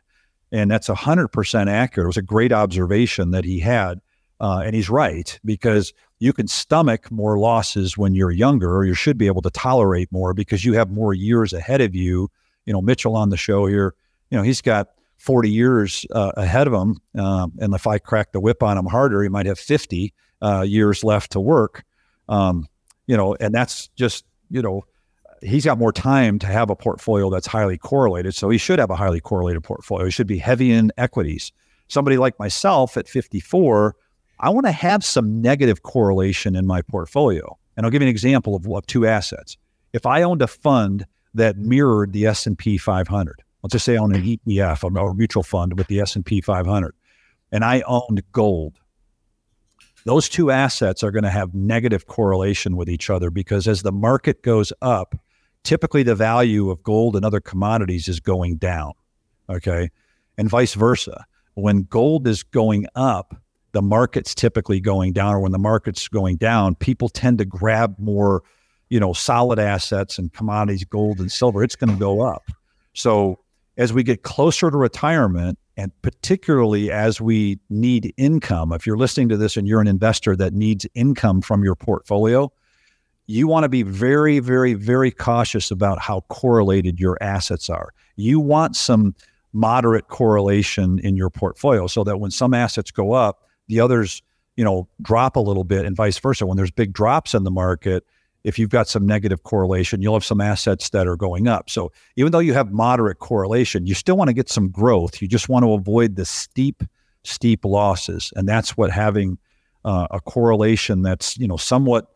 And 0.52 0.72
that's 0.72 0.88
100% 0.88 1.68
accurate. 1.68 2.06
It 2.06 2.08
was 2.08 2.18
a 2.18 2.22
great 2.22 2.52
observation 2.52 3.32
that 3.32 3.46
he 3.46 3.60
had. 3.60 4.02
Uh, 4.40 4.62
and 4.64 4.76
he's 4.76 4.90
right 4.90 5.40
because 5.44 5.94
you 6.20 6.32
can 6.32 6.48
stomach 6.48 7.12
more 7.12 7.40
losses 7.40 7.98
when 7.98 8.14
you're 8.14 8.32
younger, 8.32 8.76
or 8.76 8.86
you 8.86 8.94
should 8.94 9.18
be 9.18 9.28
able 9.28 9.42
to 9.42 9.50
tolerate 9.50 10.12
more 10.12 10.34
because 10.34 10.64
you 10.64 10.74
have 10.74 10.92
more 10.92 11.14
years 11.14 11.54
ahead 11.54 11.82
of 11.82 11.96
you. 11.96 12.30
You 12.66 12.74
know, 12.74 12.82
Mitchell 12.82 13.16
on 13.16 13.30
the 13.30 13.38
show 13.38 13.66
here, 13.66 13.96
you 14.30 14.38
know, 14.38 14.44
he's 14.44 14.62
got 14.62 14.90
40 15.18 15.50
years 15.50 16.06
uh, 16.12 16.32
ahead 16.38 16.68
of 16.68 16.74
him. 16.74 16.98
Um, 17.20 17.54
and 17.60 17.74
if 17.74 17.88
I 17.88 17.98
crack 17.98 18.32
the 18.32 18.40
whip 18.40 18.62
on 18.62 18.78
him 18.78 18.86
harder, 18.86 19.24
he 19.24 19.30
might 19.30 19.46
have 19.46 19.60
50 19.60 20.14
uh, 20.42 20.62
years 20.62 21.04
left 21.04 21.32
to 21.32 21.40
work. 21.40 21.84
Um, 22.30 22.68
you 23.08 23.18
know, 23.18 23.36
and 23.40 23.54
that's 23.54 23.88
just, 23.90 24.26
you 24.50 24.62
know, 24.62 24.84
he's 25.42 25.66
got 25.66 25.78
more 25.78 25.92
time 25.92 26.40
to 26.40 26.48
have 26.48 26.70
a 26.70 26.76
portfolio 26.76 27.30
that's 27.30 27.48
highly 27.48 27.78
correlated. 27.78 28.36
So 28.36 28.50
he 28.50 28.58
should 28.58 28.80
have 28.80 28.90
a 28.90 28.96
highly 28.96 29.20
correlated 29.20 29.64
portfolio. 29.64 30.06
He 30.06 30.12
should 30.12 30.28
be 30.28 30.38
heavy 30.38 30.72
in 30.72 30.92
equities. 30.98 31.52
Somebody 31.88 32.18
like 32.18 32.38
myself 32.40 32.98
at 32.98 33.08
54, 33.08 33.96
I 34.40 34.50
want 34.50 34.66
to 34.66 34.72
have 34.72 35.04
some 35.04 35.42
negative 35.42 35.84
correlation 35.84 36.56
in 36.56 36.68
my 36.68 36.82
portfolio. 36.82 37.58
And 37.76 37.86
I'll 37.86 37.92
give 37.92 38.02
you 38.02 38.08
an 38.08 38.12
example 38.12 38.56
of, 38.56 38.68
of 38.68 38.86
two 38.88 39.06
assets. 39.06 39.58
If 39.94 40.06
I 40.06 40.24
owned 40.24 40.42
a 40.42 40.48
fund 40.48 41.06
that 41.34 41.58
mirrored 41.58 42.14
the 42.14 42.26
S&P 42.26 42.78
500, 42.78 43.44
let's 43.64 43.72
just 43.72 43.86
say 43.86 43.96
on 43.96 44.14
an 44.14 44.24
ETF 44.24 44.84
or 44.84 45.14
mutual 45.14 45.44
fund 45.44 45.78
with 45.78 45.88
the 45.88 46.02
S&P 46.02 46.42
500, 46.42 46.94
and 47.52 47.64
I 47.64 47.82
owned 47.88 48.24
gold, 48.32 48.80
those 50.06 50.30
two 50.30 50.52
assets 50.52 51.04
are 51.04 51.12
going 51.12 51.24
to 51.24 51.30
have 51.30 51.54
negative 51.54 52.08
correlation 52.08 52.76
with 52.76 52.90
each 52.90 53.10
other 53.10 53.30
because 53.30 53.68
as 53.68 53.84
the 53.84 53.92
market 53.92 54.42
goes 54.42 54.72
up, 54.82 55.16
typically 55.64 56.04
the 56.04 56.16
value 56.16 56.70
of 56.70 56.84
gold 56.84 57.16
and 57.16 57.26
other 57.26 57.40
commodities 57.40 58.08
is 58.08 58.20
going 58.20 58.58
down. 58.58 58.94
Okay. 59.50 59.90
And 60.38 60.50
vice 60.50 60.74
versa. 60.74 61.26
When 61.56 61.84
gold 61.84 62.28
is 62.28 62.44
going 62.44 62.86
up, 62.96 63.36
the 63.72 63.82
market's 63.82 64.34
typically 64.34 64.80
going 64.80 65.14
down, 65.14 65.34
or 65.34 65.40
when 65.40 65.52
the 65.52 65.60
market's 65.60 66.08
going 66.08 66.38
down, 66.38 66.76
people 66.76 67.10
tend 67.10 67.38
to 67.40 67.46
grab 67.46 67.96
more, 68.00 68.44
you 68.90 69.00
know, 69.00 69.14
solid 69.14 69.60
assets 69.60 70.18
and 70.18 70.32
commodities, 70.34 70.84
gold 70.84 71.20
and 71.20 71.32
silver. 71.32 71.64
It's 71.64 71.76
going 71.76 71.92
to 71.92 72.00
go 72.00 72.22
up. 72.22 72.50
So 72.94 73.40
as 73.78 73.94
we 73.94 74.04
get 74.04 74.24
closer 74.24 74.72
to 74.72 74.78
retirement, 74.78 75.60
and 75.76 75.92
particularly 76.02 76.92
as 76.92 77.22
we 77.22 77.60
need 77.70 78.14
income, 78.18 78.74
if 78.74 78.88
you're 78.88 78.98
listening 78.98 79.30
to 79.30 79.38
this 79.38 79.58
and 79.58 79.68
you're 79.68 79.82
an 79.82 79.88
investor 79.88 80.36
that 80.36 80.54
needs 80.54 80.88
income 80.96 81.42
from 81.42 81.64
your 81.64 81.76
portfolio, 81.76 82.52
you 83.28 83.48
want 83.48 83.64
to 83.64 83.70
be 83.70 83.84
very, 83.84 84.40
very, 84.40 84.74
very 84.74 85.12
cautious 85.12 85.70
about 85.70 86.00
how 86.00 86.22
correlated 86.30 87.00
your 87.00 87.18
assets 87.22 87.70
are. 87.70 87.94
You 88.16 88.40
want 88.40 88.76
some 88.76 89.14
moderate 89.54 90.08
correlation 90.08 91.00
in 91.00 91.16
your 91.16 91.30
portfolio 91.30 91.88
so 91.88 92.04
that 92.06 92.20
when 92.20 92.32
some 92.32 92.54
assets 92.54 92.90
go 92.90 93.12
up, 93.12 93.44
the 93.68 93.82
others, 93.82 94.22
you 94.56 94.64
know, 94.64 94.88
drop 95.02 95.36
a 95.36 95.42
little 95.42 95.66
bit 95.66 95.86
and 95.86 95.96
vice 95.96 96.18
versa. 96.18 96.46
When 96.46 96.58
there's 96.58 96.72
big 96.72 96.94
drops 96.94 97.34
in 97.34 97.44
the 97.44 97.52
market, 97.52 98.06
if 98.46 98.58
you've 98.58 98.70
got 98.70 98.88
some 98.88 99.06
negative 99.06 99.44
correlation, 99.44 100.02
you'll 100.02 100.14
have 100.14 100.24
some 100.24 100.40
assets 100.40 100.90
that 100.92 101.06
are 101.06 101.18
going 101.18 101.50
up. 101.50 101.70
So 101.70 101.92
even 102.16 102.32
though 102.32 102.40
you 102.40 102.54
have 102.54 102.72
moderate 102.72 103.20
correlation, 103.20 103.88
you 103.88 103.94
still 103.94 104.16
want 104.16 104.30
to 104.30 104.34
get 104.34 104.48
some 104.48 104.70
growth. 104.70 105.22
You 105.22 105.28
just 105.28 105.50
want 105.50 105.66
to 105.66 105.74
avoid 105.74 106.16
the 106.16 106.24
steep, 106.24 106.82
steep 107.26 107.66
losses. 107.66 108.32
And 108.38 108.48
that's 108.48 108.78
what 108.78 108.90
having 108.90 109.38
uh, 109.84 110.08
a 110.12 110.22
correlation 110.22 111.02
that's, 111.02 111.38
you 111.38 111.48
know, 111.48 111.58
somewhat 111.58 112.08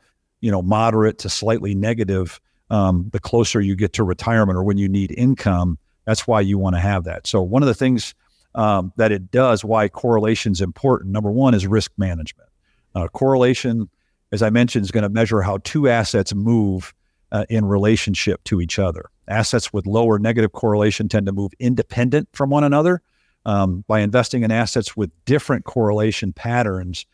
you 0.42 0.52
know, 0.52 0.62
moderate 0.62 1.20
to 1.20 1.30
slightly 1.30 1.74
negative, 1.74 2.42
um, 2.70 3.10
the 3.14 3.20
closer 3.20 3.62
you 3.62 3.76
get 3.76 3.94
to 3.94 4.04
retirement 4.04 4.58
or 4.58 4.64
when 4.64 4.78
you 4.78 4.90
need 4.90 5.14
income, 5.18 5.78
that's 6.06 6.28
why 6.28 6.42
you 6.42 6.58
want 6.58 6.76
to 6.76 6.80
have 6.80 7.04
that. 7.06 7.28
So 7.28 7.42
one 7.42 7.62
of 7.62 7.68
the 7.68 7.74
things 7.74 8.14
um, 8.56 8.92
that 8.98 9.12
it 9.12 9.32
does, 9.32 9.64
why 9.64 9.88
correlation 9.88 10.52
is 10.52 10.62
important. 10.62 11.12
Number 11.12 11.32
one 11.32 11.54
is 11.54 11.68
risk 11.68 11.92
management. 11.98 12.50
Uh, 12.96 13.08
correlation, 13.08 13.90
as 14.32 14.42
I 14.42 14.50
mentioned, 14.50 14.84
is 14.84 14.92
going 14.92 15.04
to 15.04 15.10
measure 15.10 15.42
how 15.42 15.60
two 15.64 15.88
assets 15.88 16.34
move 16.34 16.94
uh, 17.32 17.46
in 17.50 17.66
relationship 17.66 18.44
to 18.46 18.60
each 18.60 18.80
other. 18.80 19.10
Assets 19.28 19.72
with 19.72 19.86
lower 19.86 20.20
negative 20.20 20.52
correlation 20.52 21.08
tend 21.08 21.28
to 21.28 21.32
move 21.32 21.52
independent 21.60 22.28
from 22.34 22.50
one 22.50 22.64
another. 22.64 23.02
Um, 23.44 23.84
by 23.88 24.02
investing 24.02 24.44
in 24.44 24.52
assets 24.52 24.96
with 24.96 25.10
different 25.26 25.66
correlation 25.66 26.32
patterns, 26.32 27.08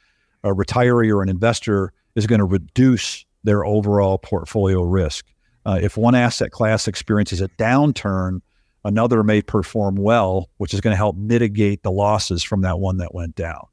a 0.43 0.49
retiree 0.49 1.09
or 1.09 1.23
an 1.23 1.30
investor 1.30 1.93
is 2.18 2.28
going 2.28 2.39
to 2.39 2.45
reduce 2.45 3.26
their 3.43 3.63
overall 3.63 4.18
portfolio 4.18 4.82
risk. 4.82 5.26
Uh, 5.65 5.80
if 5.82 5.95
one 5.95 6.15
asset 6.15 6.51
class 6.51 6.88
experiences 6.88 7.39
a 7.39 7.47
downturn, 7.49 8.41
another 8.84 9.24
may 9.24 9.41
perform 9.41 9.95
well, 9.95 10.49
which 10.57 10.74
is 10.74 10.82
going 10.82 10.93
to 10.93 10.97
help 10.97 11.15
mitigate 11.15 11.84
the 11.84 11.91
losses 11.91 12.43
from 12.43 12.61
that 12.61 12.80
one 12.80 12.97
that 12.97 13.13
went 13.13 13.36
down. 13.36 13.68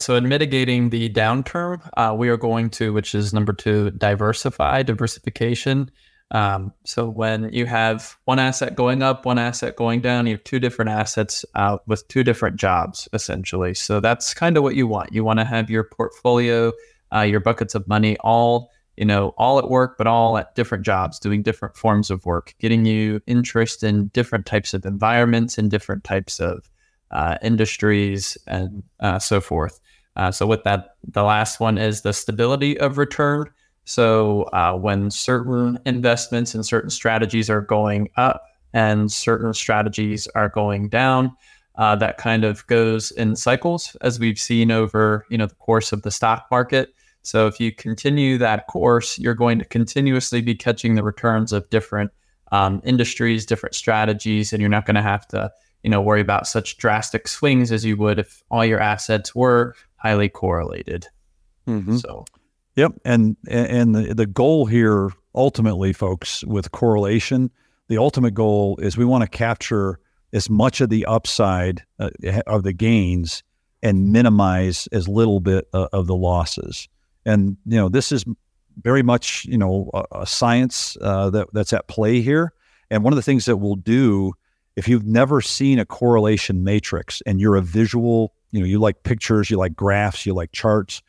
So, 0.00 0.16
in 0.16 0.28
mitigating 0.28 0.90
the 0.90 1.08
downturn, 1.08 1.80
uh, 1.96 2.14
we 2.14 2.28
are 2.28 2.36
going 2.36 2.68
to, 2.70 2.92
which 2.92 3.14
is 3.14 3.32
number 3.32 3.52
two, 3.52 3.92
diversify, 3.92 4.82
diversification. 4.82 5.90
Um, 6.32 6.72
so, 6.84 7.08
when 7.08 7.50
you 7.52 7.64
have 7.64 8.16
one 8.24 8.38
asset 8.38 8.74
going 8.74 9.02
up, 9.02 9.24
one 9.24 9.38
asset 9.38 9.76
going 9.76 10.00
down, 10.02 10.26
you 10.26 10.32
have 10.32 10.44
two 10.44 10.58
different 10.58 10.90
assets 10.90 11.46
out 11.54 11.86
with 11.86 12.06
two 12.08 12.24
different 12.24 12.56
jobs, 12.56 13.08
essentially. 13.14 13.72
So, 13.72 14.00
that's 14.00 14.34
kind 14.34 14.58
of 14.58 14.62
what 14.62 14.74
you 14.74 14.86
want. 14.86 15.14
You 15.14 15.24
want 15.24 15.38
to 15.38 15.46
have 15.46 15.70
your 15.70 15.84
portfolio 15.84 16.72
uh, 17.14 17.20
your 17.20 17.40
buckets 17.40 17.74
of 17.74 17.86
money 17.88 18.16
all 18.20 18.70
you 18.96 19.04
know 19.04 19.34
all 19.36 19.58
at 19.58 19.68
work 19.68 19.96
but 19.98 20.06
all 20.06 20.38
at 20.38 20.54
different 20.54 20.84
jobs 20.84 21.18
doing 21.18 21.42
different 21.42 21.76
forms 21.76 22.10
of 22.10 22.24
work 22.24 22.54
getting 22.58 22.84
you 22.84 23.20
interest 23.26 23.82
in 23.82 24.08
different 24.08 24.46
types 24.46 24.74
of 24.74 24.84
environments 24.86 25.58
and 25.58 25.70
different 25.70 26.04
types 26.04 26.40
of 26.40 26.70
uh, 27.10 27.36
industries 27.42 28.36
and 28.46 28.82
uh, 29.00 29.18
so 29.18 29.40
forth. 29.40 29.80
Uh, 30.16 30.30
so 30.30 30.46
with 30.46 30.64
that 30.64 30.96
the 31.06 31.22
last 31.22 31.60
one 31.60 31.78
is 31.78 32.02
the 32.02 32.12
stability 32.12 32.78
of 32.78 32.98
return. 32.98 33.48
So 33.84 34.42
uh, 34.52 34.74
when 34.74 35.10
certain 35.10 35.78
investments 35.86 36.54
and 36.54 36.64
certain 36.64 36.90
strategies 36.90 37.48
are 37.50 37.60
going 37.60 38.08
up 38.16 38.42
and 38.72 39.12
certain 39.12 39.52
strategies 39.54 40.26
are 40.34 40.48
going 40.48 40.88
down 40.88 41.32
uh, 41.76 41.94
that 41.96 42.16
kind 42.18 42.44
of 42.44 42.66
goes 42.66 43.10
in 43.12 43.36
cycles 43.36 43.96
as 44.00 44.18
we've 44.18 44.38
seen 44.38 44.70
over 44.70 45.26
you 45.30 45.38
know 45.38 45.46
the 45.46 45.54
course 45.56 45.92
of 45.92 46.02
the 46.02 46.10
stock 46.10 46.46
market 46.50 46.94
so 47.26 47.48
if 47.48 47.58
you 47.58 47.72
continue 47.72 48.38
that 48.38 48.68
course, 48.68 49.18
you're 49.18 49.34
going 49.34 49.58
to 49.58 49.64
continuously 49.64 50.40
be 50.40 50.54
catching 50.54 50.94
the 50.94 51.02
returns 51.02 51.52
of 51.52 51.68
different 51.70 52.12
um, 52.52 52.80
industries, 52.84 53.44
different 53.44 53.74
strategies, 53.74 54.52
and 54.52 54.60
you're 54.60 54.70
not 54.70 54.86
going 54.86 54.94
to 54.94 55.02
have 55.02 55.26
to, 55.28 55.50
you 55.82 55.90
know, 55.90 56.00
worry 56.00 56.20
about 56.20 56.46
such 56.46 56.76
drastic 56.76 57.26
swings 57.26 57.72
as 57.72 57.84
you 57.84 57.96
would 57.96 58.20
if 58.20 58.44
all 58.48 58.64
your 58.64 58.78
assets 58.78 59.34
were 59.34 59.74
highly 59.96 60.28
correlated. 60.28 61.08
Mm-hmm. 61.66 61.96
So, 61.96 62.26
yep, 62.76 62.92
and 63.04 63.36
and 63.48 63.92
the 63.92 64.14
the 64.14 64.26
goal 64.26 64.66
here 64.66 65.10
ultimately, 65.34 65.92
folks, 65.92 66.44
with 66.44 66.70
correlation, 66.70 67.50
the 67.88 67.98
ultimate 67.98 68.34
goal 68.34 68.78
is 68.80 68.96
we 68.96 69.04
want 69.04 69.22
to 69.22 69.28
capture 69.28 69.98
as 70.32 70.50
much 70.50 70.80
of 70.80 70.88
the 70.88 71.06
upside 71.06 71.84
uh, 71.98 72.10
of 72.46 72.62
the 72.62 72.72
gains 72.72 73.42
and 73.82 74.12
minimize 74.12 74.88
as 74.92 75.08
little 75.08 75.40
bit 75.40 75.68
uh, 75.72 75.88
of 75.92 76.06
the 76.06 76.16
losses. 76.16 76.88
And 77.24 77.56
you 77.66 77.76
know, 77.76 77.88
this 77.88 78.12
is 78.12 78.24
very 78.82 79.02
much 79.02 79.44
you 79.46 79.58
know 79.58 79.90
a, 79.94 80.20
a 80.20 80.26
science 80.26 80.96
uh, 81.00 81.30
that 81.30 81.48
that's 81.52 81.72
at 81.72 81.88
play 81.88 82.20
here. 82.20 82.52
And 82.90 83.02
one 83.02 83.12
of 83.12 83.16
the 83.16 83.22
things 83.22 83.46
that 83.46 83.56
we'll 83.56 83.76
do 83.76 84.32
if 84.76 84.86
you've 84.86 85.06
never 85.06 85.40
seen 85.40 85.78
a 85.78 85.86
correlation 85.86 86.62
matrix 86.62 87.22
and 87.24 87.40
you're 87.40 87.56
a 87.56 87.62
visual, 87.62 88.34
you 88.52 88.60
know, 88.60 88.66
you 88.66 88.78
like 88.78 89.02
pictures, 89.02 89.50
you 89.50 89.56
like 89.56 89.74
graphs, 89.74 90.26
you 90.26 90.34
like 90.34 90.52
charts. 90.52 91.02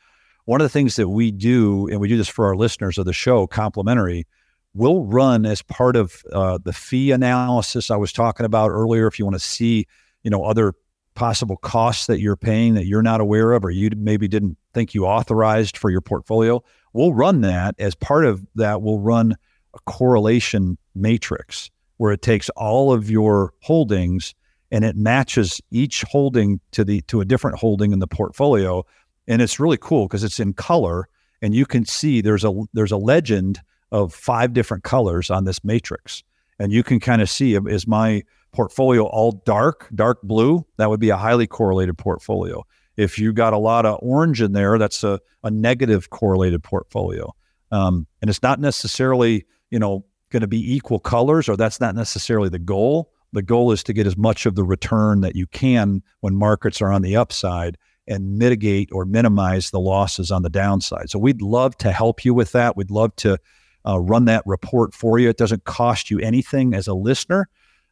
One 0.45 0.61
of 0.61 0.65
the 0.65 0.69
things 0.69 0.95
that 0.95 1.09
we 1.09 1.31
do, 1.31 1.87
and 1.89 1.99
we 1.99 2.07
do 2.07 2.15
this 2.15 2.29
for 2.29 2.45
our 2.45 2.55
listeners 2.55 2.97
of 2.97 3.05
the 3.05 3.11
show, 3.11 3.45
complimentary, 3.45 4.25
we'll 4.73 5.03
run 5.03 5.45
as 5.45 5.61
part 5.61 5.95
of 5.95 6.23
uh, 6.31 6.59
the 6.63 6.73
fee 6.73 7.11
analysis 7.11 7.89
I 7.89 7.95
was 7.95 8.13
talking 8.13 8.45
about 8.45 8.69
earlier. 8.69 9.07
If 9.07 9.19
you 9.19 9.25
want 9.25 9.35
to 9.35 9.43
see, 9.43 9.87
you 10.23 10.29
know, 10.29 10.43
other 10.43 10.73
possible 11.15 11.57
costs 11.57 12.05
that 12.05 12.19
you're 12.19 12.35
paying 12.35 12.75
that 12.75 12.85
you're 12.85 13.01
not 13.01 13.19
aware 13.19 13.53
of 13.53 13.65
or 13.65 13.71
you 13.71 13.89
maybe 13.97 14.27
didn't 14.27 14.55
think 14.73 14.93
you 14.93 15.05
authorized 15.05 15.75
for 15.75 15.89
your 15.89 16.01
portfolio, 16.01 16.63
we'll 16.93 17.13
run 17.13 17.41
that 17.41 17.75
as 17.79 17.95
part 17.95 18.25
of 18.25 18.45
that. 18.55 18.81
We'll 18.81 18.99
run 18.99 19.35
a 19.73 19.79
correlation 19.91 20.77
matrix 20.93 21.71
where 21.97 22.11
it 22.11 22.21
takes 22.21 22.49
all 22.49 22.93
of 22.93 23.09
your 23.09 23.53
holdings 23.61 24.35
and 24.69 24.83
it 24.83 24.95
matches 24.95 25.61
each 25.71 26.03
holding 26.03 26.59
to 26.71 26.83
the 26.83 27.01
to 27.03 27.21
a 27.21 27.25
different 27.25 27.57
holding 27.57 27.91
in 27.91 27.99
the 27.99 28.07
portfolio 28.07 28.85
and 29.27 29.41
it's 29.41 29.59
really 29.59 29.77
cool 29.77 30.07
because 30.07 30.23
it's 30.23 30.39
in 30.39 30.53
color 30.53 31.07
and 31.41 31.53
you 31.53 31.65
can 31.65 31.85
see 31.85 32.21
there's 32.21 32.43
a 32.43 32.53
there's 32.73 32.91
a 32.91 32.97
legend 32.97 33.61
of 33.91 34.13
five 34.13 34.53
different 34.53 34.83
colors 34.83 35.29
on 35.29 35.45
this 35.45 35.63
matrix. 35.63 36.23
And 36.59 36.71
you 36.71 36.83
can 36.83 36.99
kind 36.99 37.21
of 37.21 37.29
see 37.29 37.55
is 37.55 37.87
my 37.87 38.23
portfolio 38.51 39.05
all 39.05 39.43
dark 39.45 39.87
dark 39.93 40.21
blue? 40.23 40.65
That 40.77 40.89
would 40.89 40.99
be 40.99 41.09
a 41.09 41.17
highly 41.17 41.47
correlated 41.47 41.97
portfolio. 41.97 42.65
If 42.95 43.19
you 43.19 43.31
got 43.31 43.53
a 43.53 43.57
lot 43.57 43.85
of 43.85 43.99
orange 44.01 44.41
in 44.41 44.53
there 44.53 44.77
that's 44.77 45.03
a, 45.03 45.19
a 45.43 45.51
negative 45.51 46.09
correlated 46.09 46.63
portfolio. 46.63 47.33
Um, 47.71 48.07
and 48.21 48.29
it's 48.29 48.41
not 48.41 48.59
necessarily 48.59 49.45
you 49.69 49.79
know 49.79 50.05
going 50.29 50.41
to 50.41 50.47
be 50.47 50.75
equal 50.75 50.99
colors 50.99 51.47
or 51.47 51.55
that's 51.55 51.79
not 51.79 51.95
necessarily 51.95 52.49
the 52.49 52.59
goal. 52.59 53.11
The 53.33 53.41
goal 53.41 53.71
is 53.71 53.83
to 53.83 53.93
get 53.93 54.07
as 54.07 54.17
much 54.17 54.45
of 54.45 54.55
the 54.55 54.63
return 54.63 55.21
that 55.21 55.35
you 55.35 55.47
can 55.47 56.01
when 56.21 56.35
markets 56.35 56.81
are 56.81 56.91
on 56.91 57.01
the 57.01 57.15
upside 57.15 57.77
and 58.07 58.37
mitigate 58.37 58.89
or 58.91 59.05
minimize 59.05 59.69
the 59.69 59.79
losses 59.79 60.31
on 60.31 60.43
the 60.43 60.49
downside. 60.49 61.09
So 61.09 61.19
we'd 61.19 61.41
love 61.41 61.77
to 61.77 61.91
help 61.91 62.23
you 62.23 62.33
with 62.33 62.53
that. 62.53 62.77
We'd 62.77 62.91
love 62.91 63.15
to 63.17 63.37
uh, 63.87 63.99
run 63.99 64.25
that 64.25 64.43
report 64.45 64.93
for 64.93 65.19
you. 65.19 65.29
It 65.29 65.37
doesn't 65.37 65.65
cost 65.65 66.11
you 66.11 66.19
anything 66.19 66.73
as 66.73 66.87
a 66.87 66.93
listener. 66.93 67.47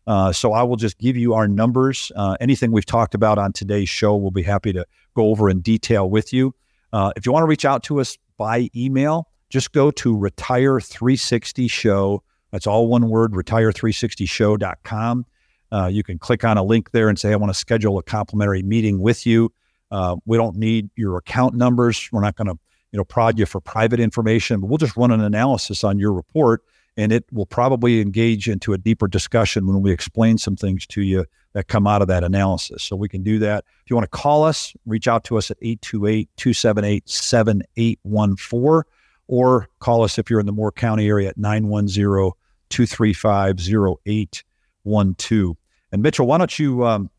Uh, 0.08 0.32
so 0.32 0.54
I 0.54 0.64
will 0.64 0.76
just 0.76 1.00
give 1.00 1.18
you 1.18 1.34
our 1.34 1.48
numbers. 1.48 2.12
Uh, 2.16 2.38
anything 2.40 2.72
we've 2.72 2.86
talked 2.86 3.16
about 3.16 3.38
on 3.38 3.54
today's 3.54 3.90
show, 3.90 4.16
we'll 4.16 4.32
be 4.32 4.44
happy 4.44 4.72
to 4.74 4.86
go 5.16 5.30
over 5.30 5.50
in 5.50 5.62
detail 5.62 6.10
with 6.10 6.32
you. 6.32 6.54
Uh, 6.94 7.12
if 7.16 7.26
you 7.26 7.32
want 7.32 7.44
to 7.44 7.48
reach 7.48 7.66
out 7.66 7.84
to 7.84 8.00
us 8.00 8.18
by 8.38 8.70
email, 8.76 9.28
just 9.50 9.72
go 9.72 9.90
to 9.92 10.16
retire360show 10.16 12.22
that's 12.56 12.68
all 12.68 12.88
one 12.88 13.10
word, 13.10 13.34
retire360show.com. 13.34 15.26
Uh, 15.74 15.90
you 15.92 16.04
can 16.04 16.18
click 16.18 16.46
on 16.46 16.58
a 16.58 16.64
link 16.64 16.92
there 16.92 17.10
and 17.10 17.20
say, 17.20 17.34
I 17.34 17.36
want 17.36 17.52
to 17.52 17.60
schedule 17.60 17.98
a 17.98 18.04
complimentary 18.04 18.64
meeting 18.64 19.02
with 19.02 19.26
you. 19.26 19.52
Uh, 19.92 20.16
we 20.26 20.38
don't 20.38 20.56
need 20.56 20.90
your 20.96 21.18
account 21.18 21.56
numbers. 21.56 22.08
We're 22.14 22.22
not 22.22 22.38
going 22.38 22.48
to, 22.48 22.58
you 22.96 22.98
know, 22.98 23.04
prod 23.04 23.38
you 23.38 23.46
for 23.46 23.60
private 23.60 24.00
information, 24.00 24.62
but 24.62 24.68
we'll 24.68 24.78
just 24.78 24.96
run 24.96 25.12
an 25.12 25.20
analysis 25.20 25.84
on 25.84 26.00
your 26.00 26.14
report 26.14 26.64
and 26.96 27.12
it 27.12 27.26
will 27.30 27.46
probably 27.46 28.00
engage 28.00 28.48
into 28.48 28.72
a 28.72 28.78
deeper 28.78 29.06
discussion 29.06 29.68
when 29.68 29.82
we 29.82 29.92
explain 29.92 30.38
some 30.38 30.56
things 30.56 30.88
to 30.88 31.02
you 31.02 31.26
that 31.52 31.68
come 31.68 31.86
out 31.88 32.02
of 32.02 32.08
that 32.08 32.24
analysis. 32.24 32.84
So 32.84 32.96
we 32.96 33.10
can 33.10 33.22
do 33.22 33.38
that. 33.40 33.66
If 33.84 33.90
you 33.90 33.98
want 33.98 34.10
to 34.10 34.18
call 34.18 34.46
us, 34.46 34.74
reach 34.86 35.10
out 35.10 35.26
to 35.26 35.38
us 35.38 35.52
at 35.52 35.58
828 35.62 36.30
278 36.38 37.10
7814 37.10 38.90
or 39.28 39.68
call 39.80 40.04
us 40.04 40.18
if 40.18 40.30
you're 40.30 40.40
in 40.40 40.46
the 40.46 40.54
Moore 40.54 40.72
County 40.72 41.10
area 41.10 41.28
at 41.28 41.38
910 41.38 42.32
235 42.70 43.60
0812. 43.60 45.58
And 45.92 46.02
Mitchell, 46.02 46.28
why 46.28 46.38
don't 46.38 46.58
you, 46.58 46.86
um, 46.86 47.10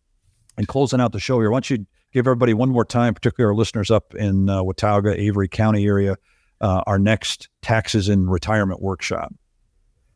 in 0.57 0.65
closing 0.65 1.03
out 1.03 1.13
the 1.13 1.21
show 1.21 1.39
here, 1.39 1.51
why 1.51 1.57
don't 1.57 1.69
you 1.69 1.87
give 2.17 2.27
everybody 2.27 2.55
one 2.55 2.71
more 2.71 2.85
time, 2.85 3.13
particularly 3.13 3.53
our 3.53 3.55
listeners 3.55 3.91
up 3.91 4.15
in 4.15 4.49
uh, 4.49 4.63
Watauga, 4.63 5.21
Avery 5.21 5.49
County 5.49 5.85
area, 5.85 6.17
uh, 6.63 6.83
our 6.87 6.99
next 6.99 7.51
taxes 7.61 8.09
and 8.09 8.31
retirement 8.33 8.81
workshop? 8.81 9.35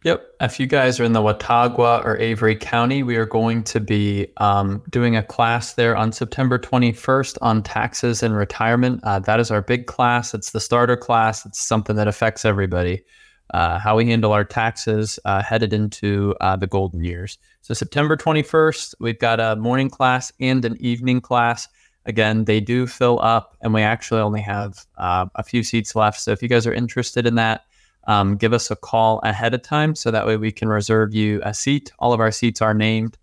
Yep. 0.04 0.24
If 0.40 0.58
you 0.58 0.66
guys 0.66 0.98
are 0.98 1.04
in 1.04 1.12
the 1.12 1.20
Watauga 1.20 2.00
or 2.02 2.16
Avery 2.16 2.56
County, 2.56 3.02
we 3.02 3.16
are 3.16 3.26
going 3.26 3.62
to 3.64 3.80
be 3.80 4.28
um, 4.38 4.82
doing 4.88 5.14
a 5.14 5.22
class 5.22 5.74
there 5.74 5.94
on 5.94 6.10
September 6.10 6.58
21st 6.58 7.36
on 7.42 7.62
taxes 7.62 8.22
and 8.22 8.34
retirement. 8.34 9.00
Uh, 9.04 9.18
that 9.18 9.38
is 9.38 9.50
our 9.50 9.60
big 9.60 9.84
class. 9.84 10.32
It's 10.32 10.52
the 10.52 10.60
starter 10.60 10.96
class. 10.96 11.44
It's 11.44 11.60
something 11.60 11.96
that 11.96 12.08
affects 12.08 12.46
everybody 12.46 13.04
uh, 13.52 13.78
how 13.78 13.96
we 13.96 14.06
handle 14.06 14.32
our 14.32 14.44
taxes 14.44 15.18
uh, 15.24 15.42
headed 15.42 15.72
into 15.72 16.34
uh, 16.40 16.56
the 16.56 16.66
golden 16.66 17.04
years. 17.04 17.38
So, 17.62 17.74
September 17.74 18.16
21st, 18.16 18.94
we've 19.00 19.18
got 19.18 19.40
a 19.40 19.56
morning 19.56 19.90
class 19.90 20.32
and 20.40 20.64
an 20.64 20.76
evening 20.80 21.20
class. 21.20 21.68
Again, 22.06 22.44
they 22.44 22.60
do 22.60 22.86
fill 22.86 23.20
up, 23.20 23.56
and 23.60 23.74
we 23.74 23.82
actually 23.82 24.20
only 24.20 24.40
have 24.40 24.86
uh, 24.96 25.26
a 25.34 25.42
few 25.42 25.62
seats 25.62 25.94
left. 25.94 26.20
So, 26.20 26.32
if 26.32 26.42
you 26.42 26.48
guys 26.48 26.66
are 26.66 26.72
interested 26.72 27.26
in 27.26 27.34
that, 27.34 27.64
um, 28.06 28.36
give 28.36 28.52
us 28.52 28.70
a 28.70 28.76
call 28.76 29.20
ahead 29.22 29.54
of 29.54 29.62
time 29.62 29.94
so 29.94 30.10
that 30.10 30.26
way 30.26 30.36
we 30.36 30.50
can 30.50 30.68
reserve 30.68 31.14
you 31.14 31.40
a 31.44 31.52
seat. 31.52 31.92
All 31.98 32.12
of 32.12 32.20
our 32.20 32.32
seats 32.32 32.62
are 32.62 32.74
named. 32.74 33.18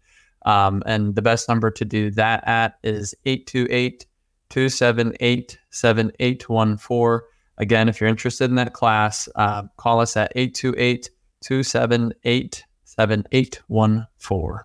Um, 0.45 0.83
and 0.85 1.15
the 1.15 1.21
best 1.21 1.49
number 1.49 1.69
to 1.71 1.83
do 1.83 2.11
that 2.11 2.47
at 2.47 2.77
is 2.83 3.13
828 3.25 4.05
278 4.49 5.59
7814. 5.71 7.27
Again, 7.57 7.89
if 7.89 7.99
you're 7.99 8.09
interested 8.09 8.49
in 8.49 8.55
that 8.55 8.73
class, 8.73 9.27
uh, 9.35 9.63
call 9.77 9.99
us 9.99 10.15
at 10.15 10.31
828 10.35 11.09
278 11.41 12.63
7814. 12.85 14.63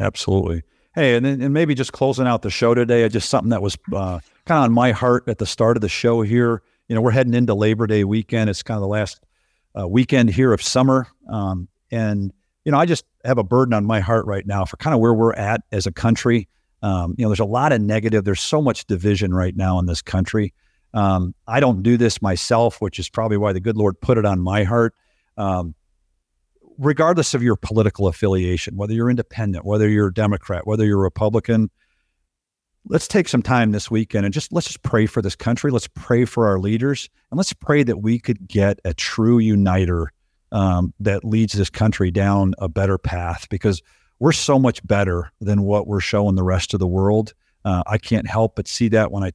Absolutely. 0.00 0.62
Hey, 0.94 1.16
and 1.16 1.24
then 1.24 1.40
and 1.40 1.54
maybe 1.54 1.74
just 1.74 1.92
closing 1.92 2.26
out 2.26 2.42
the 2.42 2.50
show 2.50 2.74
today, 2.74 3.08
just 3.08 3.30
something 3.30 3.50
that 3.50 3.62
was 3.62 3.78
uh, 3.94 4.20
kind 4.44 4.58
of 4.58 4.64
on 4.64 4.72
my 4.72 4.92
heart 4.92 5.24
at 5.26 5.38
the 5.38 5.46
start 5.46 5.76
of 5.76 5.80
the 5.80 5.88
show 5.88 6.20
here. 6.20 6.62
You 6.88 6.94
know, 6.94 7.00
we're 7.00 7.12
heading 7.12 7.32
into 7.32 7.54
Labor 7.54 7.86
Day 7.86 8.04
weekend. 8.04 8.50
It's 8.50 8.62
kind 8.62 8.76
of 8.76 8.82
the 8.82 8.88
last 8.88 9.24
uh, 9.78 9.88
weekend 9.88 10.30
here 10.30 10.52
of 10.52 10.62
summer. 10.62 11.06
Um, 11.30 11.68
and, 11.90 12.32
you 12.64 12.72
know, 12.72 12.78
I 12.78 12.84
just 12.84 13.04
have 13.24 13.38
a 13.38 13.44
burden 13.44 13.72
on 13.72 13.86
my 13.86 14.00
heart 14.00 14.26
right 14.26 14.46
now 14.46 14.66
for 14.66 14.76
kind 14.76 14.92
of 14.92 15.00
where 15.00 15.14
we're 15.14 15.32
at 15.32 15.62
as 15.72 15.86
a 15.86 15.92
country. 15.92 16.48
Um, 16.82 17.14
you 17.16 17.24
know, 17.24 17.30
there's 17.30 17.40
a 17.40 17.44
lot 17.44 17.72
of 17.72 17.80
negative. 17.80 18.24
There's 18.24 18.40
so 18.40 18.60
much 18.60 18.86
division 18.86 19.32
right 19.32 19.56
now 19.56 19.78
in 19.78 19.86
this 19.86 20.02
country. 20.02 20.52
Um, 20.92 21.34
I 21.46 21.60
don't 21.60 21.82
do 21.82 21.96
this 21.96 22.20
myself, 22.20 22.82
which 22.82 22.98
is 22.98 23.08
probably 23.08 23.38
why 23.38 23.54
the 23.54 23.60
good 23.60 23.78
Lord 23.78 23.98
put 24.00 24.18
it 24.18 24.26
on 24.26 24.40
my 24.40 24.64
heart. 24.64 24.94
Um, 25.38 25.74
regardless 26.78 27.34
of 27.34 27.42
your 27.42 27.56
political 27.56 28.08
affiliation, 28.08 28.76
whether 28.76 28.92
you're 28.92 29.10
independent, 29.10 29.64
whether 29.64 29.88
you're 29.88 30.08
a 30.08 30.14
Democrat, 30.14 30.66
whether 30.66 30.84
you're 30.84 30.98
a 30.98 31.02
Republican, 31.02 31.70
let's 32.86 33.06
take 33.06 33.28
some 33.28 33.42
time 33.42 33.72
this 33.72 33.90
weekend 33.90 34.24
and 34.24 34.34
just 34.34 34.52
let's 34.52 34.66
just 34.66 34.82
pray 34.82 35.06
for 35.06 35.22
this 35.22 35.36
country. 35.36 35.70
Let's 35.70 35.88
pray 35.88 36.24
for 36.24 36.48
our 36.48 36.58
leaders, 36.58 37.08
and 37.30 37.38
let's 37.38 37.52
pray 37.52 37.82
that 37.82 37.98
we 37.98 38.18
could 38.18 38.46
get 38.48 38.80
a 38.84 38.94
true 38.94 39.38
uniter 39.38 40.12
um, 40.50 40.92
that 41.00 41.24
leads 41.24 41.54
this 41.54 41.70
country 41.70 42.10
down 42.10 42.54
a 42.58 42.68
better 42.68 42.98
path 42.98 43.48
because 43.48 43.82
we're 44.18 44.32
so 44.32 44.58
much 44.58 44.86
better 44.86 45.32
than 45.40 45.62
what 45.62 45.86
we're 45.86 46.00
showing 46.00 46.34
the 46.34 46.42
rest 46.42 46.74
of 46.74 46.80
the 46.80 46.86
world. 46.86 47.34
Uh, 47.64 47.82
I 47.86 47.98
can't 47.98 48.28
help 48.28 48.56
but 48.56 48.68
see 48.68 48.88
that 48.88 49.10
when 49.10 49.24
I 49.24 49.32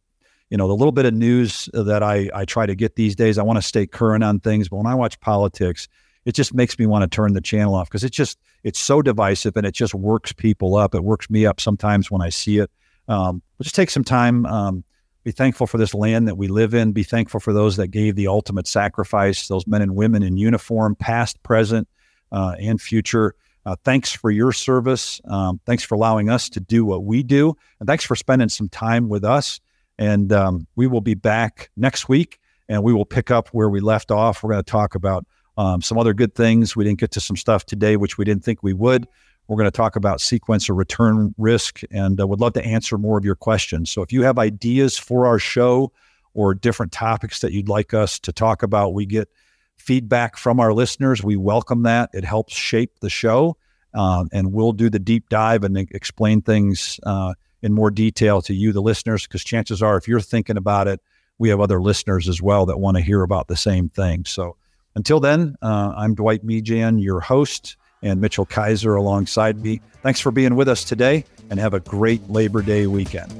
you 0.49 0.57
know, 0.57 0.67
the 0.67 0.75
little 0.75 0.91
bit 0.91 1.05
of 1.05 1.13
news 1.13 1.69
that 1.73 2.01
I, 2.01 2.29
I 2.33 2.45
try 2.45 2.65
to 2.65 2.75
get 2.75 2.95
these 2.95 3.15
days, 3.15 3.37
I 3.37 3.43
want 3.43 3.57
to 3.57 3.61
stay 3.61 3.85
current 3.85 4.23
on 4.23 4.39
things. 4.39 4.69
But 4.69 4.77
when 4.77 4.85
I 4.85 4.95
watch 4.95 5.19
politics, 5.19 5.87
it 6.27 6.35
just 6.35 6.53
makes 6.53 6.77
me 6.77 6.85
want 6.85 7.03
to 7.03 7.07
turn 7.07 7.31
the 7.31 7.39
channel 7.39 7.73
off 7.73 7.87
because 7.87 8.03
it's 8.03 8.15
just, 8.15 8.37
it's 8.65 8.79
so 8.79 9.01
divisive 9.01 9.55
and 9.55 9.65
it 9.65 9.73
just 9.73 9.95
works 9.95 10.33
people 10.33 10.75
up. 10.75 10.93
It 10.93 11.05
works 11.05 11.29
me 11.29 11.45
up 11.45 11.61
sometimes 11.61 12.11
when 12.11 12.21
I 12.21 12.27
see 12.27 12.57
it. 12.57 12.69
Um, 13.07 13.41
but 13.57 13.63
just 13.63 13.77
take 13.77 13.89
some 13.89 14.03
time. 14.03 14.45
Um, 14.45 14.83
be 15.23 15.31
thankful 15.31 15.67
for 15.67 15.77
this 15.77 15.93
land 15.93 16.27
that 16.27 16.35
we 16.35 16.49
live 16.49 16.73
in. 16.73 16.91
Be 16.91 17.03
thankful 17.03 17.39
for 17.39 17.53
those 17.53 17.77
that 17.77 17.87
gave 17.87 18.15
the 18.15 18.27
ultimate 18.27 18.67
sacrifice, 18.67 19.47
those 19.47 19.65
men 19.67 19.81
and 19.81 19.95
women 19.95 20.21
in 20.21 20.35
uniform, 20.35 20.95
past, 20.95 21.41
present, 21.43 21.87
uh, 22.33 22.55
and 22.59 22.81
future. 22.81 23.33
Uh, 23.65 23.77
thanks 23.85 24.11
for 24.11 24.29
your 24.29 24.51
service. 24.51 25.21
Um, 25.29 25.61
thanks 25.65 25.85
for 25.85 25.95
allowing 25.95 26.29
us 26.29 26.49
to 26.49 26.59
do 26.59 26.83
what 26.83 27.05
we 27.05 27.23
do. 27.23 27.55
And 27.79 27.87
thanks 27.87 28.03
for 28.03 28.17
spending 28.17 28.49
some 28.49 28.67
time 28.67 29.07
with 29.07 29.23
us. 29.23 29.61
And 29.97 30.33
um, 30.33 30.67
we 30.75 30.87
will 30.87 30.99
be 30.99 31.13
back 31.13 31.69
next 31.77 32.09
week 32.09 32.37
and 32.67 32.83
we 32.83 32.93
will 32.93 33.05
pick 33.05 33.31
up 33.31 33.47
where 33.53 33.69
we 33.69 33.79
left 33.79 34.11
off. 34.11 34.43
We're 34.43 34.51
going 34.51 34.63
to 34.65 34.69
talk 34.69 34.93
about 34.93 35.25
um, 35.57 35.81
some 35.81 35.97
other 35.97 36.13
good 36.13 36.35
things. 36.35 36.75
We 36.75 36.83
didn't 36.83 36.99
get 36.99 37.11
to 37.11 37.19
some 37.19 37.35
stuff 37.35 37.65
today, 37.65 37.97
which 37.97 38.17
we 38.17 38.25
didn't 38.25 38.43
think 38.43 38.63
we 38.63 38.73
would. 38.73 39.07
We're 39.47 39.57
going 39.57 39.65
to 39.65 39.71
talk 39.71 39.95
about 39.95 40.21
sequence 40.21 40.69
or 40.69 40.75
return 40.75 41.33
risk 41.37 41.81
and 41.89 42.19
uh, 42.19 42.27
would 42.27 42.39
love 42.39 42.53
to 42.53 42.65
answer 42.65 42.97
more 42.97 43.17
of 43.17 43.25
your 43.25 43.35
questions. 43.35 43.89
So 43.89 44.01
if 44.01 44.11
you 44.11 44.23
have 44.23 44.37
ideas 44.37 44.97
for 44.97 45.25
our 45.25 45.39
show 45.39 45.91
or 46.33 46.53
different 46.53 46.91
topics 46.91 47.39
that 47.39 47.53
you'd 47.53 47.69
like 47.69 47.93
us 47.93 48.19
to 48.19 48.31
talk 48.31 48.61
about, 48.61 48.93
we 48.93 49.05
get 49.05 49.29
feedback 49.77 50.37
from 50.37 50.59
our 50.59 50.73
listeners. 50.73 51.23
We 51.23 51.37
welcome 51.37 51.83
that. 51.83 52.09
It 52.13 52.25
helps 52.25 52.53
shape 52.53 52.99
the 52.99 53.09
show. 53.09 53.57
Uh, 53.93 54.25
and 54.33 54.51
we'll 54.51 54.73
do 54.73 54.89
the 54.89 54.99
deep 54.99 55.29
dive 55.29 55.63
and 55.63 55.77
explain 55.77 56.41
things 56.41 56.99
uh, 57.03 57.33
in 57.61 57.73
more 57.73 57.89
detail 57.89 58.41
to 58.43 58.53
you, 58.53 58.73
the 58.73 58.81
listeners, 58.81 59.23
because 59.23 59.43
chances 59.43 59.81
are, 59.81 59.97
if 59.97 60.07
you're 60.07 60.19
thinking 60.19 60.57
about 60.57 60.87
it, 60.87 60.99
we 61.39 61.49
have 61.49 61.59
other 61.59 61.81
listeners 61.81 62.27
as 62.27 62.41
well 62.41 62.65
that 62.65 62.79
want 62.79 62.97
to 62.97 63.01
hear 63.01 63.23
about 63.23 63.47
the 63.47 63.55
same 63.55 63.89
thing. 63.89 64.25
So 64.25 64.57
until 64.97 65.19
then, 65.19 65.55
uh, 65.61 65.93
I'm 65.95 66.15
Dwight 66.15 66.43
Mejan, 66.43 66.99
your 66.99 67.19
host, 67.19 67.77
and 68.01 68.19
Mitchell 68.19 68.47
Kaiser 68.47 68.95
alongside 68.95 69.61
me. 69.61 69.79
Thanks 70.01 70.19
for 70.19 70.31
being 70.31 70.55
with 70.55 70.67
us 70.67 70.83
today 70.83 71.23
and 71.51 71.59
have 71.59 71.75
a 71.75 71.79
great 71.79 72.27
Labor 72.31 72.63
Day 72.63 72.87
weekend. 72.87 73.31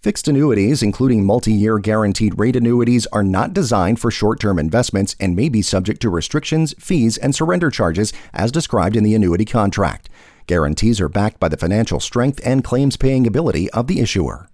Fixed 0.00 0.28
annuities, 0.28 0.80
including 0.80 1.24
multi 1.24 1.52
year 1.52 1.80
guaranteed 1.80 2.38
rate 2.38 2.54
annuities, 2.54 3.06
are 3.06 3.24
not 3.24 3.52
designed 3.52 3.98
for 3.98 4.12
short 4.12 4.38
term 4.38 4.56
investments 4.56 5.16
and 5.18 5.34
may 5.34 5.48
be 5.48 5.60
subject 5.60 6.00
to 6.02 6.08
restrictions, 6.08 6.72
fees, 6.78 7.16
and 7.16 7.34
surrender 7.34 7.68
charges 7.68 8.12
as 8.32 8.52
described 8.52 8.94
in 8.94 9.02
the 9.02 9.16
annuity 9.16 9.44
contract. 9.44 10.08
Guarantees 10.46 11.00
are 11.00 11.08
backed 11.08 11.40
by 11.40 11.48
the 11.48 11.56
financial 11.56 11.98
strength 11.98 12.40
and 12.44 12.62
claims 12.62 12.96
paying 12.96 13.26
ability 13.26 13.68
of 13.70 13.88
the 13.88 13.98
issuer. 13.98 14.48